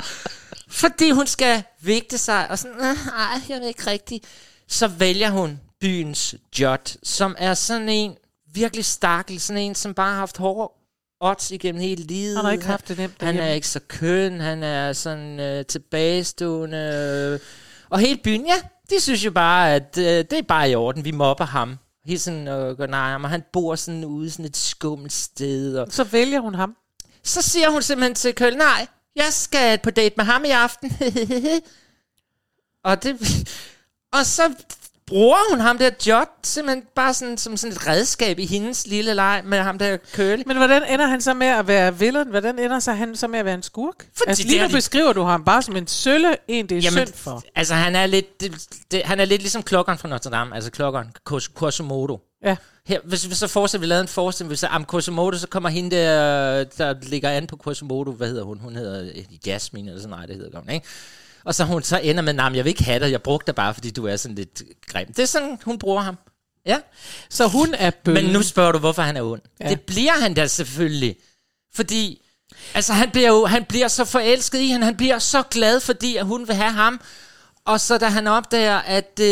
fordi 0.68 1.10
hun 1.10 1.26
skal 1.26 1.62
vægte 1.82 2.18
sig, 2.18 2.50
og 2.50 2.58
sådan, 2.58 2.76
"Øh, 2.76 2.82
nej, 3.06 3.40
jeg 3.48 3.60
ved 3.60 3.68
ikke 3.68 3.90
rigtigt, 3.90 4.24
så 4.68 4.88
vælger 4.88 5.30
hun 5.30 5.60
byens 5.80 6.34
Judd, 6.60 6.96
som 7.02 7.34
er 7.38 7.54
sådan 7.54 7.88
en 7.88 8.14
virkelig 8.54 8.84
stakkel, 8.84 9.40
sådan 9.40 9.62
en, 9.62 9.74
som 9.74 9.94
bare 9.94 10.10
har 10.10 10.18
haft 10.18 10.36
hårde 10.36 10.72
odds 11.24 11.50
igennem 11.50 11.80
hele 11.80 12.02
livet. 12.02 12.36
Han 12.36 12.44
har 12.44 12.52
ikke 12.52 12.64
haft 12.64 12.88
det 12.88 12.98
nemt 12.98 13.14
Han 13.20 13.38
er 13.38 13.48
ikke 13.48 13.68
så 13.68 13.80
køn, 13.88 14.40
han 14.40 14.62
er 14.62 14.92
sådan 14.92 15.40
øh, 15.40 15.66
tilbagestående. 15.66 16.78
Øh, 17.34 17.40
og 17.90 17.98
hele 17.98 18.20
byen, 18.24 18.46
ja, 18.46 18.54
de 18.90 19.00
synes 19.00 19.24
jo 19.24 19.30
bare, 19.30 19.74
at 19.74 19.98
øh, 19.98 20.04
det 20.04 20.32
er 20.32 20.42
bare 20.42 20.70
i 20.70 20.74
orden, 20.74 21.04
vi 21.04 21.10
mobber 21.10 21.44
ham. 21.44 21.78
Helt 22.06 22.20
sådan, 22.20 22.48
øh, 22.48 22.76
går 22.76 22.86
nej, 22.86 23.14
og 23.14 23.30
han 23.30 23.42
bor 23.52 23.74
sådan 23.74 24.04
ude 24.04 24.30
sådan 24.30 24.44
et 24.44 24.56
skummelt 24.56 25.12
sted. 25.12 25.76
Og 25.76 25.86
Så 25.90 26.04
vælger 26.04 26.40
hun 26.40 26.54
ham. 26.54 26.76
så 27.22 27.42
siger 27.42 27.70
hun 27.70 27.82
simpelthen 27.82 28.14
til 28.14 28.34
Køl, 28.34 28.56
nej, 28.56 28.86
jeg 29.16 29.28
skal 29.30 29.78
på 29.78 29.90
date 29.90 30.14
med 30.16 30.24
ham 30.24 30.44
i 30.44 30.50
aften. 30.50 30.98
og 32.84 33.02
det... 33.02 33.16
Og 34.12 34.26
så 34.26 34.54
bruger 35.06 35.50
hun 35.50 35.60
ham 35.60 35.78
der 35.78 35.90
Judd 36.06 36.28
simpelthen 36.44 36.84
bare 36.94 37.14
sådan, 37.14 37.38
som 37.38 37.56
sådan 37.56 37.72
et 37.72 37.86
redskab 37.86 38.38
i 38.38 38.46
hendes 38.46 38.86
lille 38.86 39.14
leg 39.14 39.42
med 39.44 39.58
ham 39.58 39.78
der 39.78 39.96
Curly. 40.14 40.42
Men 40.46 40.56
hvordan 40.56 40.82
ender 40.88 41.06
han 41.06 41.20
så 41.20 41.34
med 41.34 41.46
at 41.46 41.66
være 41.68 41.98
villain? 41.98 42.28
Hvordan 42.28 42.58
ender 42.58 42.78
så 42.78 42.92
han 42.92 43.16
så 43.16 43.28
med 43.28 43.38
at 43.38 43.44
være 43.44 43.54
en 43.54 43.62
skurk? 43.62 43.94
Fordi 43.98 44.28
altså 44.28 44.46
lige 44.46 44.60
nu 44.62 44.68
de- 44.68 44.72
beskriver 44.72 45.12
du 45.12 45.22
ham 45.22 45.44
bare 45.44 45.62
som 45.62 45.76
en 45.76 45.86
sølle, 45.86 46.36
en 46.48 46.66
det 46.68 46.78
er 46.78 46.80
Jamen, 46.82 47.06
synd 47.06 47.16
for. 47.16 47.42
Altså, 47.54 47.74
han 47.74 47.96
er 47.96 48.06
lidt, 48.06 48.40
det, 48.40 48.66
det, 48.90 49.02
han 49.02 49.20
er 49.20 49.24
lidt 49.24 49.42
ligesom 49.42 49.62
klokkeren 49.62 49.98
fra 49.98 50.08
Notre 50.08 50.30
Dame, 50.30 50.54
altså 50.54 50.70
klokkeren 50.70 51.08
Quasimodo. 51.58 52.20
Ja. 52.44 52.56
Her, 52.86 52.98
hvis, 53.04 53.24
hvis 53.24 53.38
så 53.38 53.46
forestiller 53.48 53.80
vi 53.80 53.86
lavede 53.86 54.02
en 54.02 54.08
forestilling, 54.08 54.48
hvis 54.48 54.64
am 54.64 54.84
Quasimodo, 54.90 55.36
så 55.38 55.48
kommer 55.48 55.68
hende 55.68 55.96
der, 55.96 56.64
der 56.64 56.94
ligger 57.02 57.30
an 57.30 57.46
på 57.46 57.58
Quasimodo, 57.64 58.12
hvad 58.12 58.28
hedder 58.28 58.42
hun? 58.44 58.58
Hun 58.58 58.76
hedder 58.76 59.02
øh, 59.02 59.46
Jasmine, 59.46 59.90
eller 59.90 60.02
sådan, 60.02 60.16
nej, 60.16 60.26
det 60.26 60.36
hedder 60.36 60.60
hun, 60.60 60.70
ikke? 60.70 60.86
Og 61.44 61.54
så 61.54 61.64
hun 61.64 61.82
så 61.82 61.98
ender 61.98 62.22
med, 62.22 62.32
nej, 62.32 62.50
jeg 62.54 62.64
vil 62.64 62.70
ikke 62.70 62.84
have 62.84 63.00
dig, 63.00 63.10
jeg 63.10 63.22
brugte 63.22 63.46
dig 63.46 63.54
bare, 63.54 63.74
fordi 63.74 63.90
du 63.90 64.06
er 64.06 64.16
sådan 64.16 64.34
lidt 64.34 64.62
grim. 64.86 65.06
Det 65.06 65.18
er 65.18 65.26
sådan, 65.26 65.58
hun 65.64 65.78
bruger 65.78 66.02
ham. 66.02 66.18
Ja. 66.66 66.78
Så 67.30 67.48
hun 67.48 67.74
er 67.74 67.90
bølgen. 68.04 68.24
Men 68.24 68.32
nu 68.32 68.42
spørger 68.42 68.72
du, 68.72 68.78
hvorfor 68.78 69.02
han 69.02 69.16
er 69.16 69.22
ond. 69.22 69.40
Ja. 69.60 69.68
Det 69.68 69.80
bliver 69.80 70.12
han 70.12 70.34
da 70.34 70.46
selvfølgelig. 70.46 71.16
Fordi, 71.74 72.22
altså 72.74 72.92
han 72.92 73.10
bliver 73.10 73.28
jo, 73.28 73.46
han 73.46 73.64
bliver 73.64 73.88
så 73.88 74.04
forelsket 74.04 74.58
i 74.58 74.66
hende, 74.66 74.84
han 74.86 74.96
bliver 74.96 75.18
så 75.18 75.42
glad, 75.42 75.80
fordi 75.80 76.16
at 76.16 76.26
hun 76.26 76.48
vil 76.48 76.56
have 76.56 76.72
ham. 76.72 77.00
Og 77.66 77.80
så 77.80 77.98
da 77.98 78.06
han 78.06 78.26
opdager, 78.26 78.76
at 78.76 79.20
øh, 79.20 79.26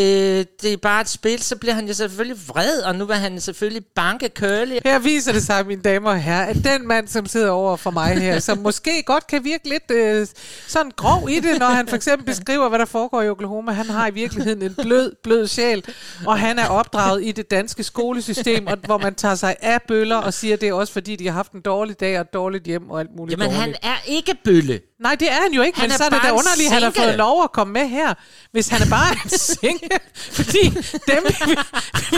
det 0.63 0.73
er 0.73 0.77
bare 0.77 1.01
et 1.01 1.09
spil, 1.09 1.43
så 1.43 1.57
bliver 1.57 1.75
han 1.75 1.87
jo 1.89 1.95
selvfølgelig 1.95 2.37
vred, 2.49 2.81
og 2.83 2.95
nu 2.95 3.05
vil 3.05 3.17
han 3.17 3.41
selvfølgelig 3.41 3.85
banke 3.95 4.31
Curly. 4.39 4.79
Her 4.85 4.99
viser 4.99 5.33
det 5.33 5.43
sig, 5.43 5.67
mine 5.67 5.83
damer 5.83 6.11
og 6.11 6.21
herrer, 6.21 6.47
at 6.47 6.57
den 6.65 6.89
mand, 6.89 7.09
som 7.09 7.27
sidder 7.27 7.51
over 7.51 7.77
for 7.77 7.91
mig 7.91 8.21
her, 8.21 8.39
som 8.39 8.59
måske 8.59 9.03
godt 9.03 9.27
kan 9.27 9.45
virke 9.45 9.69
lidt 9.69 9.91
øh, 9.91 10.27
sådan 10.69 10.93
grov 10.97 11.29
i 11.31 11.41
det, 11.41 11.59
når 11.59 11.67
han 11.67 11.89
for 11.89 11.97
eksempel 11.97 12.27
beskriver, 12.27 12.69
hvad 12.69 12.79
der 12.79 12.85
foregår 12.85 13.23
i 13.23 13.29
Oklahoma. 13.29 13.73
Han 13.73 13.91
har 13.91 14.09
i 14.09 14.11
virkeligheden 14.11 14.63
en 14.63 14.75
blød, 14.83 15.13
blød 15.23 15.47
sjæl, 15.47 15.85
og 16.27 16.39
han 16.39 16.59
er 16.59 16.69
opdraget 16.69 17.25
i 17.25 17.33
det 17.33 17.51
danske 17.51 17.83
skolesystem, 17.85 18.67
og, 18.67 18.77
hvor 18.85 18.99
man 18.99 19.15
tager 19.15 19.35
sig 19.35 19.57
af 19.61 19.83
bøller 19.89 20.17
og 20.17 20.35
siger, 20.35 20.55
at 20.55 20.61
det 20.61 20.69
er 20.69 20.73
også 20.73 20.93
fordi, 20.93 21.17
de 21.17 21.27
har 21.27 21.35
haft 21.35 21.53
en 21.53 21.61
dårlig 21.61 22.01
dag 22.01 22.17
og 22.17 22.21
et 22.21 22.33
dårligt 22.33 22.65
hjem 22.65 22.91
og 22.91 23.01
alt 23.01 23.17
muligt 23.17 23.41
Jamen, 23.41 23.55
dårligt. 23.57 23.79
han 23.83 23.93
er 23.93 23.97
ikke 24.07 24.35
bølle. 24.45 24.81
Nej, 25.01 25.15
det 25.15 25.29
er 25.31 25.43
han 25.43 25.53
jo 25.53 25.63
ikke, 25.63 25.81
Han 25.81 25.89
men 25.89 25.93
er 25.93 25.97
så 25.97 26.05
er 26.05 26.09
det 26.09 26.21
da 26.23 26.31
underligt, 26.31 26.67
at 26.67 26.73
han 26.73 26.83
har 26.83 26.91
fået 26.91 27.17
lov 27.17 27.43
at 27.45 27.53
komme 27.53 27.73
med 27.73 27.89
her, 27.89 28.15
hvis 28.53 28.69
han 28.69 28.83
er 28.83 28.91
bare 28.91 29.13
en 29.25 29.31
single. 29.31 29.99
Fordi 30.15 30.63
dem, 31.09 31.25
vi, 31.47 31.57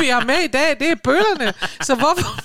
vi 0.01 0.07
har 0.07 0.25
med 0.25 0.39
i 0.45 0.47
dag, 0.47 0.77
det 0.81 0.91
er 0.91 0.95
bøllerne. 1.05 1.55
Så 1.83 1.95
hvorfor, 1.95 2.41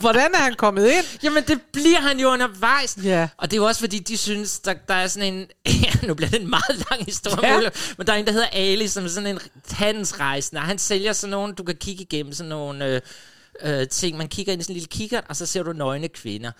hvordan 0.00 0.30
er 0.34 0.38
han 0.38 0.54
kommet 0.54 0.90
ind? 0.90 1.04
Jamen, 1.22 1.44
det 1.48 1.60
bliver 1.72 2.00
han 2.00 2.20
jo 2.20 2.28
undervejs. 2.28 2.98
Ja. 3.04 3.28
Og 3.36 3.50
det 3.50 3.56
er 3.56 3.60
jo 3.60 3.66
også, 3.66 3.80
fordi 3.80 3.98
de 3.98 4.16
synes, 4.16 4.58
der, 4.60 4.74
der 4.88 4.94
er 4.94 5.06
sådan 5.06 5.34
en... 5.34 5.46
nu 6.08 6.14
bliver 6.14 6.30
det 6.30 6.40
en 6.40 6.50
meget 6.50 6.84
lang 6.90 7.04
historie, 7.04 7.60
Ja. 7.62 7.68
men 7.98 8.06
der 8.06 8.12
er 8.12 8.16
en, 8.16 8.26
der 8.26 8.32
hedder 8.32 8.48
Ali, 8.52 8.88
som 8.88 9.04
er 9.04 9.08
sådan 9.08 9.26
en 9.26 9.38
handelsrejsende. 9.70 10.62
Han 10.62 10.78
sælger 10.78 11.12
sådan 11.12 11.30
nogle, 11.30 11.54
du 11.54 11.62
kan 11.64 11.76
kigge 11.76 12.02
igennem 12.02 12.32
sådan 12.32 12.48
nogle... 12.48 12.86
Øh, 12.86 13.00
øh, 13.62 13.88
ting. 13.88 14.16
Man 14.16 14.28
kigger 14.28 14.52
ind 14.52 14.60
i 14.60 14.64
sådan 14.64 14.72
en 14.72 14.74
lille 14.74 14.88
kikkert, 14.88 15.24
og 15.28 15.36
så 15.36 15.46
ser 15.46 15.62
du 15.62 15.72
nøgne 15.72 16.08
kvinder. 16.08 16.50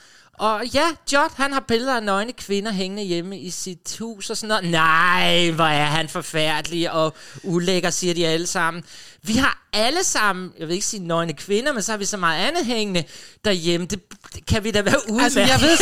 Og 0.42 0.66
ja, 0.66 0.84
Judd, 1.12 1.32
han 1.36 1.52
har 1.52 1.60
billeder 1.60 1.96
af 1.96 2.02
nøgne 2.02 2.32
kvinder 2.32 2.72
hængende 2.72 3.02
hjemme 3.02 3.38
i 3.38 3.50
sit 3.50 3.96
hus 4.00 4.30
og 4.30 4.36
sådan 4.36 4.48
noget. 4.48 4.70
Nej, 4.70 5.50
hvor 5.50 5.64
er 5.64 5.84
han 5.84 6.08
forfærdelig 6.08 6.90
og 6.90 7.14
ulækker, 7.42 7.90
siger 7.90 8.14
de 8.14 8.26
alle 8.26 8.46
sammen. 8.46 8.82
Vi 9.24 9.32
har 9.36 9.58
alle 9.72 10.04
sammen, 10.04 10.52
jeg 10.58 10.68
vil 10.68 10.74
ikke 10.74 10.86
sige 10.86 11.06
nøgne 11.06 11.32
kvinder, 11.32 11.72
men 11.72 11.82
så 11.82 11.92
har 11.92 11.96
vi 11.98 12.04
så 12.04 12.16
meget 12.16 12.46
andet 12.48 12.66
hængende 12.66 13.04
derhjemme. 13.44 13.86
Det, 13.86 14.00
det 14.34 14.46
kan 14.46 14.64
vi 14.64 14.70
da 14.70 14.82
være 14.82 15.10
ude 15.10 15.22
Altså, 15.24 15.38
med. 15.38 15.48
jeg 15.48 15.60
ved, 15.60 15.78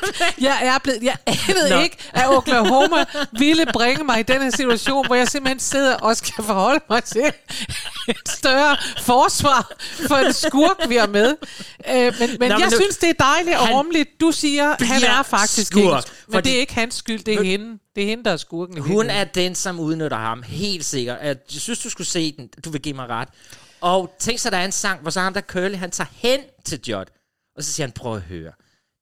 jeg 0.48 0.58
er 0.62 0.78
blevet, 0.78 1.02
jeg 1.02 1.16
anede 1.26 1.70
Nå. 1.70 1.80
ikke, 1.80 1.96
at 2.12 2.28
Oklahoma 2.28 3.04
ville 3.38 3.66
bringe 3.72 4.04
mig 4.04 4.20
i 4.20 4.22
den 4.22 4.42
her 4.42 4.50
situation, 4.50 5.06
hvor 5.06 5.14
jeg 5.14 5.28
simpelthen 5.28 5.60
sidder 5.60 5.94
og 5.96 6.16
skal 6.16 6.44
forholde 6.44 6.80
mig 6.90 7.04
til 7.04 7.32
et 8.08 8.16
større 8.28 8.76
forsvar 9.00 9.72
for 10.08 10.14
en 10.16 10.32
skurk, 10.32 10.88
vi 10.88 10.96
har 10.96 11.06
med. 11.06 11.34
Øh, 11.90 12.14
men 12.20 12.30
men 12.40 12.48
Nå, 12.50 12.58
jeg 12.58 12.68
nu- 12.70 12.76
synes, 12.76 12.96
det 12.96 13.08
er 13.08 13.14
dejligt 13.24 13.56
og 13.56 13.66
Han 13.66 13.74
rummeligt. 14.04 14.20
Du 14.20 14.32
siger, 14.32 14.76
han 14.84 15.02
er 15.02 15.22
faktisk 15.22 15.66
skurk, 15.66 16.04
ikke, 16.04 16.10
men 16.26 16.32
fordi- 16.32 16.48
det 16.50 16.56
er 16.56 16.60
ikke 16.60 16.74
hans 16.74 16.94
skyld, 16.94 17.24
det 17.24 17.34
er 17.34 17.42
hende. 17.42 17.78
Det 17.94 18.02
er 18.02 18.06
hende, 18.08 18.24
der 18.24 18.30
er 18.30 18.36
skurken. 18.36 18.78
Hun 18.78 19.10
er 19.10 19.24
den, 19.24 19.54
som 19.54 19.80
udnytter 19.80 20.16
ham, 20.16 20.42
helt 20.42 20.84
sikkert. 20.84 21.18
Jeg 21.22 21.36
synes, 21.48 21.78
du 21.78 21.90
skulle 21.90 22.06
se 22.06 22.32
den. 22.36 22.48
Du 22.64 22.70
vil 22.70 22.82
give 22.82 22.94
mig 22.94 23.08
ret. 23.08 23.28
Og 23.80 24.14
tænk 24.18 24.38
så, 24.38 24.50
der 24.50 24.56
er 24.56 24.64
en 24.64 24.72
sang, 24.72 25.00
hvor 25.00 25.10
så 25.10 25.20
ham 25.20 25.34
der 25.34 25.40
Curly, 25.40 25.74
han 25.76 25.90
tager 25.90 26.08
hen 26.12 26.40
til 26.64 26.80
Judd. 26.88 27.08
Og 27.56 27.64
så 27.64 27.72
siger 27.72 27.86
han, 27.86 27.92
prøv 27.92 28.14
at 28.16 28.22
høre. 28.22 28.52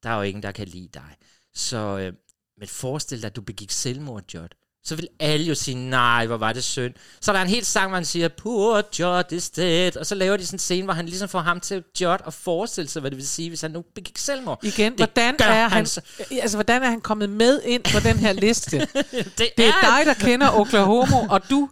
Der 0.02 0.10
er 0.10 0.16
jo 0.16 0.22
ingen, 0.22 0.42
der 0.42 0.52
kan 0.52 0.68
lide 0.68 0.88
dig. 0.94 1.16
Så, 1.54 1.76
øh, 1.98 2.12
men 2.58 2.68
forestil 2.68 3.18
dig, 3.22 3.26
at 3.26 3.36
du 3.36 3.40
begik 3.40 3.70
selvmord, 3.70 4.22
Judd. 4.34 4.52
Så 4.84 4.96
vil 4.96 5.08
alle 5.20 5.46
jo 5.46 5.54
sige, 5.54 5.74
nej, 5.74 6.26
hvor 6.26 6.36
var 6.36 6.52
det 6.52 6.64
synd. 6.64 6.94
Så 7.20 7.30
er 7.32 7.36
der 7.36 7.42
en 7.42 7.48
helt 7.48 7.66
sang, 7.66 7.88
hvor 7.88 7.96
han 7.96 8.04
siger, 8.04 8.28
poor 8.28 8.82
Judd 9.00 9.32
is 9.32 9.50
dead. 9.50 9.96
Og 9.96 10.06
så 10.06 10.14
laver 10.14 10.36
de 10.36 10.46
sådan 10.46 10.54
en 10.54 10.58
scene, 10.58 10.84
hvor 10.84 10.92
han 10.94 11.06
ligesom 11.06 11.28
får 11.28 11.40
ham 11.40 11.60
til 11.60 11.84
Judd 12.00 12.20
at 12.26 12.34
forestille 12.34 12.88
sig, 12.88 13.00
hvad 13.00 13.10
det 13.10 13.16
vil 13.16 13.28
sige, 13.28 13.48
hvis 13.48 13.60
han 13.60 13.70
nu 13.70 13.84
begik 13.94 14.18
selvmord. 14.18 14.60
Igen, 14.64 14.92
Det 14.92 14.98
hvordan 15.00 15.34
er, 15.40 15.68
han, 15.68 15.86
så. 15.86 16.00
altså, 16.30 16.56
hvordan 16.56 16.82
er 16.82 16.88
han 16.90 17.00
kommet 17.00 17.30
med 17.30 17.60
ind 17.64 17.82
på 17.92 18.00
den 18.00 18.16
her 18.18 18.32
liste? 18.32 18.78
det, 18.78 18.88
Det 19.38 19.50
er 19.58 19.68
er- 19.68 19.96
dig, 19.96 20.06
der 20.06 20.14
kender 20.14 20.50
Oklahoma, 20.60 21.16
og 21.28 21.50
du 21.50 21.68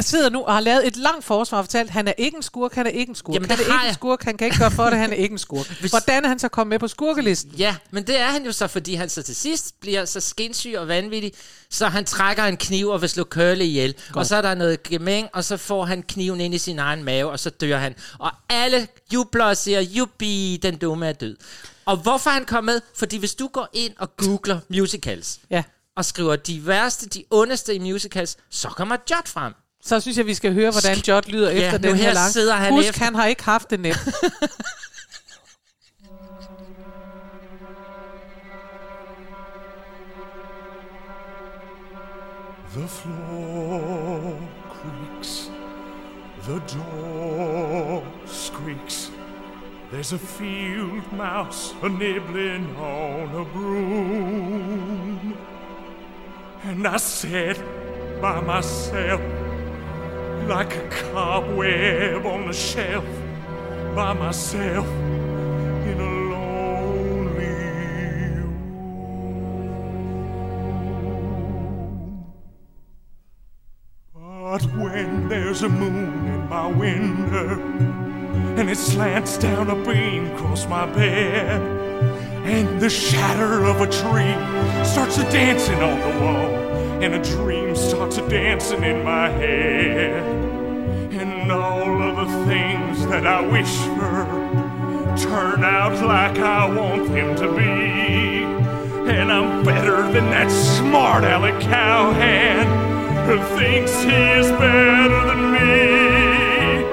sidder 0.00 0.30
nu 0.30 0.42
og 0.44 0.52
har 0.54 0.60
lavet 0.60 0.86
et 0.86 0.96
langt 0.96 1.24
forsvar 1.24 1.58
og 1.58 1.64
fortalt, 1.64 1.90
han 1.90 2.08
er 2.08 2.12
ikke 2.18 2.36
en 2.36 2.42
skurk, 2.42 2.74
han 2.74 2.86
er 2.86 2.90
ikke 2.90 3.10
en 3.10 3.14
skurk. 3.14 3.34
Jamen, 3.34 3.50
han 3.50 3.58
det 3.58 3.64
er 3.66 3.70
ikke 3.72 3.80
en 3.82 3.86
jeg. 3.86 3.94
skurk, 3.94 4.22
han 4.22 4.36
kan 4.36 4.44
ikke 4.44 4.58
gøre 4.58 4.70
for 4.70 4.84
det, 4.84 4.98
han 4.98 5.10
er 5.12 5.16
ikke 5.16 5.32
en 5.32 5.38
skurk. 5.38 5.80
Hvordan 5.90 6.24
er 6.24 6.28
han 6.28 6.38
så 6.38 6.48
kommet 6.48 6.70
med 6.70 6.78
på 6.78 6.88
skurkelisten? 6.88 7.52
Ja, 7.52 7.76
men 7.90 8.06
det 8.06 8.20
er 8.20 8.26
han 8.26 8.44
jo 8.44 8.52
så, 8.52 8.66
fordi 8.66 8.94
han 8.94 9.08
så 9.08 9.22
til 9.22 9.36
sidst 9.36 9.80
bliver 9.80 10.04
så 10.04 10.20
skinsyg 10.20 10.74
og 10.78 10.88
vanvittig, 10.88 11.32
så 11.70 11.86
han 11.88 12.04
trækker 12.04 12.44
en 12.44 12.56
kniv 12.56 12.88
og 12.88 13.00
vil 13.00 13.08
slå 13.08 13.24
Curly 13.24 13.62
ihjel. 13.64 13.92
Godt. 13.94 14.16
Og 14.16 14.26
så 14.26 14.36
er 14.36 14.42
der 14.42 14.54
noget 14.54 14.82
gemæng, 14.82 15.28
og 15.32 15.44
så 15.44 15.56
får 15.56 15.84
han 15.84 16.02
kniven 16.02 16.40
ind 16.40 16.54
i 16.54 16.58
sin 16.58 16.78
egen 16.78 17.04
mave, 17.04 17.30
og 17.30 17.40
så 17.40 17.50
dør 17.50 17.76
han. 17.78 17.94
Og 18.18 18.30
alle 18.48 18.88
jubler 19.12 19.44
og 19.44 19.56
siger, 19.56 19.80
jubi, 19.80 20.58
den 20.62 20.76
dumme 20.78 21.06
er 21.06 21.12
død. 21.12 21.36
Og 21.84 21.96
hvorfor 21.96 22.30
han 22.30 22.44
kommet 22.44 22.74
med? 22.74 22.80
Fordi 22.94 23.16
hvis 23.18 23.34
du 23.34 23.48
går 23.52 23.68
ind 23.72 23.92
og 23.98 24.16
googler 24.16 24.60
musicals, 24.68 25.38
Ja. 25.50 25.62
og 25.96 26.04
skriver 26.04 26.36
de 26.36 26.66
værste, 26.66 27.06
de 27.08 27.24
ondeste 27.30 27.74
i 27.74 27.78
musicals, 27.78 28.36
så 28.50 28.68
kommer 28.68 28.96
Judd 29.10 29.26
frem. 29.28 29.52
Så 29.86 30.00
synes 30.00 30.16
jeg, 30.18 30.26
vi 30.26 30.34
skal 30.34 30.52
høre, 30.54 30.70
hvordan 30.70 30.96
Jot 31.08 31.28
lyder 31.28 31.50
Ja, 31.50 31.56
efter 31.66 31.78
den 31.78 31.96
her 31.96 32.04
her 32.04 32.14
lang. 32.14 32.32
sidder 32.32 32.54
han 32.54 32.72
Husk, 32.72 32.88
efter- 32.88 33.04
han 33.04 33.14
har 33.14 33.26
ikke 33.26 33.44
haft 33.44 33.70
det 33.70 33.80
nemt. 33.80 33.96
The 42.74 42.86
floor 42.86 44.38
creaks, 44.68 45.50
the 46.42 46.60
door 46.76 48.04
squeaks. 48.26 49.10
There's 49.90 50.12
a 50.12 50.18
field 50.18 51.02
mouse 51.12 51.74
a 51.82 51.88
nibbling 51.88 52.76
on 52.76 53.28
a 53.34 53.44
broom. 53.44 55.36
And 56.64 56.86
I 56.86 56.98
sit 56.98 57.58
by 58.20 58.40
myself 58.40 59.20
like 60.46 60.76
a 60.76 60.88
cobweb 60.88 62.24
on 62.24 62.46
the 62.46 62.52
shelf, 62.52 63.04
by 63.96 64.12
myself 64.12 64.86
in 64.86 66.00
a 66.00 66.10
lonely 66.30 67.46
room. 68.24 68.54
But 74.14 74.62
when 74.76 75.28
there's 75.28 75.62
a 75.62 75.68
moon 75.68 76.26
in 76.26 76.48
my 76.48 76.68
window 76.68 77.60
and 78.56 78.70
it 78.70 78.78
slants 78.78 79.38
down 79.38 79.68
a 79.68 79.74
beam 79.84 80.26
across 80.32 80.66
my 80.68 80.86
bed, 80.86 81.60
and 82.46 82.80
the 82.80 82.88
shadow 82.88 83.68
of 83.68 83.80
a 83.80 83.86
tree 83.86 84.36
starts 84.84 85.18
a 85.18 85.24
dancing 85.32 85.82
on 85.82 85.98
the 86.00 86.18
wall, 86.24 86.65
and 87.02 87.14
a 87.14 87.22
dream 87.22 87.76
starts 87.76 88.16
dancing 88.16 88.82
in 88.82 89.04
my 89.04 89.28
head, 89.28 90.22
and 91.12 91.52
all 91.52 92.02
of 92.02 92.16
the 92.16 92.46
things 92.46 93.06
that 93.06 93.26
I 93.26 93.40
wish 93.40 93.76
for 93.96 94.26
turn 95.16 95.64
out 95.64 95.94
like 96.04 96.38
I 96.38 96.66
want 96.74 97.08
them 97.08 97.36
to 97.36 97.48
be. 97.54 98.44
And 99.10 99.32
I'm 99.32 99.64
better 99.64 100.02
than 100.12 100.30
that 100.30 100.50
smart 100.50 101.24
aleck 101.24 101.60
cowhand 101.62 102.68
who 103.26 103.38
thinks 103.56 103.92
he 104.02 104.10
is 104.10 104.50
better 104.52 105.26
than 105.26 105.52
me. 105.52 106.84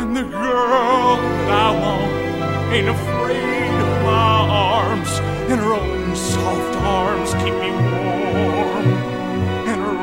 And 0.00 0.16
the 0.16 0.22
girl 0.22 1.16
that 1.16 1.50
I 1.50 1.70
want 1.82 2.12
ain't 2.72 2.88
afraid 2.88 3.80
of 3.86 4.02
my 4.04 4.48
arms, 4.48 5.10
and 5.50 5.60
her 5.60 5.72
own 5.72 6.16
soft 6.16 6.76
arms 6.78 7.34
keep 7.34 7.54
me 7.54 7.70
warm. 7.70 8.51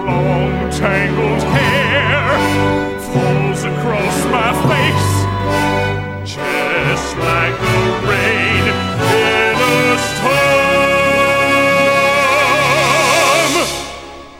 Long 0.09 0.71
tangled 0.71 1.43
hair 1.55 2.39
falls 3.11 3.61
across 3.71 4.17
my 4.35 4.49
face, 4.69 5.11
just 6.35 7.09
like 7.27 7.55
the 7.65 7.79
rain 8.09 8.63
in 8.67 8.75
a 9.95 9.97
storm. 10.09 10.39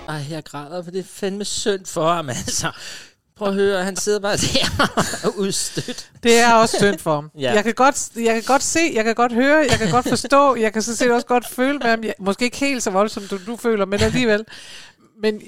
Ej, 0.09 0.21
jeg 0.29 0.43
græder, 0.43 0.83
for 0.83 0.91
det 0.91 0.99
er 0.99 1.03
fandme 1.13 1.45
synd 1.45 1.85
for 1.85 2.13
ham, 2.13 2.29
altså. 2.29 2.71
Prøv 3.37 3.47
at 3.47 3.53
høre, 3.53 3.83
han 3.83 3.95
sidder 3.95 4.19
bare 4.19 4.37
der 4.37 4.67
og 5.27 5.37
udstødt. 5.37 6.09
Det 6.23 6.39
er 6.39 6.53
også 6.53 6.77
synd 6.77 6.99
for 6.99 7.15
ham. 7.15 7.31
Ja. 7.35 7.41
ja. 7.41 7.53
jeg, 7.53 7.63
kan 7.63 7.73
godt, 7.73 8.09
jeg 8.15 8.33
kan 8.33 8.43
godt 8.43 8.63
se, 8.63 8.79
jeg 8.93 9.03
kan 9.03 9.15
godt 9.15 9.33
høre, 9.33 9.65
jeg 9.69 9.77
kan 9.79 9.91
godt 9.91 10.09
forstå, 10.09 10.55
jeg 10.55 10.73
kan 10.73 10.81
så 10.81 10.95
set 10.95 11.11
også 11.11 11.27
godt 11.27 11.47
føle 11.49 11.77
med 11.77 11.89
ham. 11.89 12.03
Jeg, 12.03 12.13
måske 12.19 12.45
ikke 12.45 12.57
helt 12.57 12.83
så 12.83 12.89
voldsomt, 12.91 13.29
som 13.29 13.37
du, 13.37 13.51
du 13.51 13.57
føler, 13.57 13.85
men 13.85 14.01
alligevel. 14.01 14.45
Men 15.21 15.41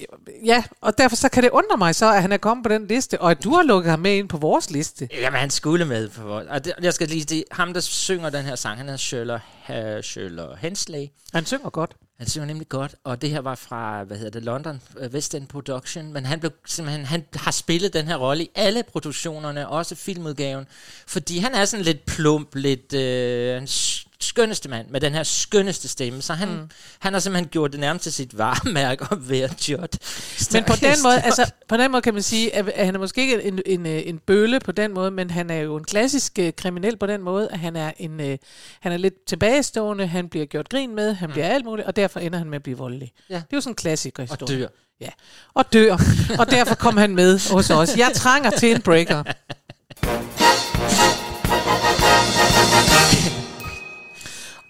ja, 0.46 0.64
og 0.82 0.98
derfor 0.98 1.16
så 1.16 1.30
kan 1.30 1.44
det 1.44 1.50
undre 1.50 1.78
mig 1.78 1.96
så, 1.96 2.14
at 2.14 2.22
han 2.22 2.32
er 2.32 2.38
kommet 2.38 2.64
på 2.64 2.70
den 2.70 2.88
liste, 2.88 3.22
og 3.22 3.32
at 3.32 3.44
du 3.44 3.50
har 3.50 3.64
lukket 3.64 3.90
ham 3.90 4.00
med 4.00 4.18
ind 4.18 4.30
på 4.30 4.38
vores 4.38 4.72
liste. 4.72 5.10
Jamen, 5.14 5.40
han 5.40 5.50
skulle 5.50 5.86
med 5.86 6.10
for 6.10 6.24
vores. 6.24 6.48
Og 6.50 6.66
det, 6.66 6.74
jeg 6.82 6.94
skal 6.94 7.08
lige 7.08 7.24
det, 7.24 7.44
ham, 7.52 7.74
der 7.74 7.80
synger 7.80 8.30
den 8.30 8.46
her 8.46 8.56
sang, 8.56 8.78
han 8.78 8.86
hedder 8.86 10.02
Shirley, 10.02 10.44
uh, 10.44 10.58
Hensley. 10.58 11.08
Han 11.34 11.46
synger 11.46 11.70
godt. 11.70 11.92
Han 12.20 12.30
synger 12.30 12.48
nemlig 12.48 12.70
godt, 12.70 12.96
og 13.04 13.22
det 13.22 13.30
her 13.30 13.40
var 13.40 13.56
fra, 13.56 14.04
hvad 14.04 14.18
hedder 14.18 14.32
det, 14.32 14.44
London 14.44 14.82
uh, 14.96 15.14
West 15.14 15.36
End 15.36 15.48
Production, 15.48 16.14
men 16.14 16.26
han 16.26 16.40
blev 16.40 16.52
simpelthen, 16.66 17.06
han 17.06 17.26
har 17.36 17.52
spillet 17.52 17.94
den 17.94 18.08
her 18.08 18.16
rolle 18.16 18.44
i 18.44 18.50
alle 18.56 18.84
produktionerne, 18.84 19.68
også 19.68 19.96
filmudgaven, 19.96 20.68
fordi 21.08 21.38
han 21.38 21.54
er 21.54 21.66
sådan 21.66 21.86
lidt 21.86 22.06
plump, 22.06 22.56
lidt 22.56 22.94
øh, 22.94 23.62
skønneste 24.24 24.70
mand, 24.70 24.88
med 24.90 25.02
den 25.02 25.14
her 25.14 25.24
skønneste 25.24 25.88
stemme, 25.88 26.22
så 26.22 26.34
han, 26.34 26.50
mm. 26.50 26.70
han 27.00 27.14
har 27.14 27.20
simpelthen 27.20 27.50
gjort 27.50 27.72
det 27.72 27.80
nærmest 27.80 28.04
til 28.04 28.14
sit 28.14 28.38
varemærke 28.38 29.08
at 29.12 29.30
være 29.30 29.50
Judd. 29.70 29.98
Men 30.54 30.64
på 30.64 30.74
den 30.76 30.96
måde, 31.04 31.22
altså, 31.22 31.52
på 31.68 31.78
den 31.78 31.92
måde 31.92 32.02
kan 32.02 32.14
man 32.14 32.24
sige, 32.24 32.56
at, 32.56 32.70
at 32.70 32.86
han 32.86 32.96
er 32.96 33.00
måske 33.00 33.22
ikke 33.22 33.44
en, 33.44 33.62
en, 33.66 33.86
øh, 33.86 34.02
en 34.06 34.20
bølle 34.20 34.60
på 34.60 34.72
den 34.72 34.94
måde, 34.94 35.12
men 35.12 35.30
han 35.30 35.50
er 35.50 35.60
jo 35.60 35.76
en 35.76 35.84
klassisk 35.84 36.40
uh, 36.42 36.50
kriminel 36.58 36.98
på 36.98 37.06
den 37.06 37.22
måde, 37.22 37.50
at 37.52 37.60
han 37.60 37.76
er, 37.76 37.92
en, 37.98 38.20
uh, 38.20 38.36
han 38.80 38.92
er 38.92 38.98
lidt 38.98 39.26
tilbagestående, 39.26 40.08
han 40.08 40.30
bliver 40.30 40.46
gjort 40.46 40.70
grin 40.70 40.96
med, 40.96 41.14
han 41.14 41.30
mm. 41.30 41.34
bliver 41.34 41.48
alt 41.48 41.66
muligt, 41.66 41.88
og 41.88 41.96
derfor 41.96 42.20
ender 42.20 42.38
han 42.38 42.50
med 42.50 42.56
at 42.56 42.64
blive 42.64 42.78
voldelig. 42.78 43.12
Ja. 43.30 43.36
Det 43.36 43.42
er 43.42 43.48
jo 43.54 43.62
sådan 43.62 43.72
en 43.72 43.76
klassiker 43.76 44.24
historie. 44.24 44.44
Og 44.44 44.60
dør. 44.60 44.68
Ja, 45.02 45.10
og 45.54 45.74
dør. 45.74 45.98
og 46.40 46.52
derfor 46.52 46.76
kom 46.76 46.98
han 46.98 47.16
med 47.16 47.54
hos 47.54 47.70
os. 47.70 47.98
Jeg 47.98 48.12
trænger 48.16 48.50
til 48.50 48.72
en 48.72 48.82
breaker. 48.82 49.24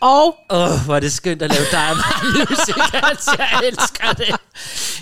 Og 0.02 0.36
Åh, 0.50 0.72
oh, 0.72 0.86
hvor 0.86 0.96
er 0.96 1.00
det 1.00 1.12
skønt 1.12 1.42
at 1.42 1.52
lave 1.52 1.66
Diamond 1.72 2.50
Musicals. 2.50 3.28
Jeg 3.40 3.68
elsker 3.68 4.14
det. 4.14 4.36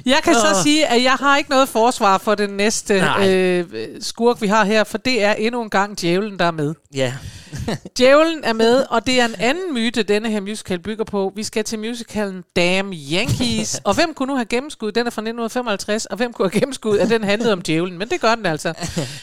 Jeg 0.06 0.20
kan 0.24 0.34
så 0.34 0.50
Åh. 0.50 0.64
sige, 0.64 0.88
at 0.88 1.04
jeg 1.04 1.14
har 1.14 1.38
ikke 1.38 1.50
noget 1.50 1.70
forsvar 1.70 2.18
for 2.18 2.36
den 2.36 2.50
næste 2.50 3.00
Nej. 3.00 3.30
øh, 3.30 3.88
skurk, 4.00 4.42
vi 4.42 4.48
har 4.48 4.66
her, 4.66 4.84
for 4.84 4.98
det 4.98 5.24
er 5.24 5.34
endnu 5.34 5.62
en 5.62 5.70
gang 5.70 6.02
djævlen, 6.02 6.40
der 6.40 6.46
er 6.46 6.52
med. 6.52 6.76
Ja. 6.94 7.14
Djævlen 7.98 8.44
er 8.44 8.54
med, 8.54 8.86
og 8.90 9.06
det 9.08 9.22
er 9.22 9.26
en 9.26 9.36
anden 9.40 9.74
myte, 9.74 10.04
denne 10.04 10.30
her 10.30 10.42
musical 10.42 10.80
bygger 10.80 11.04
på. 11.04 11.32
Vi 11.36 11.44
skal 11.44 11.64
til 11.64 11.80
musicalen 11.80 12.44
Damn 12.56 12.94
Yankees. 12.94 13.82
og 13.86 13.94
hvem 13.94 14.14
kunne 14.14 14.28
nu 14.28 14.36
have 14.36 14.46
gennemskud? 14.46 14.92
Den 14.92 15.08
er 15.08 15.12
fra 15.12 15.22
1955, 15.22 16.06
og 16.06 16.18
hvem 16.18 16.34
kunne 16.34 16.50
have 16.50 16.60
gennemskud, 16.60 16.98
at 16.98 17.10
den 17.10 17.24
handlede 17.24 17.54
om 17.54 17.62
djævlen? 17.62 17.98
Men 17.98 18.10
det 18.10 18.22
gør 18.22 18.36
den 18.36 18.46
altså. 18.46 18.74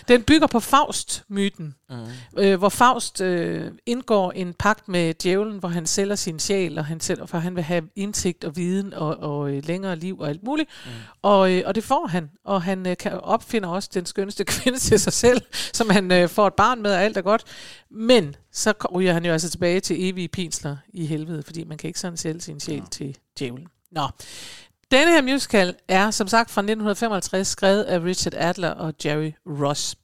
Den 0.08 0.22
bygger 0.22 0.46
på 0.46 0.60
Faust-myten, 0.60 1.74
mm. 1.90 1.96
øh, 2.38 2.58
hvor 2.58 2.68
Faust 2.68 3.20
øh, 3.20 3.70
indgår 3.86 4.32
en 4.32 4.54
pagt 4.58 4.88
med 4.88 5.14
djævlen, 5.14 5.58
hvor 5.66 5.72
han 5.72 5.86
sælger 5.86 6.14
sin 6.14 6.38
sjæl, 6.38 6.78
og 6.78 6.84
han 6.84 7.00
sælger, 7.00 7.26
for 7.26 7.38
han 7.38 7.54
vil 7.56 7.64
have 7.64 7.82
indsigt 7.96 8.44
og 8.44 8.56
viden 8.56 8.94
og, 8.94 9.16
og 9.16 9.50
øh, 9.50 9.66
længere 9.66 9.96
liv 9.96 10.18
og 10.18 10.28
alt 10.28 10.42
muligt. 10.42 10.70
mm. 10.86 10.90
og, 11.22 11.52
øh, 11.52 11.62
og 11.66 11.74
det 11.74 11.84
får 11.84 12.06
han. 12.06 12.30
Og 12.44 12.62
han 12.62 12.86
øh, 12.86 12.96
kan 12.96 13.12
opfinder 13.12 13.68
også 13.68 13.90
den 13.94 14.06
skønneste 14.06 14.44
kvinde 14.54 14.78
til 14.78 15.00
sig 15.00 15.12
selv, 15.12 15.42
som 15.72 15.90
han 15.90 16.12
øh, 16.12 16.28
får 16.28 16.46
et 16.46 16.54
barn 16.54 16.82
med, 16.82 16.92
og 16.92 17.02
alt 17.02 17.16
er 17.16 17.22
godt. 17.22 17.44
Men 17.90 18.36
så 18.52 18.72
ryger 18.94 19.12
han 19.12 19.24
jo 19.24 19.32
altså 19.32 19.50
tilbage 19.50 19.80
til 19.80 20.08
evige 20.08 20.28
pinsler 20.28 20.76
i 20.88 21.06
helvede, 21.06 21.42
fordi 21.42 21.64
man 21.64 21.78
kan 21.78 21.88
ikke 21.88 22.00
sådan 22.00 22.16
sælge 22.16 22.40
sin 22.40 22.60
sjæl 22.60 22.76
ja. 22.76 22.82
til 22.90 23.16
djævlen. 23.38 23.66
Nå, 23.92 24.08
denne 24.90 25.12
her 25.12 25.22
musical 25.22 25.74
er 25.88 26.10
som 26.10 26.28
sagt 26.28 26.50
fra 26.50 26.60
1955, 26.60 27.48
skrevet 27.48 27.82
af 27.82 28.00
Richard 28.00 28.34
Adler 28.36 28.70
og 28.70 28.94
Jerry 29.04 29.32
Ross. 29.46 29.96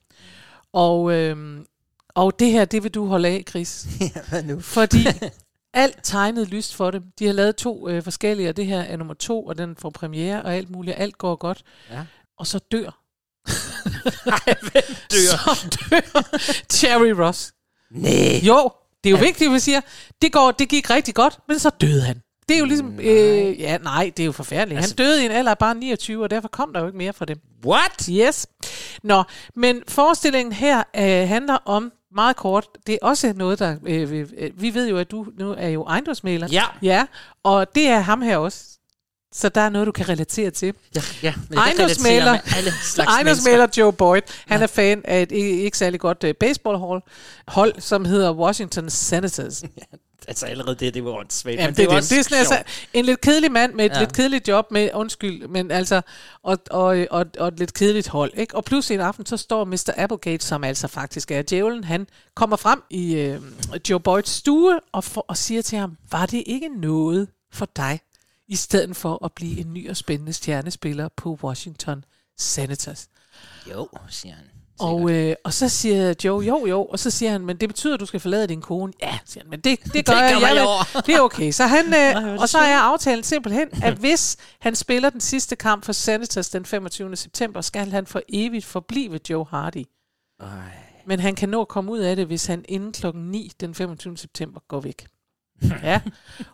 Og, 0.73 1.13
øhm, 1.13 1.67
og 2.15 2.39
det 2.39 2.51
her, 2.51 2.65
det 2.65 2.83
vil 2.83 2.91
du 2.91 3.07
holde 3.07 3.29
af, 3.29 3.45
Chris. 3.49 3.87
Ja, 4.01 4.21
hvad 4.29 4.43
nu? 4.43 4.61
Fordi 4.61 4.99
alt 5.75 5.99
tegnet 6.03 6.49
lyst 6.49 6.75
for 6.75 6.91
dem. 6.91 7.03
De 7.18 7.27
har 7.27 7.33
lavet 7.33 7.57
to 7.57 7.89
øh, 7.89 8.03
forskellige, 8.03 8.49
og 8.49 8.57
det 8.57 8.66
her 8.66 8.81
er 8.81 8.97
nummer 8.97 9.14
to, 9.14 9.47
og 9.47 9.59
den 9.59 9.77
får 9.77 9.91
premiere, 9.91 10.43
og 10.43 10.55
alt 10.55 10.70
muligt. 10.70 10.97
Alt 10.97 11.18
går 11.18 11.37
godt. 11.37 11.62
Ja. 11.91 12.05
Og 12.39 12.47
så 12.47 12.59
dør. 12.59 12.99
dør? 15.12 15.55
Så 15.55 15.79
dør 15.91 16.23
Jerry 16.83 17.11
Ross. 17.11 17.53
Nej. 17.91 18.41
Jo, 18.43 18.70
det 19.05 19.11
er 19.11 19.18
jo 19.18 19.25
vigtigt, 19.25 19.49
at 19.49 19.55
vi 19.55 19.59
siger, 19.59 19.81
det, 20.23 20.33
går, 20.33 20.51
det 20.51 20.68
gik 20.68 20.91
rigtig 20.91 21.14
godt, 21.14 21.39
men 21.49 21.59
så 21.59 21.70
døde 21.70 22.03
han. 22.03 22.23
Det 22.49 22.55
er 22.55 22.59
jo 22.59 22.64
ligesom, 22.64 23.01
øh, 23.01 23.61
ja 23.61 23.79
nej, 23.79 24.12
det 24.16 24.23
er 24.23 24.27
jo 24.27 24.33
forfærdeligt. 24.33 24.79
Altså, 24.79 24.95
han 24.99 25.07
døde 25.07 25.23
i 25.23 25.27
en 25.27 25.31
alder 25.31 25.51
af 25.51 25.59
bare 25.59 25.75
29, 25.75 26.23
og 26.23 26.31
derfor 26.31 26.49
kom 26.49 26.73
der 26.73 26.81
jo 26.81 26.87
ikke 26.87 26.99
mere 26.99 27.12
fra 27.12 27.25
dem. 27.25 27.39
What? 27.66 28.07
Yes. 28.11 28.47
Nå, 29.03 29.23
men 29.57 29.83
forestillingen 29.89 30.53
her 30.53 30.79
øh, 30.97 31.29
handler 31.29 31.55
om, 31.64 31.93
meget 32.15 32.37
kort, 32.37 32.67
det 32.87 32.93
er 32.93 32.99
også 33.03 33.33
noget, 33.37 33.59
der, 33.59 33.77
øh, 33.87 34.11
vi, 34.11 34.19
øh, 34.19 34.51
vi 34.55 34.75
ved 34.75 34.89
jo, 34.89 34.99
at 34.99 35.11
du 35.11 35.27
nu 35.39 35.55
er 35.59 35.69
jo 35.69 35.85
ejendomsmaler. 35.85 36.49
Ja. 36.53 36.65
Ja, 36.83 37.07
og 37.43 37.75
det 37.75 37.89
er 37.89 38.01
ham 38.01 38.23
her 38.23 38.37
også. 38.37 38.65
Så 39.35 39.49
der 39.49 39.61
er 39.61 39.69
noget, 39.69 39.87
du 39.87 39.93
kan 39.93 40.09
relatere 40.09 40.51
til. 40.51 40.75
Ja, 40.95 41.01
ja 41.23 41.35
men 41.49 41.59
Ejendomsmaler, 41.59 42.39
alle 42.57 42.73
slags 42.83 43.09
ejendomsmaler 43.09 43.67
Joe 43.77 43.93
Boyd, 43.93 44.23
han 44.47 44.59
ja. 44.59 44.63
er 44.63 44.67
fan 44.67 45.03
af 45.05 45.23
et 45.23 45.33
ikke, 45.33 45.79
særlig 45.79 46.01
godt 46.01 46.25
uh, 46.25 46.31
baseballhold, 46.41 47.03
hold, 47.49 47.81
som 47.81 48.05
hedder 48.05 48.33
Washington 48.33 48.91
Senators. 48.91 49.63
Altså 50.29 50.47
allerede 50.47 50.75
det, 50.75 50.95
det 50.95 51.05
var 51.05 51.11
åndssvagt. 51.11 51.57
Jamen, 51.57 51.66
men 51.66 51.77
det, 51.77 51.85
er 51.85 51.89
var 51.89 52.01
det. 52.01 52.11
det 52.11 52.18
er 52.18 52.23
sådan, 52.23 52.39
altså, 52.39 52.62
en 52.93 53.05
lidt 53.05 53.20
kedelig 53.20 53.53
mand 53.53 53.75
med 53.75 53.85
et 53.85 53.93
ja. 53.95 54.01
lidt 54.01 54.12
kedeligt 54.12 54.49
job 54.49 54.70
med, 54.70 54.91
undskyld, 54.95 55.49
men 55.49 55.70
altså, 55.70 56.01
og, 56.43 56.59
og, 56.70 57.07
og, 57.11 57.27
og 57.39 57.49
et 57.49 57.59
lidt 57.59 57.75
kedeligt 57.75 58.09
hold. 58.09 58.33
Ikke? 58.37 58.57
Og 58.57 58.64
pludselig 58.64 58.95
en 58.95 59.01
aften, 59.01 59.27
så 59.27 59.37
står 59.37 59.64
Mr. 59.64 59.93
Applegate, 59.97 60.47
som 60.47 60.64
altså 60.64 60.89
faktisk 60.89 61.31
er 61.31 61.43
djævlen, 61.43 61.85
han 61.85 62.07
kommer 62.35 62.57
frem 62.57 62.83
i 62.91 63.14
øh, 63.14 63.41
Joe 63.91 64.01
Boyds 64.01 64.29
stue 64.29 64.81
og, 64.93 65.05
for, 65.05 65.25
og 65.29 65.37
siger 65.37 65.62
til 65.62 65.79
ham, 65.79 65.97
var 66.11 66.27
det 66.27 66.43
ikke 66.47 66.68
noget 66.81 67.29
for 67.53 67.68
dig, 67.77 68.01
i 68.49 68.57
stedet 68.57 68.97
for 68.97 69.25
at 69.25 69.33
blive 69.33 69.61
en 69.61 69.73
ny 69.73 69.91
og 69.91 69.97
spændende 69.97 70.33
stjernespiller 70.33 71.09
på 71.16 71.39
Washington 71.43 72.05
Senators? 72.39 73.09
Jo, 73.70 73.89
siger 74.09 74.35
han. 74.35 74.52
Og, 74.83 75.11
øh, 75.11 75.37
og 75.45 75.53
så 75.53 75.68
siger 75.68 76.14
Joe, 76.24 76.45
jo 76.45 76.66
jo, 76.66 76.85
og 76.85 76.99
så 76.99 77.11
siger 77.11 77.33
han, 77.33 77.47
men 77.47 77.57
det 77.57 77.68
betyder, 77.68 77.95
at 77.95 78.01
du 78.01 78.07
skal 78.07 78.20
forlade 78.20 78.47
din 78.47 78.61
kone. 78.61 78.93
Ja, 79.03 79.18
siger 79.24 79.45
han, 79.45 79.51
men 79.51 79.61
det, 79.61 79.78
det 79.93 80.07
gør 80.07 80.14
Det 80.14 80.20
jeg. 80.20 80.41
jeg 80.95 81.03
det 81.07 81.14
er 81.14 81.20
okay. 81.20 81.51
Så 81.51 81.66
han, 81.66 81.87
øh, 81.95 82.33
og 82.43 82.49
så 82.49 82.59
er 82.59 82.76
aftalen 82.78 83.24
simpelthen, 83.24 83.68
at 83.83 83.95
hvis 83.95 84.37
han 84.61 84.74
spiller 84.74 85.11
den 85.11 85.20
sidste 85.20 85.57
kamp 85.57 85.85
for 85.85 85.93
Senators 85.93 86.49
den 86.49 86.64
25. 86.64 87.16
september, 87.16 87.61
skal 87.61 87.91
han 87.91 88.07
for 88.07 88.22
evigt 88.28 88.64
forblive 88.64 89.20
Joe 89.30 89.47
Hardy. 89.51 89.85
Ej. 90.41 90.49
Men 91.07 91.20
han 91.20 91.35
kan 91.35 91.49
nå 91.49 91.61
at 91.61 91.68
komme 91.68 91.93
ud 91.93 91.99
af 91.99 92.16
det, 92.16 92.26
hvis 92.26 92.47
han 92.47 92.64
inden 92.68 92.93
klokken 92.93 93.30
9 93.30 93.51
den 93.61 93.74
25. 93.74 94.16
september 94.16 94.61
går 94.68 94.80
væk. 94.80 95.07
Ja, 95.83 96.01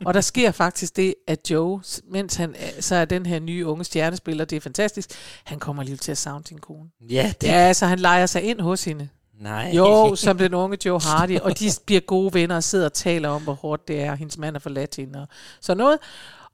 og 0.05 0.15
der 0.15 0.21
sker 0.21 0.51
faktisk 0.51 0.97
det, 0.97 1.15
at 1.27 1.51
Joe, 1.51 1.81
mens 2.11 2.35
han 2.37 2.55
er- 2.59 2.83
så 2.83 2.95
er 2.95 3.05
den 3.05 3.27
her 3.27 3.39
nye 3.41 3.67
unge 3.67 3.85
stjernespiller, 3.85 4.45
det 4.45 4.57
er 4.57 4.61
fantastisk, 4.61 5.11
han 5.45 5.59
kommer 5.59 5.83
lige 5.83 5.97
til 5.97 6.11
at 6.13 6.19
savne 6.19 6.45
sin 6.47 6.59
kone. 6.59 6.89
Ja, 7.11 7.33
det... 7.41 7.47
Ja, 7.47 7.73
så 7.73 7.87
han 7.87 7.99
leger 7.99 8.27
sig 8.27 8.43
ind 8.43 8.61
hos 8.61 8.85
hende. 8.85 9.09
Nej. 9.41 9.73
Jo, 9.77 10.15
som 10.25 10.39
den 10.39 10.55
unge 10.55 10.79
Joe 10.85 11.01
Hardy, 11.01 11.39
og 11.41 11.59
de 11.59 11.71
bliver 11.87 12.01
gode 12.01 12.35
venner 12.35 12.57
og 12.57 12.63
sidder 12.65 12.85
og 12.85 12.93
taler 12.93 13.29
om, 13.29 13.43
hvor 13.43 13.55
hårdt 13.55 13.89
det 13.89 14.01
er, 14.03 14.15
hendes 14.15 14.39
mand 14.39 14.57
er 14.57 14.61
forladt 14.61 14.97
hende 14.97 15.21
og 15.21 15.27
sådan 15.61 15.77
noget. 15.79 15.99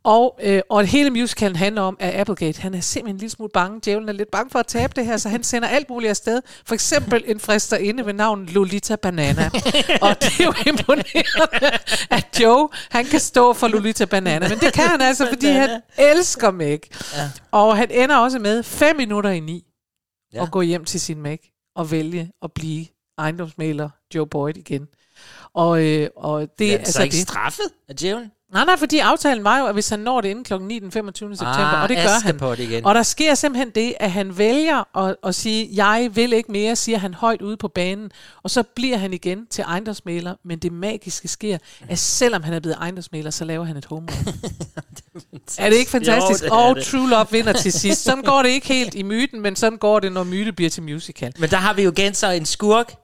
Og, 0.05 0.39
øh, 0.43 0.63
og 0.71 0.85
hele 0.87 1.11
musicalen 1.11 1.57
handler 1.57 1.83
om, 1.83 1.97
at 2.01 2.15
Applegate, 2.21 2.61
han 2.61 2.75
er 2.75 2.81
simpelthen 2.81 3.17
en 3.17 3.19
lille 3.21 3.31
smule 3.31 3.51
bange. 3.55 3.81
Djævlen 3.85 4.09
er 4.09 4.13
lidt 4.13 4.31
bange 4.31 4.51
for 4.51 4.59
at 4.59 4.67
tabe 4.67 4.93
det 4.97 5.07
her, 5.07 5.17
så 5.17 5.29
han 5.29 5.45
sender 5.45 5.69
alt 5.69 5.91
muligt 5.91 6.11
afsted. 6.11 6.41
For 6.67 6.75
eksempel 6.75 7.25
en 7.27 7.41
fristerinde 7.41 8.07
ved 8.07 8.13
navn 8.13 8.47
Lolita 8.47 8.97
Banana. 8.97 9.51
og 10.03 10.17
det 10.23 10.41
er 10.41 10.45
jo 10.45 10.55
imponerende, 10.71 11.79
at 12.11 12.41
Joe, 12.41 12.69
han 12.91 13.05
kan 13.05 13.21
stå 13.21 13.53
for 13.53 13.69
Lolita 13.69 14.05
Banana. 14.05 14.49
Men 14.49 14.59
det 14.59 14.73
kan 14.73 14.85
han 14.89 15.01
altså, 15.01 15.27
fordi 15.33 15.47
han 15.47 15.81
elsker 15.99 16.51
Meg. 16.51 16.81
Ja. 17.17 17.31
Og 17.51 17.77
han 17.77 17.91
ender 17.91 18.17
også 18.17 18.39
med 18.39 18.63
fem 18.63 18.97
minutter 18.97 19.31
i 19.31 19.41
ni 19.41 19.65
Ja. 20.33 20.39
ja. 20.39 20.43
at 20.45 20.51
gå 20.51 20.61
hjem 20.61 20.85
til 20.85 21.01
sin 21.01 21.23
Meg 21.23 21.39
og 21.77 21.91
vælge 21.91 22.31
at 22.43 22.53
blive 22.53 22.87
ejendomsmaler 23.19 23.89
Joe 24.15 24.27
Boyd 24.27 24.57
igen. 24.57 24.87
Og, 25.55 25.85
øh, 25.85 26.09
og 26.17 26.41
det 26.41 26.59
Det 26.59 26.69
er 26.69 26.75
er 26.75 26.79
altså 26.79 26.87
altså 26.89 27.03
ikke 27.03 27.13
det. 27.15 27.23
straffet 27.23 27.65
af 27.89 27.97
djævlen? 27.97 28.31
Nej, 28.53 28.65
nej, 28.65 28.77
fordi 28.77 28.99
aftalen 28.99 29.45
var 29.45 29.59
jo, 29.59 29.67
at 29.67 29.75
hvis 29.75 29.89
han 29.89 29.99
når 29.99 30.21
det 30.21 30.29
inden 30.29 30.45
klokken 30.45 30.69
9 30.69 30.79
den 30.79 30.93
25. 30.93 31.37
september, 31.37 31.55
Ah, 31.55 31.83
og 31.83 31.89
det 31.89 31.97
gør 31.97 32.03
han. 32.03 32.11
Askepot 32.17 32.59
igen. 32.59 32.85
Og 32.85 32.95
der 32.95 33.03
sker 33.03 33.35
simpelthen 33.35 33.71
det, 33.71 33.95
at 34.01 34.11
han 34.11 34.39
vælger 34.39 34.99
at, 34.99 35.17
at 35.25 35.35
sige, 35.35 35.69
jeg 35.75 36.11
vil 36.15 36.33
ikke 36.33 36.53
mere, 36.53 36.77
siger 36.77 36.99
han 36.99 37.15
højt 37.15 37.43
ude 37.43 37.57
på 37.57 37.69
banen, 37.69 38.11
og 38.43 38.51
så 38.51 38.63
bliver 38.63 38.97
han 38.97 39.13
igen 39.13 39.47
til 39.51 39.63
ejendomsmaler, 39.63 40.35
men 40.45 40.59
det 40.59 40.73
magiske 40.73 41.29
sker, 41.29 41.59
at 41.89 41.99
selvom 41.99 42.43
han 42.43 42.55
er 42.55 42.61
blevet 42.61 42.77
ejendomsmaler, 42.81 43.31
så 43.31 43.45
laver 43.45 43.65
han 43.65 43.77
et 43.77 43.85
home 43.85 44.07
run. 44.27 44.35
er 45.59 45.71
det 45.71 45.77
ikke 45.77 45.91
fantastisk? 45.91 46.43
Jo, 46.43 46.47
det 46.47 46.53
er 46.53 46.57
og 46.57 46.77
det. 46.77 46.85
True 46.85 47.09
Love 47.11 47.27
vinder 47.31 47.53
til 47.53 47.73
sidst. 47.73 48.05
Sådan 48.05 48.25
går 48.25 48.43
det 48.43 48.49
ikke 48.51 48.67
helt 48.69 48.95
i 48.95 49.03
myten, 49.03 49.41
men 49.41 49.57
sådan 49.57 49.79
går 49.79 50.01
det, 50.01 50.13
når 50.13 50.25
myte 50.25 50.53
bliver 50.53 50.71
til 50.71 50.83
musical. 50.83 51.33
Men 51.39 51.51
der 51.51 51.57
har 51.57 51.73
vi 51.75 51.83
jo 51.83 51.91
igen 51.91 52.15
så 52.15 52.31
en 52.31 52.47
skurk, 52.47 52.95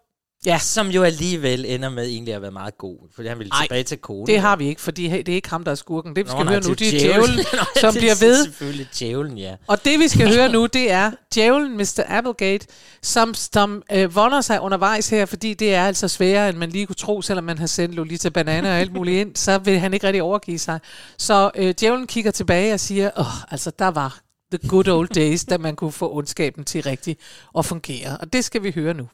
ja. 0.46 0.58
som 0.58 0.88
jo 0.88 1.02
alligevel 1.02 1.64
ender 1.68 1.88
med 1.88 2.06
egentlig 2.06 2.34
at 2.34 2.42
være 2.42 2.50
meget 2.50 2.78
god, 2.78 2.96
fordi 3.14 3.28
han 3.28 3.38
vil 3.38 3.48
Ej, 3.52 3.62
tilbage 3.62 3.82
til 3.82 3.98
konen. 3.98 4.26
Det 4.26 4.40
har 4.40 4.56
vi 4.56 4.68
ikke, 4.68 4.80
fordi 4.80 5.08
det 5.08 5.28
er 5.28 5.34
ikke 5.34 5.50
ham, 5.50 5.64
der 5.64 5.70
er 5.70 5.74
skurken. 5.74 6.16
Det, 6.16 6.16
vi 6.16 6.22
Nå, 6.22 6.28
skal 6.30 6.44
nej, 6.44 6.52
høre 6.52 6.62
nu, 6.62 6.72
det 6.72 6.94
er 6.94 6.98
djævlen, 7.00 7.36
Nå, 7.52 7.80
som 7.80 7.94
bliver 7.94 8.10
er 8.12 8.20
ved. 8.20 8.44
Selvfølgelig 8.44 8.86
djævlen, 8.98 9.38
ja. 9.38 9.54
Og 9.66 9.84
det 9.84 9.98
vi 9.98 10.08
skal 10.08 10.34
høre 10.34 10.48
nu, 10.48 10.66
det 10.66 10.90
er 10.90 11.10
djævlen 11.34 11.76
Mr. 11.76 12.02
Applegate, 12.08 12.66
som, 13.02 13.34
som 13.34 13.82
øh, 13.92 14.14
vonder 14.14 14.40
sig 14.40 14.60
undervejs 14.60 15.08
her, 15.08 15.26
fordi 15.26 15.54
det 15.54 15.74
er 15.74 15.86
altså 15.86 16.08
sværere, 16.08 16.48
end 16.48 16.56
man 16.56 16.70
lige 16.70 16.86
kunne 16.86 16.96
tro, 16.96 17.22
selvom 17.22 17.44
man 17.44 17.58
har 17.58 17.66
sendt 17.66 17.94
Lolita 17.94 18.28
Banana 18.28 18.70
og 18.70 18.78
alt 18.78 18.92
muligt 18.92 19.20
ind, 19.20 19.36
så 19.36 19.58
vil 19.58 19.78
han 19.78 19.94
ikke 19.94 20.06
rigtig 20.06 20.22
overgive 20.22 20.58
sig. 20.58 20.80
Så 21.18 21.50
øh, 21.54 21.74
djævlen 21.80 22.06
kigger 22.06 22.30
tilbage 22.30 22.74
og 22.74 22.80
siger, 22.80 23.10
åh, 23.18 23.52
altså 23.52 23.72
der 23.78 23.88
var 23.88 24.20
the 24.52 24.68
good 24.68 24.88
old 24.88 25.08
days, 25.08 25.44
da 25.44 25.58
man 25.58 25.76
kunne 25.76 25.92
få 25.92 26.12
ondskaben 26.16 26.64
til 26.64 26.82
rigtigt 26.82 27.20
at 27.58 27.64
fungere. 27.64 28.16
Og 28.20 28.32
det 28.32 28.44
skal 28.44 28.62
vi 28.62 28.72
høre 28.74 28.94
nu. 28.94 29.08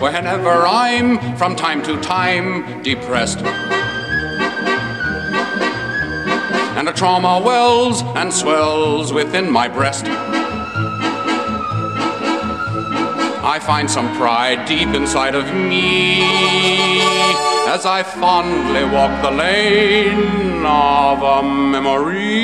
Whenever 0.00 0.66
I'm 0.66 1.36
from 1.36 1.56
time 1.56 1.82
to 1.84 2.00
time 2.00 2.82
depressed, 2.82 3.38
and 6.76 6.88
a 6.88 6.92
trauma 6.92 7.40
wells 7.44 8.02
and 8.16 8.32
swells 8.32 9.12
within 9.12 9.50
my 9.50 9.68
breast. 9.68 10.06
I 13.46 13.58
find 13.60 13.90
some 13.90 14.08
pride 14.16 14.66
deep 14.66 14.88
inside 14.88 15.34
of 15.34 15.46
me 15.54 16.22
as 17.68 17.86
I 17.86 18.02
fondly 18.02 18.84
walk 18.84 19.22
the 19.22 19.30
lane 19.30 20.66
of 20.66 21.22
a 21.22 21.42
memory. 21.42 22.34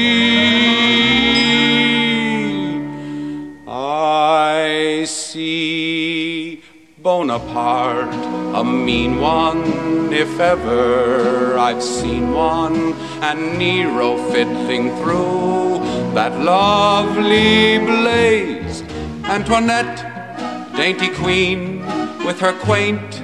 I 3.67 5.05
see 5.07 6.63
Bonaparte, 7.03 8.13
a 8.55 8.63
mean 8.63 9.23
one, 9.23 10.13
if 10.13 10.39
ever 10.39 11.57
I've 11.57 11.83
seen 11.83 12.33
one, 12.33 12.93
and 13.23 13.59
Nero 13.59 14.19
fiddling 14.31 14.95
through 14.97 15.79
that 16.13 16.39
lovely 16.41 17.79
blaze. 17.79 18.83
Antoinette, 19.25 20.77
dainty 20.77 21.09
queen, 21.09 21.79
with 22.27 22.39
her 22.41 22.53
quaint 22.53 23.23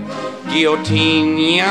guillotine. 0.49 1.59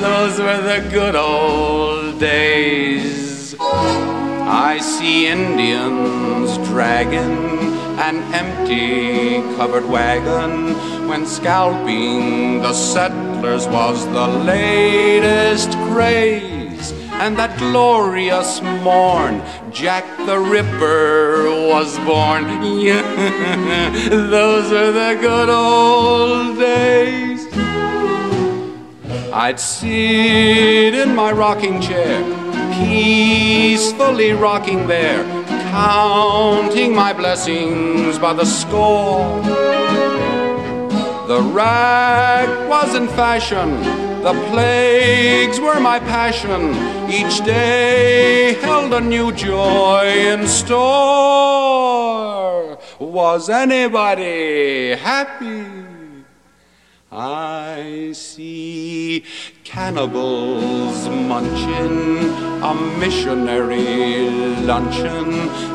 Those 0.00 0.38
were 0.38 0.62
the 0.62 0.88
good 0.92 1.16
old 1.16 2.20
days. 2.20 3.56
I 3.58 4.78
see 4.78 5.26
Indians 5.26 6.56
dragging 6.68 7.73
an 7.98 8.22
empty 8.34 9.40
covered 9.56 9.84
wagon 9.84 10.74
when 11.08 11.26
scalping 11.26 12.60
the 12.60 12.72
settlers 12.72 13.66
was 13.68 14.04
the 14.06 14.26
latest 14.26 15.70
craze. 15.90 16.92
And 17.12 17.36
that 17.36 17.56
glorious 17.58 18.60
morn, 18.60 19.40
Jack 19.70 20.04
the 20.26 20.38
Ripper 20.38 21.44
was 21.68 21.96
born. 22.00 22.44
Yeah, 22.80 23.02
those 24.08 24.72
are 24.72 24.90
the 24.90 25.16
good 25.20 25.48
old 25.48 26.58
days. 26.58 27.46
I'd 29.32 29.58
sit 29.58 30.94
in 30.94 31.14
my 31.14 31.32
rocking 31.32 31.80
chair, 31.80 32.22
peacefully 32.74 34.32
rocking 34.32 34.86
there, 34.86 35.24
counting 35.74 36.94
my 36.94 37.12
blessings 37.12 38.16
by 38.16 38.32
the 38.32 38.44
score. 38.44 39.42
The 41.26 41.40
rag 41.52 42.48
was 42.68 42.94
in 42.94 43.08
fashion, 43.08 43.82
the 44.22 44.34
plagues 44.50 45.58
were 45.58 45.80
my 45.80 45.98
passion. 45.98 46.60
Each 47.10 47.44
day 47.44 48.54
held 48.60 48.94
a 48.94 49.00
new 49.00 49.32
joy 49.32 50.04
in 50.32 50.46
store. 50.46 51.08
Was 53.00 53.48
anybody 53.50 54.94
happy? 54.94 55.66
I 57.10 58.12
see 58.14 59.24
cannibals 59.64 61.08
munching 61.08 62.28
a 62.62 62.74
missionary 62.98 64.28
luncheon. 64.60 65.30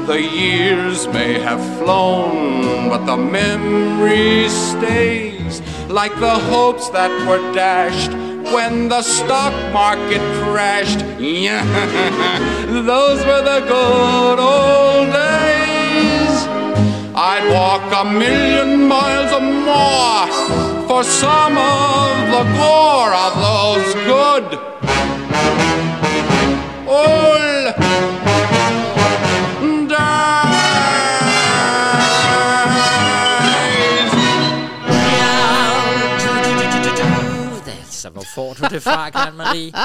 The 0.06 0.22
years 0.22 1.08
may 1.08 1.40
have 1.40 1.60
flown, 1.80 2.90
but 2.90 3.06
the 3.06 3.18
memory 3.18 4.48
stays 4.48 5.62
like 5.90 6.14
the 6.20 6.38
hopes 6.52 6.90
that 6.90 7.12
were 7.28 7.42
dashed 7.54 8.12
when 8.54 8.90
the 8.90 9.02
stock 9.02 9.54
market 9.74 10.22
crashed. 10.44 11.04
Yeah, 11.20 11.66
those 12.68 13.26
were 13.26 13.42
the 13.42 13.62
good 13.68 14.40
old 14.40 15.08
days. 15.12 16.36
I'd 17.16 17.46
walk 17.52 17.84
a 17.92 18.06
million 18.10 18.88
miles 18.88 19.32
or 19.34 19.42
more 19.42 20.79
for 21.00 21.04
some 21.06 21.58
of 21.58 22.18
the 22.36 22.44
gore 22.58 23.14
of 23.14 23.34
those 23.36 23.94
good 24.06 24.44
old 26.88 27.40
days. 37.66 37.86
Altså, 37.86 38.10
hvor 38.10 38.24
får 38.36 38.54
du 38.54 38.68
det 38.70 38.84
fra, 38.84 39.10
Karen 39.10 39.38
Marie? 39.38 39.72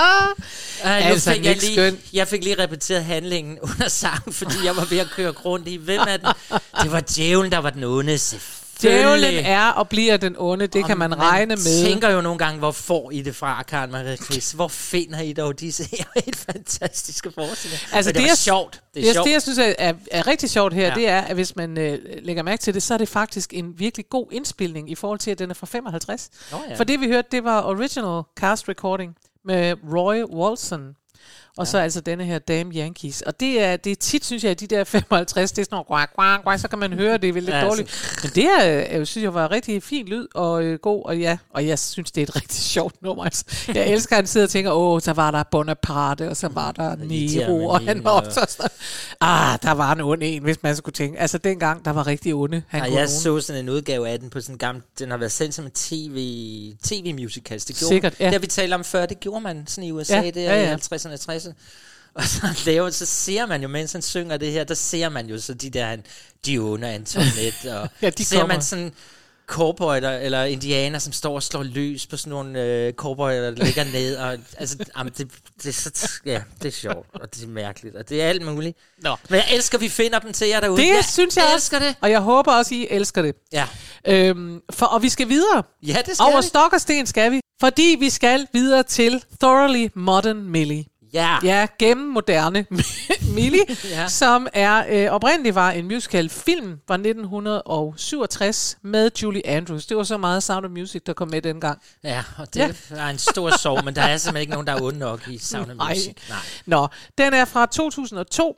Nu 0.85 0.91
Altså, 0.91 1.33
fik 1.33 1.45
jeg, 1.45 1.57
lige, 1.57 1.75
Skøn. 1.75 1.99
jeg 2.12 2.29
fik 2.29 2.45
lige 2.45 2.62
repeteret 2.62 3.05
handlingen 3.05 3.59
under 3.62 3.89
sangen, 3.89 4.33
fordi 4.33 4.55
jeg 4.65 4.77
var 4.77 4.85
ved 4.85 4.99
at 4.99 5.11
køre 5.17 5.31
rundt 5.31 5.69
i, 5.69 5.77
hvem 5.77 6.01
er 6.01 6.17
den? 6.17 6.29
Det 6.83 6.93
var 6.93 7.01
djævlen, 7.01 7.53
der 7.53 7.59
var 7.59 7.71
den 7.71 7.85
onde. 7.85 8.19
Djævlen 8.83 9.45
er 9.45 9.68
og 9.68 9.89
bliver 9.89 10.16
den 10.16 10.35
onde, 10.39 10.66
det 10.66 10.85
kan 10.87 10.99
man 10.99 11.18
regne 11.18 11.57
med. 11.57 11.85
tænker 11.85 12.09
jo 12.11 12.20
nogle 12.20 12.39
gange, 12.39 12.59
hvor 12.59 12.70
får 12.70 13.11
I 13.11 13.22
det 13.22 13.37
fra, 13.37 13.62
Karen 13.62 13.91
Marie 13.93 14.16
Chris? 14.16 14.53
Hvor 14.53 14.68
finder 14.68 15.20
I 15.20 15.33
dog 15.33 15.61
disse 15.61 15.89
her 15.97 16.05
helt 16.25 16.37
fantastiske 16.37 17.33
forestillinger? 17.35 17.97
Altså, 17.97 18.12
det, 18.12 18.22
det, 18.22 18.31
er 18.31 18.35
sjovt. 18.37 18.81
Det 18.95 19.01
er 19.01 19.05
det, 19.07 19.14
sjovt. 19.14 19.27
det, 19.27 19.33
jeg 19.33 19.43
synes 19.43 19.59
er, 19.59 19.75
er, 19.79 19.93
er 20.11 20.27
rigtig 20.27 20.51
sjovt 20.51 20.75
her, 20.75 20.87
Ja. 20.89 20.95
det 20.95 21.09
er, 21.09 21.20
at 21.20 21.35
hvis 21.35 21.57
man 21.57 21.79
øh, 21.79 21.99
lægger 22.22 22.43
mærke 22.43 22.61
til 22.61 22.75
det, 22.75 22.83
så 22.83 22.95
er 22.95 22.99
det 22.99 23.09
faktisk 23.09 23.55
en 23.55 23.79
virkelig 23.79 24.09
god 24.11 24.27
indspilning 24.33 24.91
i 24.91 24.95
forhold 24.95 25.18
til, 25.18 25.31
at 25.31 25.39
den 25.39 25.51
er 25.51 25.55
fra 25.55 25.66
55. 25.66 26.31
Nå 26.53 26.59
ja. 26.70 26.75
For 26.77 26.85
det, 26.85 27.01
vi 27.01 27.07
hørte, 27.07 27.29
det 27.33 27.45
var 27.45 27.62
original 27.62 28.22
cast 28.37 28.68
recording 28.68 29.16
med 29.45 29.75
Roy 29.95 30.22
Walson. 30.22 30.95
Og 31.57 31.67
ja. 31.67 31.71
så 31.71 31.79
altså 31.79 32.01
denne 32.01 32.25
her 32.25 32.39
Dame 32.39 32.75
Yankees. 32.75 33.23
Og 33.23 33.41
det 33.41 33.63
er, 33.63 33.77
det 33.77 33.93
er 33.93 33.97
tit, 33.97 34.25
synes 34.25 34.45
jeg, 34.45 34.51
at 34.51 34.61
de 34.61 34.67
der 34.67 34.85
55, 34.85 35.53
det 35.53 35.59
er 35.59 35.65
sådan 35.65 35.75
noget, 35.75 35.87
quack, 35.87 36.15
quack, 36.15 36.45
quack, 36.45 36.61
så 36.61 36.69
kan 36.69 36.79
man 36.79 36.93
høre, 36.93 37.19
det 37.19 37.29
er 37.29 37.33
lidt 37.33 37.49
ja, 37.49 37.53
altså. 37.53 37.69
dårligt. 37.69 37.89
Altså. 37.89 38.21
Men 38.23 38.31
det 38.35 38.45
er, 38.45 38.79
øh, 38.79 38.99
jeg 38.99 39.07
synes 39.07 39.25
jeg 39.25 39.35
var 39.35 39.51
rigtig 39.51 39.83
fin 39.83 40.07
lyd 40.07 40.27
og 40.35 40.63
øh, 40.63 40.79
god, 40.79 41.05
og 41.05 41.19
ja, 41.19 41.39
og 41.51 41.67
jeg 41.67 41.79
synes, 41.79 42.13
det 42.13 42.21
er 42.21 42.27
et 42.27 42.37
rigtig 42.37 42.59
sjovt 42.75 43.03
nummer. 43.03 43.25
Altså. 43.25 43.45
Jeg 43.75 43.89
elsker, 43.89 44.17
at 44.17 44.19
han 44.19 44.27
sidder 44.27 44.47
og 44.47 44.51
tænker, 44.51 44.73
åh, 44.73 45.01
så 45.01 45.13
var 45.13 45.31
der 45.31 45.43
Bonaparte, 45.43 46.29
og 46.29 46.37
så 46.37 46.49
var 46.49 46.73
der 46.73 46.97
Nero, 46.97 47.67
og 47.67 47.81
han 47.81 48.05
var 48.05 48.11
også 48.11 48.47
sådan, 48.49 48.71
ah, 49.21 49.59
der 49.63 49.73
var 49.73 49.93
en 49.93 50.01
ond 50.01 50.23
en, 50.23 50.43
hvis 50.43 50.63
man 50.63 50.77
skulle 50.77 50.95
tænke. 50.95 51.19
Altså 51.19 51.39
dengang, 51.39 51.85
der 51.85 51.91
var 51.91 52.07
rigtig 52.07 52.35
onde. 52.35 52.63
Han 52.69 52.93
ja, 52.93 52.99
jeg 52.99 53.09
så 53.09 53.41
sådan 53.41 53.65
en 53.65 53.69
udgave 53.69 54.09
af 54.09 54.19
den 54.19 54.31
på 54.31 54.41
sådan 54.41 54.55
en 54.55 54.59
gammel, 54.59 54.83
den 54.99 55.11
har 55.11 55.19
været 55.19 55.33
sendt 55.33 55.55
som 55.55 55.65
en 55.65 55.71
tv, 55.71 56.19
tv 56.83 57.15
musicals. 57.15 57.65
Det 57.65 57.77
gjorde, 57.77 57.89
Sikkert, 57.89 58.21
ja. 58.21 58.31
Der 58.31 58.39
vi 58.39 58.47
talte 58.47 58.75
om 58.75 58.85
før, 58.85 59.07
det 59.07 59.21
gjorde 59.21 59.41
man 59.41 59.67
sådan 59.67 59.89
i 59.89 59.93
USA, 59.93 60.17
ja, 60.17 60.31
det 60.31 60.49
er 60.49 60.55
ja, 60.55 60.71
ja. 60.71 60.77
50'erne, 60.77 61.33
60'erne 61.33 61.43
klasse. 61.45 61.55
Og 62.14 62.24
så, 62.24 62.62
laver, 62.66 62.90
så 62.90 63.07
ser 63.07 63.47
man 63.47 63.62
jo, 63.62 63.68
mens 63.68 63.92
han 63.92 64.03
synger 64.03 64.36
det 64.36 64.53
her, 64.53 64.64
der 64.64 64.74
ser 64.74 65.09
man 65.09 65.26
jo 65.26 65.38
så 65.40 65.55
de 65.55 65.70
der, 65.70 65.86
han, 65.86 66.05
Dione 66.47 66.86
og 66.86 66.95
Antoinette, 66.95 67.78
og 67.78 67.88
ja, 68.03 68.11
de 68.11 68.24
ser 68.24 68.38
kommer. 68.38 68.55
man 68.55 68.62
sådan 68.62 68.92
cowboyer 69.47 70.11
eller 70.11 70.45
indianer, 70.45 70.99
som 70.99 71.12
står 71.12 71.34
og 71.34 71.42
slår 71.42 71.62
løs 71.62 72.07
på 72.07 72.16
sådan 72.16 72.30
nogle 72.30 72.62
øh, 72.62 72.92
cowboyer, 72.92 73.40
der 73.40 73.51
ligger 73.51 73.84
ned. 73.84 74.16
Og, 74.16 74.38
altså, 74.59 74.76
jamen, 74.99 75.12
det, 75.18 75.30
det, 75.62 75.74
så, 75.74 76.11
ja, 76.26 76.42
det 76.62 76.68
er 76.68 76.72
sjovt, 76.72 77.07
og 77.14 77.34
det 77.34 77.42
er 77.45 77.49
mærkeligt, 77.49 77.97
og 77.97 78.09
det 78.09 78.22
er 78.22 78.28
alt 78.28 78.42
muligt. 78.42 78.78
Nå. 79.03 79.16
Men 79.28 79.36
jeg 79.36 79.47
elsker, 79.51 79.78
at 79.78 79.82
vi 79.82 79.88
finder 79.88 80.18
dem 80.18 80.32
til 80.32 80.49
jer 80.49 80.61
derude. 80.61 80.82
Det 80.82 80.88
jeg 80.88 81.05
synes 81.05 81.36
jeg 81.36 81.55
elsker 81.55 81.76
også, 81.76 81.88
det. 81.88 81.97
Og 82.01 82.11
jeg 82.11 82.20
håber 82.20 82.53
også, 82.53 82.74
I 82.74 82.86
elsker 82.90 83.22
det. 83.22 83.34
Ja. 83.53 83.66
Øhm, 84.07 84.61
for, 84.70 84.86
og 84.86 85.03
vi 85.03 85.09
skal 85.09 85.28
videre. 85.28 85.62
Ja, 85.82 86.03
det 86.07 86.16
skal 86.16 86.24
Over 86.24 86.40
vi. 86.40 86.47
stok 86.47 86.72
og 86.72 86.80
sten 86.80 87.07
skal 87.07 87.32
vi. 87.32 87.40
Fordi 87.61 87.97
vi 88.01 88.11
skal 88.11 88.47
videre 88.53 88.82
til 88.82 89.24
Thoroughly 89.40 89.88
Modern 89.95 90.36
Millie. 90.36 90.84
Ja. 91.15 91.37
Ja, 91.45 91.67
gennem 91.79 92.07
moderne 92.09 92.67
Millie, 93.35 93.65
Ja. 93.91 94.09
som 94.09 94.47
er 94.53 94.85
øh, 95.07 95.12
oprindeligt 95.15 95.55
var 95.55 95.71
en 95.71 95.85
musical 95.89 96.29
film 96.29 96.79
fra 96.87 96.95
1967 96.95 98.79
med 98.83 99.11
Julie 99.23 99.47
Andrews. 99.47 99.87
Det 99.87 99.97
var 99.97 100.03
så 100.03 100.17
meget 100.19 100.43
Sound 100.43 100.65
of 100.67 100.71
Music, 100.71 101.03
der 101.07 101.12
kom 101.12 101.29
med 101.29 101.43
dengang. 101.43 101.81
Ja, 102.05 102.25
og 102.39 102.55
det 102.55 102.61
ja. 102.91 102.97
er 102.97 103.07
en 103.07 103.19
stor 103.19 103.57
sorg, 103.57 103.85
men 103.85 103.95
der 103.97 104.03
er 104.03 104.17
simpelthen 104.17 104.41
ikke 104.41 104.53
nogen, 104.53 104.67
der 104.67 104.73
er 104.73 104.83
onde 104.83 104.99
nok 104.99 105.29
i 105.29 105.39
Sound 105.39 105.71
of 105.71 105.77
Nej. 105.77 105.89
Music. 105.95 106.15
Nej. 106.29 106.39
Nå, 106.67 106.89
den 107.19 107.35
er 107.35 107.45
fra 107.45 107.67
2002, 107.67 108.57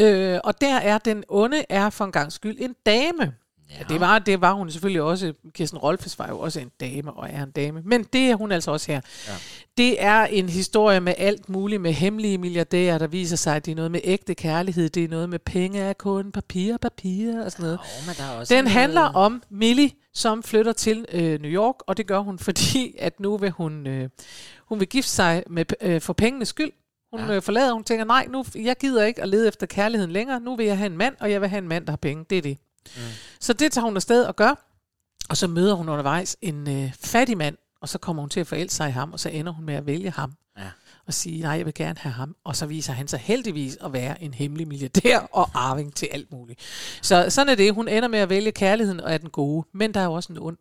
øh, 0.00 0.38
og 0.44 0.60
der 0.60 0.76
er 0.76 0.98
den 0.98 1.24
onde 1.28 1.64
er 1.68 1.90
for 1.90 2.04
en 2.04 2.12
gang 2.12 2.32
skyld 2.32 2.56
en 2.60 2.74
dame. 2.86 3.32
Ja. 3.70 3.84
Det, 3.88 4.00
var, 4.00 4.18
det 4.18 4.40
var 4.40 4.52
hun 4.52 4.70
selvfølgelig 4.70 5.02
også. 5.02 5.32
Kirsten 5.54 5.78
Rolfes 5.78 6.18
var 6.18 6.28
jo 6.28 6.38
også 6.38 6.60
en 6.60 6.70
dame, 6.80 7.12
og 7.12 7.28
er 7.30 7.42
en 7.42 7.50
dame. 7.50 7.82
Men 7.84 8.04
det 8.12 8.20
er 8.30 8.34
hun 8.34 8.52
altså 8.52 8.70
også 8.70 8.92
her. 8.92 9.00
Ja. 9.28 9.32
Det 9.76 10.02
er 10.02 10.24
en 10.26 10.48
historie 10.48 11.00
med 11.00 11.14
alt 11.18 11.48
muligt, 11.48 11.82
med 11.82 11.92
hemmelige 11.92 12.38
milliardærer, 12.38 12.98
der 12.98 13.06
viser 13.06 13.36
sig, 13.36 13.56
at 13.56 13.66
det 13.66 13.72
er 13.72 13.76
noget 13.76 13.90
med 13.90 14.00
ægte 14.04 14.34
kærlighed, 14.34 14.88
det 14.90 15.04
er 15.04 15.08
noget 15.08 15.28
med 15.28 15.38
penge 15.38 15.80
er 15.80 15.92
kun 15.92 16.32
papir, 16.32 16.76
papir 16.76 17.40
og 17.44 17.52
sådan 17.52 17.62
noget. 17.62 17.78
Jo, 17.84 18.06
men 18.06 18.14
der 18.18 18.24
er 18.34 18.38
også 18.38 18.54
Den 18.54 18.64
noget- 18.64 18.72
handler 18.78 19.02
om 19.02 19.42
Millie, 19.50 19.90
som 20.14 20.42
flytter 20.42 20.72
til 20.72 21.06
øh, 21.12 21.40
New 21.42 21.50
York, 21.50 21.74
og 21.86 21.96
det 21.96 22.06
gør 22.06 22.18
hun, 22.18 22.38
fordi 22.48 22.94
at 22.98 23.20
nu 23.20 23.36
vil 23.36 23.50
hun, 23.50 23.86
øh, 23.86 24.08
hun 24.68 24.80
vil 24.80 24.88
gifte 24.88 25.10
sig 25.10 25.42
med, 25.50 25.64
øh, 25.80 26.00
for 26.00 26.12
pengenes 26.12 26.48
skyld. 26.48 26.70
Hun 27.12 27.20
Ja. 27.20 27.26
ja. 27.26 27.36
øh, 27.36 27.42
forlader, 27.42 27.72
hun 27.72 27.84
tænker, 27.84 28.04
nej, 28.04 28.26
nu, 28.30 28.44
jeg 28.54 28.76
gider 28.80 29.04
ikke 29.04 29.22
at 29.22 29.28
lede 29.28 29.48
efter 29.48 29.66
kærligheden 29.66 30.12
længere, 30.12 30.40
nu 30.40 30.56
vil 30.56 30.66
jeg 30.66 30.78
have 30.78 30.86
en 30.90 30.96
mand, 30.96 31.14
og 31.20 31.30
jeg 31.30 31.40
vil 31.40 31.48
have 31.48 31.58
en 31.62 31.68
mand, 31.68 31.86
der 31.86 31.92
har 31.92 31.96
penge, 31.96 32.24
det 32.30 32.38
er 32.38 32.42
det. 32.42 32.58
Mm. 32.96 33.02
Så 33.40 33.52
det 33.52 33.72
tager 33.72 33.84
hun 33.84 33.96
afsted 33.96 34.24
og 34.24 34.36
gør, 34.36 34.54
og 35.28 35.36
så 35.36 35.46
møder 35.46 35.74
hun 35.74 35.88
undervejs 35.88 36.36
en 36.42 36.68
øh, 36.84 36.92
fattig 37.00 37.36
mand, 37.36 37.56
og 37.80 37.88
så 37.88 37.98
kommer 37.98 38.22
hun 38.22 38.30
til 38.30 38.40
at 38.40 38.46
forelske 38.46 38.74
sig 38.74 38.88
i 38.88 38.92
ham, 38.92 39.12
og 39.12 39.20
så 39.20 39.28
ender 39.28 39.52
hun 39.52 39.64
med 39.64 39.74
at 39.74 39.86
vælge 39.86 40.10
ham. 40.10 40.32
Ja. 40.58 40.70
Og 41.06 41.14
sige, 41.14 41.42
nej, 41.42 41.52
jeg 41.52 41.66
vil 41.66 41.74
gerne 41.74 41.98
have 41.98 42.12
ham. 42.12 42.36
Og 42.44 42.56
så 42.56 42.66
viser 42.66 42.92
han 42.92 43.08
sig 43.08 43.18
heldigvis 43.18 43.76
at 43.84 43.92
være 43.92 44.22
en 44.22 44.34
hemmelig 44.34 44.68
milliardær 44.68 45.18
og 45.40 45.50
arving 45.54 45.94
til 45.94 46.08
alt 46.12 46.32
muligt. 46.32 46.60
Så 47.02 47.26
sådan 47.30 47.48
er 47.48 47.54
det. 47.54 47.74
Hun 47.74 47.88
ender 47.88 48.08
med 48.08 48.18
at 48.18 48.28
vælge 48.28 48.52
kærligheden 48.52 49.00
og 49.00 49.12
er 49.12 49.18
den 49.18 49.30
gode. 49.30 49.66
Men 49.72 49.94
der 49.94 50.00
er 50.00 50.04
jo 50.04 50.12
også 50.12 50.32
en 50.32 50.38
ond. 50.38 50.56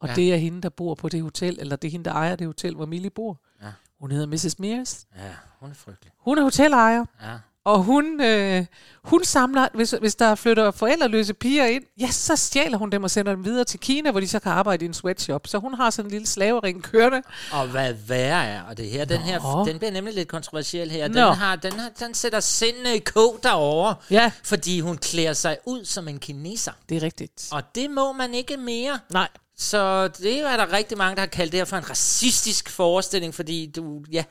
Og 0.00 0.08
Ja. 0.08 0.14
det 0.14 0.32
er 0.32 0.36
hende, 0.36 0.62
der 0.62 0.68
bor 0.68 0.94
på 0.94 1.08
det 1.08 1.22
hotel, 1.22 1.56
eller 1.60 1.76
det 1.76 1.88
er 1.88 1.92
hende, 1.92 2.04
der 2.04 2.12
ejer 2.12 2.36
det 2.36 2.46
hotel, 2.46 2.74
hvor 2.74 2.86
Millie 2.86 3.10
bor. 3.10 3.40
Ja. 3.62 3.66
Hun 4.00 4.10
hedder 4.10 4.26
Mrs. 4.26 4.58
Mears. 4.58 5.06
Ja, 5.16 5.30
hun 5.60 5.70
er 5.70 5.74
frygtelig. 5.74 6.12
Hun 6.18 6.38
er 6.38 6.42
hotelejer. 6.42 7.04
Ja. 7.22 7.38
Og 7.64 7.82
hun, 7.82 8.20
øh, 8.20 8.64
hun 9.04 9.24
samler, 9.24 9.68
hvis, 9.74 9.94
hvis 10.00 10.14
der 10.14 10.34
flytter 10.34 10.70
forældreløse 10.70 11.34
piger 11.34 11.66
ind, 11.66 11.82
ja, 12.00 12.10
så 12.10 12.36
stjæler 12.36 12.78
hun 12.78 12.90
dem 12.90 13.04
og 13.04 13.10
sender 13.10 13.34
dem 13.34 13.44
videre 13.44 13.64
til 13.64 13.80
Kina, 13.80 14.10
hvor 14.10 14.20
de 14.20 14.28
så 14.28 14.38
kan 14.38 14.52
arbejde 14.52 14.84
i 14.84 14.88
en 14.88 14.94
sweatshop. 14.94 15.46
Så 15.46 15.58
hun 15.58 15.74
har 15.74 15.90
sådan 15.90 16.06
en 16.06 16.10
lille 16.10 16.26
slavering 16.26 16.82
kørende. 16.82 17.22
Og 17.52 17.66
hvad 17.66 17.92
værre 17.92 18.44
er, 18.44 18.62
og 18.62 18.76
det 18.76 18.88
her, 18.88 19.04
den 19.04 19.20
her, 19.20 19.64
den 19.66 19.78
bliver 19.78 19.90
nemlig 19.90 20.14
lidt 20.14 20.28
kontroversiel 20.28 20.90
her. 20.90 21.08
Den, 21.08 21.16
Nå. 21.16 21.30
har, 21.30 21.56
den, 21.56 21.72
har, 21.72 21.90
den 22.00 22.14
sætter 22.14 22.40
sindene 22.40 22.96
i 22.96 22.98
kog 22.98 23.40
derovre, 23.42 23.94
ja. 24.10 24.32
fordi 24.44 24.80
hun 24.80 24.96
klæder 24.96 25.32
sig 25.32 25.56
ud 25.66 25.84
som 25.84 26.08
en 26.08 26.18
kineser. 26.18 26.72
Det 26.88 26.96
er 26.96 27.02
rigtigt. 27.02 27.48
Og 27.52 27.62
det 27.74 27.90
må 27.90 28.12
man 28.12 28.34
ikke 28.34 28.56
mere. 28.56 28.98
Nej. 29.12 29.28
Så 29.56 30.08
det 30.08 30.40
er 30.40 30.56
der 30.56 30.72
rigtig 30.72 30.98
mange, 30.98 31.16
der 31.16 31.22
har 31.22 31.26
kaldt 31.26 31.52
det 31.52 31.60
her 31.60 31.64
for 31.64 31.76
en 31.76 31.90
racistisk 31.90 32.70
forestilling, 32.70 33.34
fordi 33.34 33.72
du, 33.76 34.02
ja, 34.12 34.24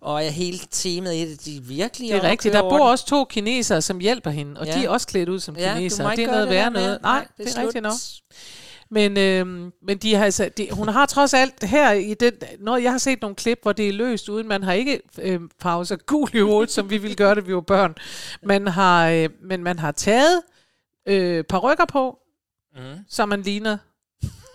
og 0.00 0.24
er 0.24 0.30
hele 0.30 0.58
temaet 0.70 1.14
i 1.14 1.30
det, 1.30 1.44
de 1.44 1.60
virkelig 1.62 2.08
Det 2.12 2.24
er 2.24 2.30
rigtigt. 2.30 2.54
Der 2.54 2.60
bor 2.62 2.70
den. 2.78 2.80
også 2.86 3.06
to 3.06 3.24
kinesere, 3.24 3.82
som 3.82 3.98
hjælper 3.98 4.30
hende, 4.30 4.60
og 4.60 4.66
Ja. 4.66 4.72
de 4.78 4.84
er 4.84 4.88
også 4.88 5.06
klædt 5.06 5.28
ud 5.28 5.40
som 5.40 5.56
Ja, 5.56 5.74
kinesere. 5.76 6.16
det 6.16 6.24
er 6.24 6.30
noget 6.30 6.48
værre 6.48 6.70
noget. 6.70 6.98
Nej, 7.02 7.12
Nej, 7.12 7.26
det 7.38 7.46
det 7.46 7.56
er 7.56 7.60
er, 7.60 7.66
rigtigt 7.66 7.82
nok. 7.82 7.92
slut. 7.92 8.22
Men, 8.90 9.16
øhm, 9.16 9.72
men 9.82 9.98
de 9.98 10.14
har, 10.14 10.24
altså, 10.24 10.50
de, 10.56 10.68
hun 10.72 10.88
har 10.88 11.06
trods 11.06 11.34
alt 11.34 11.64
her 11.64 11.92
i 11.92 12.14
den, 12.14 12.32
når 12.60 12.76
jeg 12.76 12.90
har 12.90 12.98
set 12.98 13.20
nogle 13.20 13.34
klip, 13.36 13.58
hvor 13.62 13.72
det 13.72 13.88
er 13.88 13.92
løst, 13.92 14.28
uden 14.28 14.48
man 14.48 14.62
har 14.62 14.72
ikke 14.72 15.00
øh, 15.22 15.40
farvet 15.62 15.88
sig 15.88 15.98
gul 16.06 16.28
i 16.34 16.38
hovedet, 16.40 16.70
som 16.70 16.90
vi 16.90 16.98
ville 16.98 17.16
gøre 17.16 17.34
det, 17.34 17.46
vi 17.46 17.54
var 17.54 17.60
børn. 17.60 17.94
Man 18.42 18.66
har, 18.66 19.08
øh, 19.08 19.28
men 19.42 19.62
man 19.62 19.78
har 19.78 19.92
taget 19.92 20.42
øh, 21.08 21.44
parrykker 21.44 21.84
på, 21.84 22.18
Mm. 22.76 22.80
så 23.08 23.26
man 23.26 23.42
ligner 23.42 23.78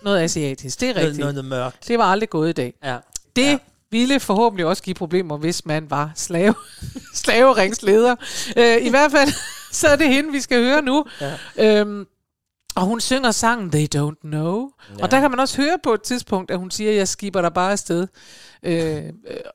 noget 0.02 0.20
asiatisk. 0.20 0.80
Det 0.80 0.88
er 0.88 0.94
Noget- 0.94 1.06
rigtigt. 1.08 1.20
noget 1.34 1.44
mørkt. 1.44 1.88
Det 1.88 1.98
var 1.98 2.04
aldrig 2.04 2.30
gået 2.30 2.48
i 2.48 2.52
dag. 2.52 2.74
Ja. 2.84 2.96
Det 3.36 3.42
Ja. 3.46 3.58
Ville 3.94 4.20
forhåbentlig 4.20 4.66
også 4.66 4.82
give 4.82 4.94
problemer, 4.94 5.36
hvis 5.36 5.66
man 5.66 5.90
var 5.90 6.12
slave, 6.14 6.54
slaveringsleder. 7.24 8.16
Øh, 8.56 8.86
I 8.86 8.88
hvert 8.90 9.10
fald, 9.10 9.28
så 9.80 9.88
er 9.88 9.96
det 9.96 10.08
hende, 10.08 10.32
vi 10.32 10.40
skal 10.40 10.62
høre 10.62 10.82
nu. 10.82 11.04
Ja. 11.20 11.80
Øhm, 11.80 12.06
og 12.76 12.82
hun 12.82 13.00
synger 13.00 13.30
sangen 13.30 13.70
They 13.70 13.86
Don't 13.96 14.20
Know. 14.20 14.70
Ja. 14.98 15.02
Og 15.02 15.10
der 15.10 15.20
kan 15.20 15.30
man 15.30 15.40
også 15.40 15.62
høre 15.62 15.78
på 15.82 15.94
et 15.94 16.02
tidspunkt, 16.02 16.50
at 16.50 16.58
hun 16.58 16.70
siger, 16.70 16.92
jeg 16.92 17.08
skiber 17.08 17.42
dig 17.42 17.52
bare 17.52 17.72
afsted. 17.72 18.06
Øh, 18.62 19.02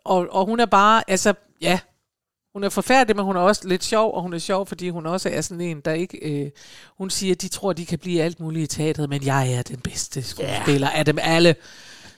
og, 0.06 0.28
og 0.32 0.46
hun 0.46 0.60
er 0.60 0.66
bare, 0.66 1.04
altså, 1.08 1.34
ja, 1.62 1.80
hun 2.54 2.64
er 2.64 2.70
forfærdelig, 2.70 3.16
men 3.16 3.26
hun 3.26 3.36
er 3.36 3.40
også 3.40 3.68
lidt 3.68 3.84
sjov, 3.84 4.14
og 4.14 4.22
hun 4.22 4.34
er 4.34 4.38
sjov, 4.38 4.66
fordi 4.66 4.90
hun 4.90 5.06
også 5.06 5.30
er 5.30 5.42
sådan 5.42 5.62
en, 5.62 5.82
der 5.86 5.94
ikke... 5.94 6.18
Øh, 6.18 6.52
hun 6.98 7.10
siger, 7.10 7.36
de 7.36 7.48
tror, 7.48 7.74
de 7.74 7.86
kan 7.86 8.00
blive 8.00 8.22
alt 8.22 8.40
muligt 8.40 8.74
i 8.74 8.78
teatret, 8.78 9.10
men 9.10 9.26
jeg 9.26 9.54
er 9.54 9.62
den 9.62 9.80
bedste 9.80 10.24
skuespiller 10.24 10.90
af 10.90 11.06
dem 11.06 11.18
alle. 11.22 11.56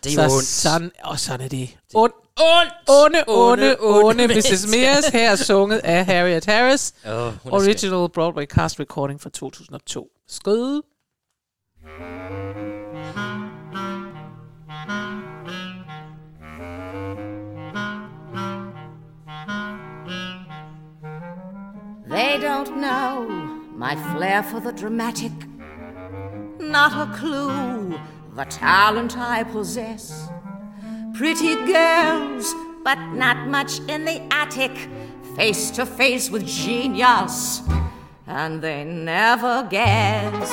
Det 0.03 0.11
er 0.17 0.29
så 0.29 0.35
ondt. 0.35 0.45
Sådan, 0.45 0.91
og 1.03 1.19
sådan 1.19 1.45
er 1.45 1.49
det. 1.49 1.77
Und, 1.93 2.11
Ondt! 2.39 2.73
onde, 2.87 3.23
onde, 3.27 3.75
onde 3.79 4.03
onde, 4.05 4.27
Mrs. 4.27 4.67
Mears, 4.71 5.07
her 5.07 5.31
er 5.31 5.35
sunget 5.35 5.77
af 5.77 6.05
Harriet 6.05 6.45
Harris. 6.45 6.93
Åh, 7.07 7.11
hun 7.13 7.51
er. 7.51 7.55
Original 7.55 8.09
Broadway 8.09 8.45
cast 8.45 8.79
recording 8.79 9.21
fra 9.21 9.29
2002. 9.29 10.07
Skød. 10.27 10.81
They 22.09 22.37
don't 22.37 22.71
know 22.79 23.25
my 23.77 23.95
flair 24.11 24.43
for 24.43 24.59
the 24.59 24.71
dramatic. 24.71 25.31
Not 26.59 26.91
a 26.93 27.07
clue 27.17 27.97
the 28.35 28.45
talent 28.45 29.17
I 29.17 29.43
possess. 29.43 30.29
Pretty 31.13 31.55
girls, 31.65 32.53
but 32.83 32.97
not 33.13 33.47
much 33.47 33.79
in 33.87 34.05
the 34.05 34.21
attic. 34.31 34.71
Face 35.35 35.71
to 35.71 35.85
face 35.85 36.29
with 36.29 36.45
genius, 36.45 37.61
and 38.27 38.61
they 38.61 38.83
never 38.83 39.67
guess. 39.69 40.49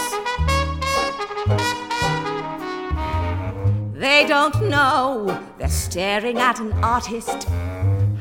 They 3.95 4.25
don't 4.27 4.69
know 4.69 5.43
they're 5.59 5.69
staring 5.69 6.39
at 6.39 6.61
an 6.61 6.73
artist 6.85 7.49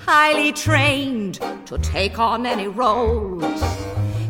highly 0.07 0.53
trained 0.53 1.39
to 1.65 1.77
take 1.79 2.17
on 2.17 2.45
any 2.45 2.67
role. 2.67 3.39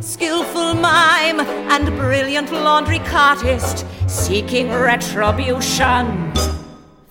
Skillful 0.07 0.75
mime 0.75 1.41
and 1.41 1.85
brilliant 1.97 2.49
laundry 2.53 2.99
cartist 2.99 3.85
seeking 4.07 4.69
retribution 4.69 6.31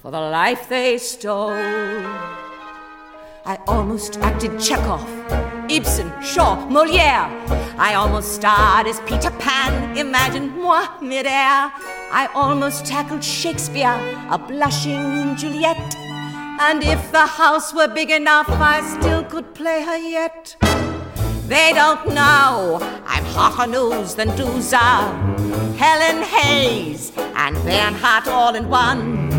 for 0.01 0.11
the 0.11 0.19
life 0.19 0.67
they 0.71 0.97
stole. 0.97 1.51
I 3.45 3.59
almost 3.67 4.17
acted 4.21 4.59
Chekhov, 4.59 5.07
Ibsen, 5.71 6.11
Shaw, 6.23 6.67
Moliere. 6.71 7.29
I 7.77 7.93
almost 7.95 8.33
starred 8.33 8.87
as 8.87 8.99
Peter 9.01 9.31
Pan, 9.33 9.99
imagine 9.99 10.49
moi 10.57 10.89
midair. 11.03 11.71
I 12.11 12.31
almost 12.35 12.87
tackled 12.87 13.23
Shakespeare, 13.23 14.01
a 14.31 14.39
blushing 14.39 15.37
Juliet. 15.37 15.95
And 16.61 16.83
if 16.83 17.13
the 17.13 17.27
house 17.27 17.75
were 17.75 17.89
big 17.89 18.11
enough, 18.11 18.49
I 18.49 18.81
still 18.99 19.23
could 19.23 19.55
play 19.55 19.83
her 19.83 19.99
yet. 19.99 20.57
They 21.47 21.73
don't 21.73 22.09
know 22.09 22.81
I'm 23.07 23.25
hotter 23.27 23.71
news 23.71 24.17
than 24.17 24.31
Dooza, 24.31 25.15
Helen 25.77 26.25
Hayes, 26.25 27.13
and 27.17 27.55
Bernhardt 27.63 28.27
all 28.27 28.57
in 28.57 28.69
one. 28.69 29.31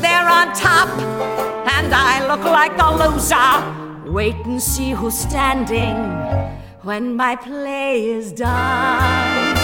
They're 0.00 0.28
on 0.28 0.54
top, 0.54 0.88
and 1.76 1.92
I 1.92 2.24
look 2.28 2.44
like 2.44 2.78
a 2.78 2.88
loser. 3.02 4.12
Wait 4.12 4.36
and 4.46 4.62
see 4.62 4.92
who's 4.92 5.18
standing 5.18 5.96
when 6.82 7.16
my 7.16 7.34
play 7.34 8.06
is 8.10 8.30
done. 8.30 9.56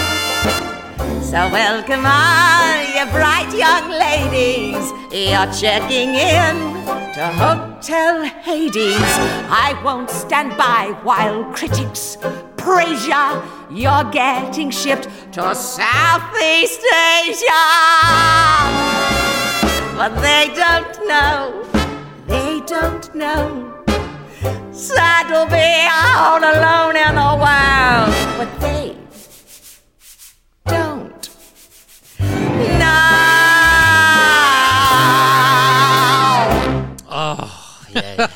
So 1.23 1.39
welcome 1.53 2.05
all 2.05 2.81
you 2.97 3.07
bright 3.13 3.55
young 3.57 3.91
ladies. 3.91 4.91
You're 5.13 5.53
checking 5.53 6.17
in 6.17 6.57
to 7.15 7.31
Hotel 7.81 8.25
Hades. 8.25 9.11
I 9.49 9.81
won't 9.83 10.11
stand 10.11 10.55
by 10.59 10.95
while 11.03 11.45
critics 11.45 12.19
praise 12.59 13.09
ya. 13.09 13.41
You're 13.71 14.05
getting 14.13 14.71
shipped 14.71 15.09
to 15.33 15.55
Southeast 15.55 16.83
Asia. 17.25 17.65
But 19.97 20.13
they 20.21 20.53
don't 20.55 20.95
know, 21.09 21.65
they 22.27 22.61
don't 22.67 23.15
know. 23.15 23.73
Sad 24.73 25.29
to 25.33 25.49
be 25.49 25.71
all 26.05 26.41
alone 26.53 26.97
in 27.07 27.15
the 27.23 27.33
world. 27.45 28.13
But 28.37 28.51
they 28.61 28.80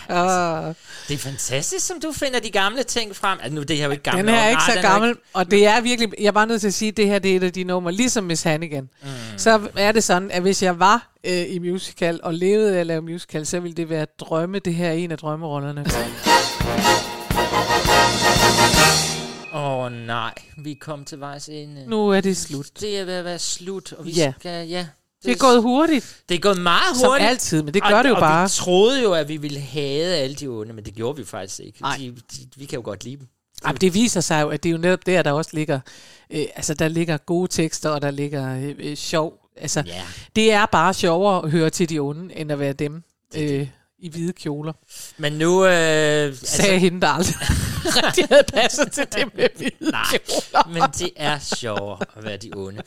Altså, 0.08 0.74
det 1.08 1.14
er 1.14 1.18
fantastisk, 1.18 1.86
som 1.86 2.00
du 2.00 2.12
finder 2.12 2.40
de 2.40 2.50
gamle 2.50 2.82
ting 2.82 3.16
frem. 3.16 3.38
Altså, 3.42 3.54
nu 3.54 3.62
det 3.62 3.76
her 3.76 3.82
er 3.82 3.86
jo 3.86 3.90
ikke 3.92 4.02
gamle. 4.02 4.22
Den 4.22 4.28
her 4.28 4.36
er 4.40 4.48
ikke 4.48 4.62
Nej, 4.68 4.74
så 4.76 4.82
gammel, 4.88 5.08
ikke- 5.10 5.20
og 5.32 5.50
det 5.50 5.66
er 5.66 5.80
virkelig, 5.80 6.12
jeg 6.18 6.26
er 6.26 6.30
bare 6.32 6.46
nødt 6.46 6.60
til 6.60 6.68
at 6.68 6.74
sige, 6.74 6.88
at 6.88 6.96
det 6.96 7.06
her 7.06 7.18
det 7.18 7.32
er 7.32 7.36
et 7.36 7.42
af 7.42 7.52
de 7.52 7.64
numre, 7.64 7.92
ligesom 7.92 8.24
Miss 8.24 8.42
Hannigan. 8.42 8.88
Mm. 9.02 9.08
Så 9.36 9.60
er 9.76 9.92
det 9.92 10.04
sådan, 10.04 10.30
at 10.30 10.42
hvis 10.42 10.62
jeg 10.62 10.78
var 10.78 11.08
øh, 11.24 11.44
i 11.48 11.58
musical 11.58 12.20
og 12.22 12.34
levede 12.34 12.76
af 12.76 12.80
at 12.80 12.86
lave 12.86 13.02
musical, 13.02 13.46
så 13.46 13.60
ville 13.60 13.74
det 13.74 13.88
være 13.90 14.06
drømme. 14.20 14.58
Det 14.58 14.74
her 14.74 14.88
er 14.88 14.92
en 14.92 15.10
af 15.12 15.18
drømmerollerne. 15.18 15.84
Åh 19.54 19.78
oh, 19.78 19.92
nej, 19.92 20.34
vi 20.58 20.70
er 20.70 20.76
kommet 20.80 21.08
til 21.08 21.20
vejs 21.20 21.48
ende. 21.48 21.84
Nu 21.88 22.08
er 22.08 22.20
det 22.20 22.36
slut. 22.36 22.66
Det 22.80 22.98
er 22.98 23.04
ved 23.04 23.14
at 23.14 23.24
være 23.24 23.38
slut, 23.38 23.92
og 23.92 24.06
vi 24.06 24.10
Ja. 24.10 24.32
skal, 24.40 24.68
ja. 24.68 24.86
Det 25.24 25.32
er 25.32 25.36
gået 25.38 25.62
hurtigt. 25.62 26.16
Det 26.28 26.34
er 26.34 26.38
gået 26.38 26.60
meget 26.60 26.96
Som 26.96 27.08
hurtigt. 27.08 27.28
altid, 27.30 27.62
men 27.62 27.74
det 27.74 27.82
Og- 27.82 27.88
gør 27.90 28.02
det 28.02 28.08
jo 28.08 28.14
og 28.14 28.20
bare. 28.20 28.44
vi 28.44 28.50
troede 28.50 29.02
jo, 29.02 29.12
at 29.12 29.28
vi 29.28 29.36
ville 29.36 29.60
hade 29.60 30.16
alle 30.16 30.34
de 30.36 30.46
onde, 30.48 30.72
men 30.72 30.84
det 30.84 30.94
gjorde 30.94 31.16
vi 31.18 31.24
faktisk 31.24 31.60
ikke. 31.60 31.78
De, 31.98 32.10
de, 32.10 32.16
vi 32.56 32.64
kan 32.64 32.76
jo 32.76 32.82
godt 32.84 33.04
lide 33.04 33.16
dem. 33.16 33.26
Jamen, 33.66 33.76
det 33.80 33.94
viser 33.94 34.20
sig 34.20 34.42
jo, 34.42 34.48
at 34.48 34.62
det 34.62 34.68
er 34.68 34.72
jo 34.72 34.78
netop 34.78 35.06
der, 35.06 35.22
der 35.22 35.32
også 35.32 35.50
ligger, 35.54 35.80
øh, 36.30 36.44
altså 36.56 36.74
der 36.74 36.88
ligger 36.88 37.16
gode 37.16 37.48
tekster, 37.48 37.90
og 37.90 38.02
der 38.02 38.10
ligger 38.10 38.56
øh, 38.56 38.74
øh, 38.78 38.96
sjov. 38.96 39.34
Altså, 39.56 39.82
Ja. 39.86 40.02
det 40.36 40.52
er 40.52 40.66
bare 40.66 40.94
sjovere 40.94 41.44
at 41.44 41.50
høre 41.50 41.70
til 41.70 41.88
de 41.88 41.98
onde, 41.98 42.34
end 42.36 42.52
at 42.52 42.58
være 42.58 42.72
dem 42.72 43.02
øh, 43.36 43.68
i 44.04 44.08
hvide 44.08 44.32
kjoler. 44.32 44.72
Men 45.18 45.32
nu... 45.32 45.64
Øh, 45.66 46.34
Sagde 46.36 46.78
hende, 46.78 47.00
der 47.00 47.08
aldrig 47.08 47.34
rigtig 48.06 48.26
havde 48.30 48.44
passet 48.52 48.92
til 48.92 49.06
det 49.12 49.36
med 49.36 49.48
hvide 49.58 49.90
Nej, 49.90 50.04
kjoler. 50.18 50.68
men 50.68 50.82
det 50.98 51.10
er 51.16 51.38
sjovere 51.38 51.98
at 52.16 52.24
være 52.24 52.36
de 52.36 52.50
onde. 52.56 52.82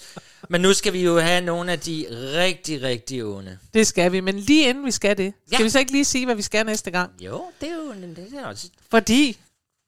Men 0.49 0.61
nu 0.61 0.73
skal 0.73 0.93
vi 0.93 1.03
jo 1.03 1.19
have 1.19 1.41
nogle 1.41 1.71
af 1.71 1.79
de 1.79 2.05
rigtig, 2.11 2.81
rigtig 2.81 3.23
onde. 3.23 3.57
Det 3.73 3.87
skal 3.87 4.11
vi, 4.11 4.19
men 4.19 4.39
lige 4.39 4.69
inden 4.69 4.85
vi 4.85 4.91
skal 4.91 5.17
det, 5.17 5.33
skal 5.47 5.57
Ja. 5.59 5.63
vi 5.63 5.69
så 5.69 5.79
ikke 5.79 5.91
lige 5.91 6.05
sige, 6.05 6.25
hvad 6.25 6.35
vi 6.35 6.41
skal 6.41 6.65
næste 6.65 6.91
gang? 6.91 7.11
Jo, 7.21 7.43
det 7.61 7.69
er 7.69 7.73
jo 7.75 7.93
det 8.15 8.33
er 8.41 8.45
også... 8.45 8.67
Fordi 8.91 9.37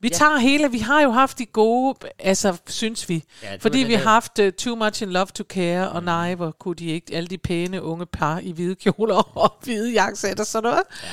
vi 0.01 0.07
Ja. 0.11 0.17
tager 0.17 0.37
hele, 0.37 0.71
vi 0.71 0.79
har 0.79 1.01
jo 1.01 1.11
haft 1.11 1.37
de 1.37 1.45
gode, 1.45 1.95
altså 2.19 2.57
synes 2.67 3.09
vi, 3.09 3.23
Ja, 3.43 3.55
fordi 3.59 3.79
vi 3.79 3.93
har 3.93 4.03
haft 4.09 4.39
uh, 4.39 4.49
Too 4.49 4.75
Much 4.75 5.03
in 5.03 5.09
Love 5.09 5.25
to 5.25 5.43
Care, 5.49 5.89
og 5.91 6.03
nej, 6.03 6.35
hvor 6.35 6.51
kunne 6.51 6.75
de 6.75 6.85
ikke, 6.85 7.15
alle 7.15 7.27
de 7.27 7.37
pæne 7.37 7.81
unge 7.83 8.05
par 8.05 8.39
i 8.43 8.51
hvide 8.51 8.75
kjoler 8.75 9.15
og 9.37 9.53
hvide 9.63 9.91
jakkesæt 9.91 10.39
og 10.39 10.45
sådan 10.45 10.69
noget. 10.69 10.83
Ja. 11.03 11.09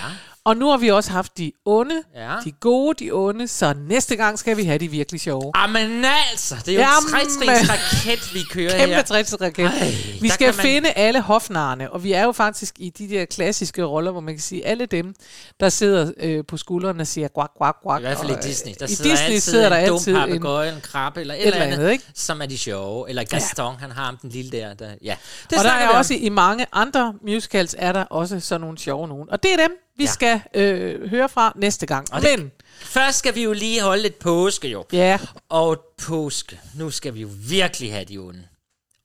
Og 0.46 0.56
nu 0.56 0.70
har 0.70 0.76
vi 0.76 0.90
også 0.90 1.10
haft 1.10 1.38
de 1.38 1.52
onde, 1.64 2.02
Ja. 2.14 2.34
de 2.44 2.52
gode, 2.52 3.04
de 3.04 3.10
onde, 3.12 3.48
så 3.48 3.74
næste 3.88 4.16
gang 4.16 4.38
skal 4.38 4.56
vi 4.56 4.64
have 4.64 4.78
de 4.78 4.88
virkelig 4.88 5.20
sjove. 5.20 5.52
Jamen 5.56 6.04
altså, 6.30 6.54
det 6.66 6.68
er 6.68 6.72
jo 6.74 6.80
Jamen. 6.80 7.08
en 7.08 7.10
trætrinsraket, 7.10 8.34
vi 8.34 8.40
kører 8.50 8.78
Kæmpe 8.78 8.94
her. 8.94 9.02
trætsraket. 9.02 9.64
Ej, 9.66 9.94
Vi 10.20 10.28
skal 10.28 10.46
man- 10.46 10.54
finde 10.54 10.90
alle 10.90 11.20
hofnarne, 11.20 11.92
og 11.92 12.04
vi 12.04 12.12
er 12.12 12.22
jo 12.24 12.32
faktisk 12.32 12.74
i 12.78 12.90
de 12.90 13.08
der 13.08 13.24
klassiske 13.24 13.82
roller, 13.84 14.10
hvor 14.10 14.20
man 14.20 14.34
kan 14.34 14.42
sige, 14.42 14.66
alle 14.66 14.86
dem, 14.86 15.14
der 15.60 15.68
sidder 15.68 16.12
øh, 16.20 16.44
på 16.48 16.56
skuldrene 16.56 17.00
og 17.02 17.06
siger 17.06 17.28
guak, 17.28 17.50
guak, 17.58 17.76
guak. 17.82 18.00
I 18.00 18.02
hvert 18.02 18.18
fald 18.18 18.30
i 18.30 18.32
og, 18.32 18.38
øh, 18.38 18.44
Disney. 18.44 18.72
Der 18.80 18.86
I 18.86 18.94
sidder 18.94 19.10
Disney 19.10 19.26
altid 19.26 19.40
sidder 19.40 19.68
der 19.68 19.76
en 19.76 19.84
altid 19.84 20.14
dum 20.14 20.22
en, 20.22 20.28
papegøje, 20.28 20.72
en 20.72 20.80
krabbe 20.80 21.20
eller 21.20 21.34
et, 21.34 21.46
eller 21.46 21.60
andet, 21.60 21.76
andet, 21.78 21.92
ikke? 21.92 22.04
som 22.14 22.42
er 22.42 22.46
de 22.46 22.58
sjove. 22.58 23.08
Eller 23.08 23.24
Gaston, 23.24 23.74
han 23.80 23.90
har 23.92 24.04
ham 24.04 24.16
den 24.22 24.30
lille 24.30 24.50
der. 24.50 24.74
der 24.74 24.88
ja. 25.04 25.16
Det 25.50 25.58
og 25.58 25.64
der 25.64 25.70
er 25.70 25.88
også 25.88 26.14
i 26.14 26.28
mange 26.28 26.66
andre 26.72 27.14
musicals, 27.26 27.74
er 27.78 27.92
der 27.92 28.02
også 28.04 28.40
sådan 28.40 28.60
nogle 28.60 28.78
sjove 28.78 29.08
nogen. 29.08 29.30
Og 29.30 29.42
det 29.42 29.52
er 29.52 29.56
dem, 29.56 29.70
vi 29.96 30.04
Ja. 30.04 30.08
ja. 30.08 30.12
skal 30.12 30.40
øh, 30.54 31.10
høre 31.10 31.28
fra 31.28 31.52
næste 31.56 31.86
gang. 31.86 32.12
Og 32.12 32.22
Men, 32.22 32.40
det, 32.40 32.50
først 32.80 33.18
skal 33.18 33.34
vi 33.34 33.42
jo 33.42 33.52
lige 33.52 33.80
holde 33.82 34.02
lidt 34.02 34.18
påske, 34.18 34.68
jo. 34.68 34.84
ja, 34.92 35.18
Og 35.48 35.84
påske, 35.98 36.60
nu 36.74 36.90
skal 36.90 37.14
vi 37.14 37.20
jo 37.20 37.28
virkelig 37.48 37.92
have 37.92 38.04
de 38.04 38.18
onde. 38.18 38.48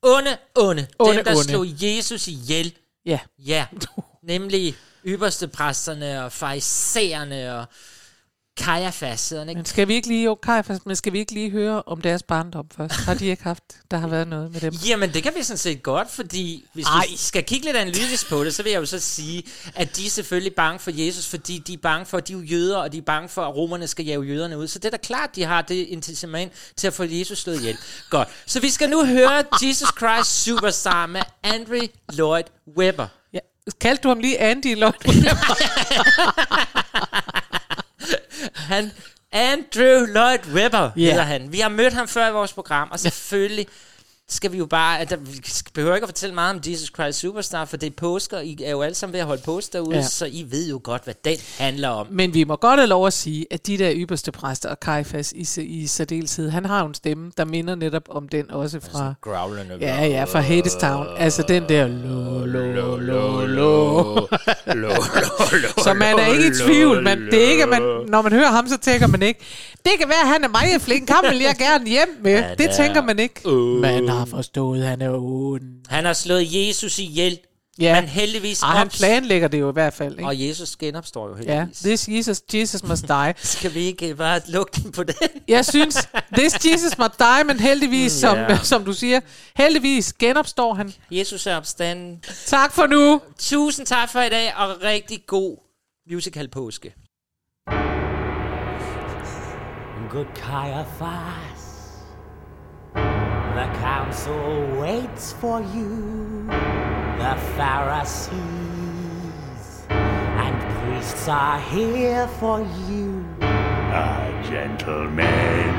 Onde, 0.02 0.38
onde. 0.56 0.88
Onde, 1.00 1.16
Dem, 1.18 1.26
der 1.26 1.32
onde. 1.32 1.44
slog 1.44 1.66
Jesus 1.68 2.28
ihjel. 2.28 2.74
Kajafas, 8.58 9.20
sidder 9.20 9.44
ikke? 9.44 9.56
Men 9.56 9.66
skal 9.66 9.88
vi 9.88 9.94
ikke 9.94 10.08
lige, 10.08 10.24
jo, 10.24 10.36
Kajfas, 10.36 10.86
men 10.86 10.96
skal 10.96 11.14
vi 11.14 11.20
ikke 11.20 11.32
lige 11.32 11.50
høre 11.50 11.84
om 11.86 12.02
deres 12.02 12.24
barndom 12.24 12.66
først? 12.78 12.96
Har 12.96 13.14
de 13.14 13.26
ikke 13.26 13.44
haft, 13.44 13.64
der 13.92 13.98
har 13.98 14.08
været 14.08 14.28
noget 14.28 14.52
med 14.52 14.62
dem? 14.62 14.74
Jamen, 14.88 15.14
det 15.14 15.24
kan 15.24 15.32
vi 15.36 15.44
sådan 15.44 15.58
set 15.58 15.84
godt, 15.84 16.12
fordi 16.12 16.66
hvis 16.74 16.86
Ej. 16.86 17.06
vi 17.10 17.18
skal 17.18 17.44
kigge 17.44 17.66
lidt 17.66 17.78
analytisk 17.78 18.30
på 18.30 18.44
det, 18.44 18.56
så 18.56 18.64
vil 18.64 18.72
jeg 18.72 18.80
jo 18.80 18.86
så 18.86 19.00
sige, 19.00 19.44
at 19.76 19.96
de 19.96 20.06
er 20.06 20.10
selvfølgelig 20.10 20.56
bange 20.56 20.80
for 20.80 20.92
Jesus, 20.94 21.28
fordi 21.28 21.58
de 21.58 21.74
er 21.74 21.78
bange 21.78 22.06
for, 22.06 22.18
at 22.18 22.28
de 22.28 22.34
er 22.34 22.38
jøder, 22.38 22.78
og 22.78 22.92
de 22.92 22.98
er 22.98 23.02
bange 23.02 23.30
for, 23.30 23.42
at 23.42 23.56
romerne 23.56 23.88
skal 23.88 24.06
jage 24.06 24.24
jøderne 24.24 24.58
ud. 24.58 24.68
Så 24.68 24.80
det 24.80 24.86
er 24.86 24.90
da 24.90 24.98
klart, 24.98 25.36
de 25.36 25.44
har 25.44 25.62
det 25.62 25.76
incitament 25.76 26.52
til 26.76 26.88
at 26.88 26.94
få 26.94 27.04
Jesus 27.04 27.40
slået 27.40 27.58
ihjel. 27.58 27.78
Godt. 28.10 28.28
Så 28.46 28.60
vi 28.60 28.70
skal 28.70 28.90
nu 28.90 29.06
høre 29.06 29.44
Jesus 29.64 29.90
Christ 29.98 30.44
Superstar 30.44 31.06
med 31.06 31.22
Andre 31.44 31.90
Lloyd 32.14 32.44
Webber. 32.78 33.08
Ja. 33.34 33.40
Kaldte 33.82 34.04
du 34.04 34.08
ham 34.08 34.20
lige 34.20 34.40
Andy 34.40 34.76
Lloyd? 34.76 34.94
Han, 38.56 38.92
Andrew 39.32 40.06
Lloyd 40.06 40.40
Webber 40.54 40.92
Ja. 40.96 41.10
hedder 41.10 41.24
han. 41.24 41.52
Vi 41.52 41.60
har 41.60 41.70
mødt 41.70 41.94
ham 41.94 42.08
før 42.08 42.28
i 42.30 42.32
vores 42.32 42.54
program, 42.54 42.92
og 42.92 43.00
selvfølgelig 43.00 43.68
skal 44.34 44.52
vi 44.52 44.58
jo 44.58 44.66
bare, 44.66 45.00
at 45.00 45.10
der, 45.10 45.16
vi 45.16 45.40
behøver 45.74 45.96
ikke 45.96 46.04
at 46.06 46.10
fortælle 46.10 46.36
meget 46.36 46.56
om 46.56 46.62
Jesus 46.72 46.90
Christ 46.96 47.20
Superstar, 47.20 47.66
for 47.66 47.78
det 47.78 47.88
er 47.88 47.92
påske, 47.98 48.36
og 48.38 48.46
I 48.46 48.58
er 48.66 48.72
jo 48.72 48.82
alle 48.82 48.96
sammen 48.96 49.14
ved 49.14 49.20
at 49.20 49.26
holde 49.26 49.42
påske 49.46 49.74
derude, 49.74 49.96
Ja. 49.96 50.04
så 50.04 50.26
I 50.26 50.46
ved 50.50 50.70
jo 50.70 50.82
godt, 50.84 51.04
hvad 51.04 51.14
den 51.26 51.38
handler 51.58 51.90
om. 51.90 52.08
Men 52.10 52.34
vi 52.34 52.44
må 52.44 52.56
godt 52.56 52.80
have 52.80 52.88
lov 52.88 53.08
at 53.08 53.14
sige, 53.14 53.46
at 53.52 53.68
de 53.68 53.78
der 53.78 53.92
ypperste 53.96 54.32
præster 54.32 54.70
og 54.70 54.80
Kajfas 54.80 55.32
i, 55.32 55.62
i 55.62 55.88
særdeleshed, 55.88 56.50
han 56.50 56.66
har 56.66 56.80
jo 56.82 56.88
en 56.88 56.94
stemme, 56.94 57.32
der 57.38 57.46
minder 57.46 57.76
netop 57.76 58.04
om 58.10 58.28
den 58.30 58.52
også 58.52 58.80
fra... 58.92 59.14
growlende. 59.22 59.78
Ja, 59.82 60.06
ja, 60.06 60.24
fra 60.24 60.40
Hadestown. 60.40 61.08
Altså 61.18 61.44
den 61.48 61.70
der... 61.70 61.88
Lo, 61.88 62.46
lo, 62.46 62.98
lo, 62.98 63.46
lo. 63.46 64.28
Så 65.84 65.94
man 65.94 66.20
er 66.20 66.26
ikke 66.34 66.48
i 66.48 66.52
tvivl. 66.66 67.04
Man, 67.04 67.22
det 67.26 67.46
er 67.46 67.50
ikke, 67.52 67.66
man, 67.66 67.82
når 68.08 68.22
man 68.22 68.32
hører 68.32 68.52
ham, 68.52 68.68
så 68.68 68.78
tænker 68.78 69.08
man 69.08 69.22
ikke, 69.22 69.40
det 69.86 69.92
kan 70.00 70.08
være, 70.10 70.22
at 70.22 70.28
han 70.28 70.44
er 70.44 70.48
meget 70.48 70.82
flink. 70.82 71.10
Ham 71.10 71.24
vil 71.30 71.40
jeg 71.40 71.56
gerne 71.68 71.88
hjem 71.90 72.08
med. 72.24 72.44
Det 72.58 72.66
er 72.66 72.76
tænker 72.76 73.02
man 73.02 73.20
ikke. 73.20 73.42
ond. 73.46 73.80
Man 73.80 74.08
har 74.08 74.21
forstået, 74.26 74.86
han 74.86 75.02
er 75.02 75.10
ond. 75.14 75.64
Han 75.90 76.06
har 76.06 76.14
slået 76.14 76.48
Jesus 76.68 77.00
ihjel, 77.00 77.40
Ja. 77.80 78.02
men 78.02 78.10
heldigvis 78.10 78.62
Og 78.64 78.68
han 78.70 78.88
ops- 78.88 78.98
planlægger 78.98 79.48
det 79.48 79.60
jo 79.60 79.70
i 79.70 79.74
hvert 79.74 79.94
fald. 79.94 80.14
Ikke? 80.14 80.26
Og 80.26 80.48
Jesus 80.48 80.76
genopstår 80.76 81.28
jo 81.30 81.36
Ja, 81.44 81.54
heldigvis. 81.60 81.80
this 81.80 82.08
Jesus, 82.08 82.42
Jesus 82.54 82.84
must 82.84 83.08
die. 83.08 83.34
Skal 83.58 83.74
vi 83.74 83.80
ikke 83.80 84.16
bare 84.16 84.42
lukke 84.48 84.72
den 84.84 84.92
på 84.92 85.04
den? 85.04 85.16
Jeg 85.48 85.66
synes, 85.66 86.10
this 86.38 86.66
Jesus 86.66 86.98
must 86.98 87.20
die, 87.20 87.44
men 87.46 87.60
heldigvis, 87.60 88.12
som, 88.12 88.38
Ja. 88.38 88.58
som 88.72 88.86
du 88.86 88.94
siger, 88.94 89.20
heldigvis 89.56 90.14
genopstår 90.14 90.74
han. 90.74 90.94
Jesus 91.12 91.48
er 91.48 91.56
opstanden. 91.58 92.24
Tak 92.46 92.74
for 92.74 92.88
nu. 92.88 93.22
Tusind 93.40 93.86
tak 93.88 94.10
for 94.10 94.22
i 94.22 94.30
dag, 94.30 94.54
og 94.58 94.82
rigtig 94.84 95.24
god 95.28 95.58
musical 96.12 96.48
påske. 96.48 96.94
Good 100.12 100.26
Caiaphas, 100.36 101.51
the 103.56 103.66
council 103.80 104.66
waits 104.80 105.34
for 105.34 105.62
you. 105.62 106.46
The 106.48 107.36
Pharisees 107.58 108.32
and 109.90 110.56
priests 110.80 111.28
are 111.28 111.60
here 111.60 112.28
for 112.40 112.62
you. 112.88 113.26
Ah, 113.42 114.26
gentlemen, 114.50 115.76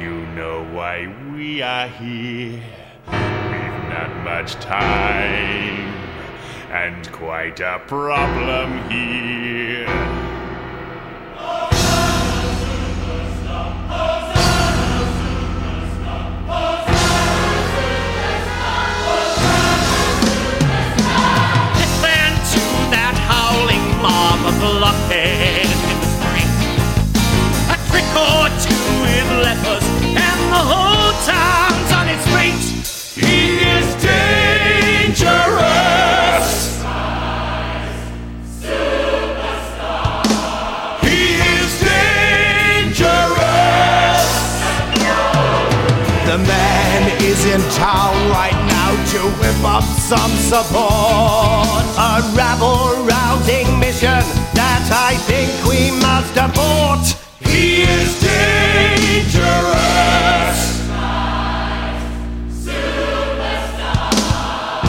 you 0.00 0.26
know 0.36 0.62
why 0.72 1.12
we 1.32 1.60
are 1.60 1.88
here. 1.88 2.62
We've 3.08 3.82
not 3.90 4.10
much 4.22 4.54
time, 4.54 5.92
and 6.70 7.10
quite 7.10 7.58
a 7.58 7.80
problem 7.88 8.88
here. 8.88 10.27
Of 24.48 24.54
blockhead 24.60 25.66
in 25.66 25.68
the 26.00 26.06
street. 26.16 26.52
A 27.68 27.76
trick 27.90 28.08
or 28.16 28.48
two 28.64 28.86
with 29.04 29.28
lepers, 29.44 29.86
and 30.04 30.40
the 30.54 30.62
whole 30.70 31.12
town's 31.28 31.90
on 31.92 32.06
its 32.08 32.24
feet. 32.32 32.62
He 33.20 33.38
is 33.76 33.86
dangerous. 34.00 35.28
He 41.02 41.20
is 41.56 41.70
dangerous. 41.92 43.08
The 46.24 46.38
man 46.38 47.00
is 47.22 47.40
in 47.44 47.60
town 47.76 48.14
right 48.30 48.58
now 48.76 48.90
to 49.12 49.20
whip 49.40 49.62
up 49.64 49.84
some 49.84 50.34
support. 50.52 51.84
A 51.98 52.22
rabble 52.36 53.04
rousing 53.04 53.68
mission 53.80 54.17
I 54.90 55.14
think 55.28 55.50
we 55.70 55.90
must 55.90 56.36
abort. 56.36 57.04
He 57.40 57.82
is 57.82 58.20
dangerous. 58.20 59.48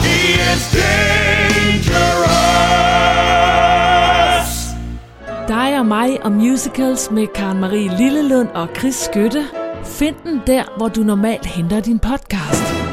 He 0.04 0.18
is 0.52 0.62
dangerous. 3.12 4.48
Dig 5.48 5.78
og 5.78 5.86
mig 5.86 6.24
og 6.24 6.32
musicals 6.32 7.10
med 7.10 7.26
Karen 7.34 7.60
Marie 7.60 7.96
Lillelund 7.98 8.48
og 8.48 8.68
Chris 8.78 8.94
Skytte. 8.94 9.44
Find 9.84 10.16
den 10.24 10.40
der, 10.46 10.64
hvor 10.76 10.88
du 10.88 11.00
normalt 11.00 11.46
henter 11.46 11.80
din 11.80 11.98
podcast. 11.98 12.89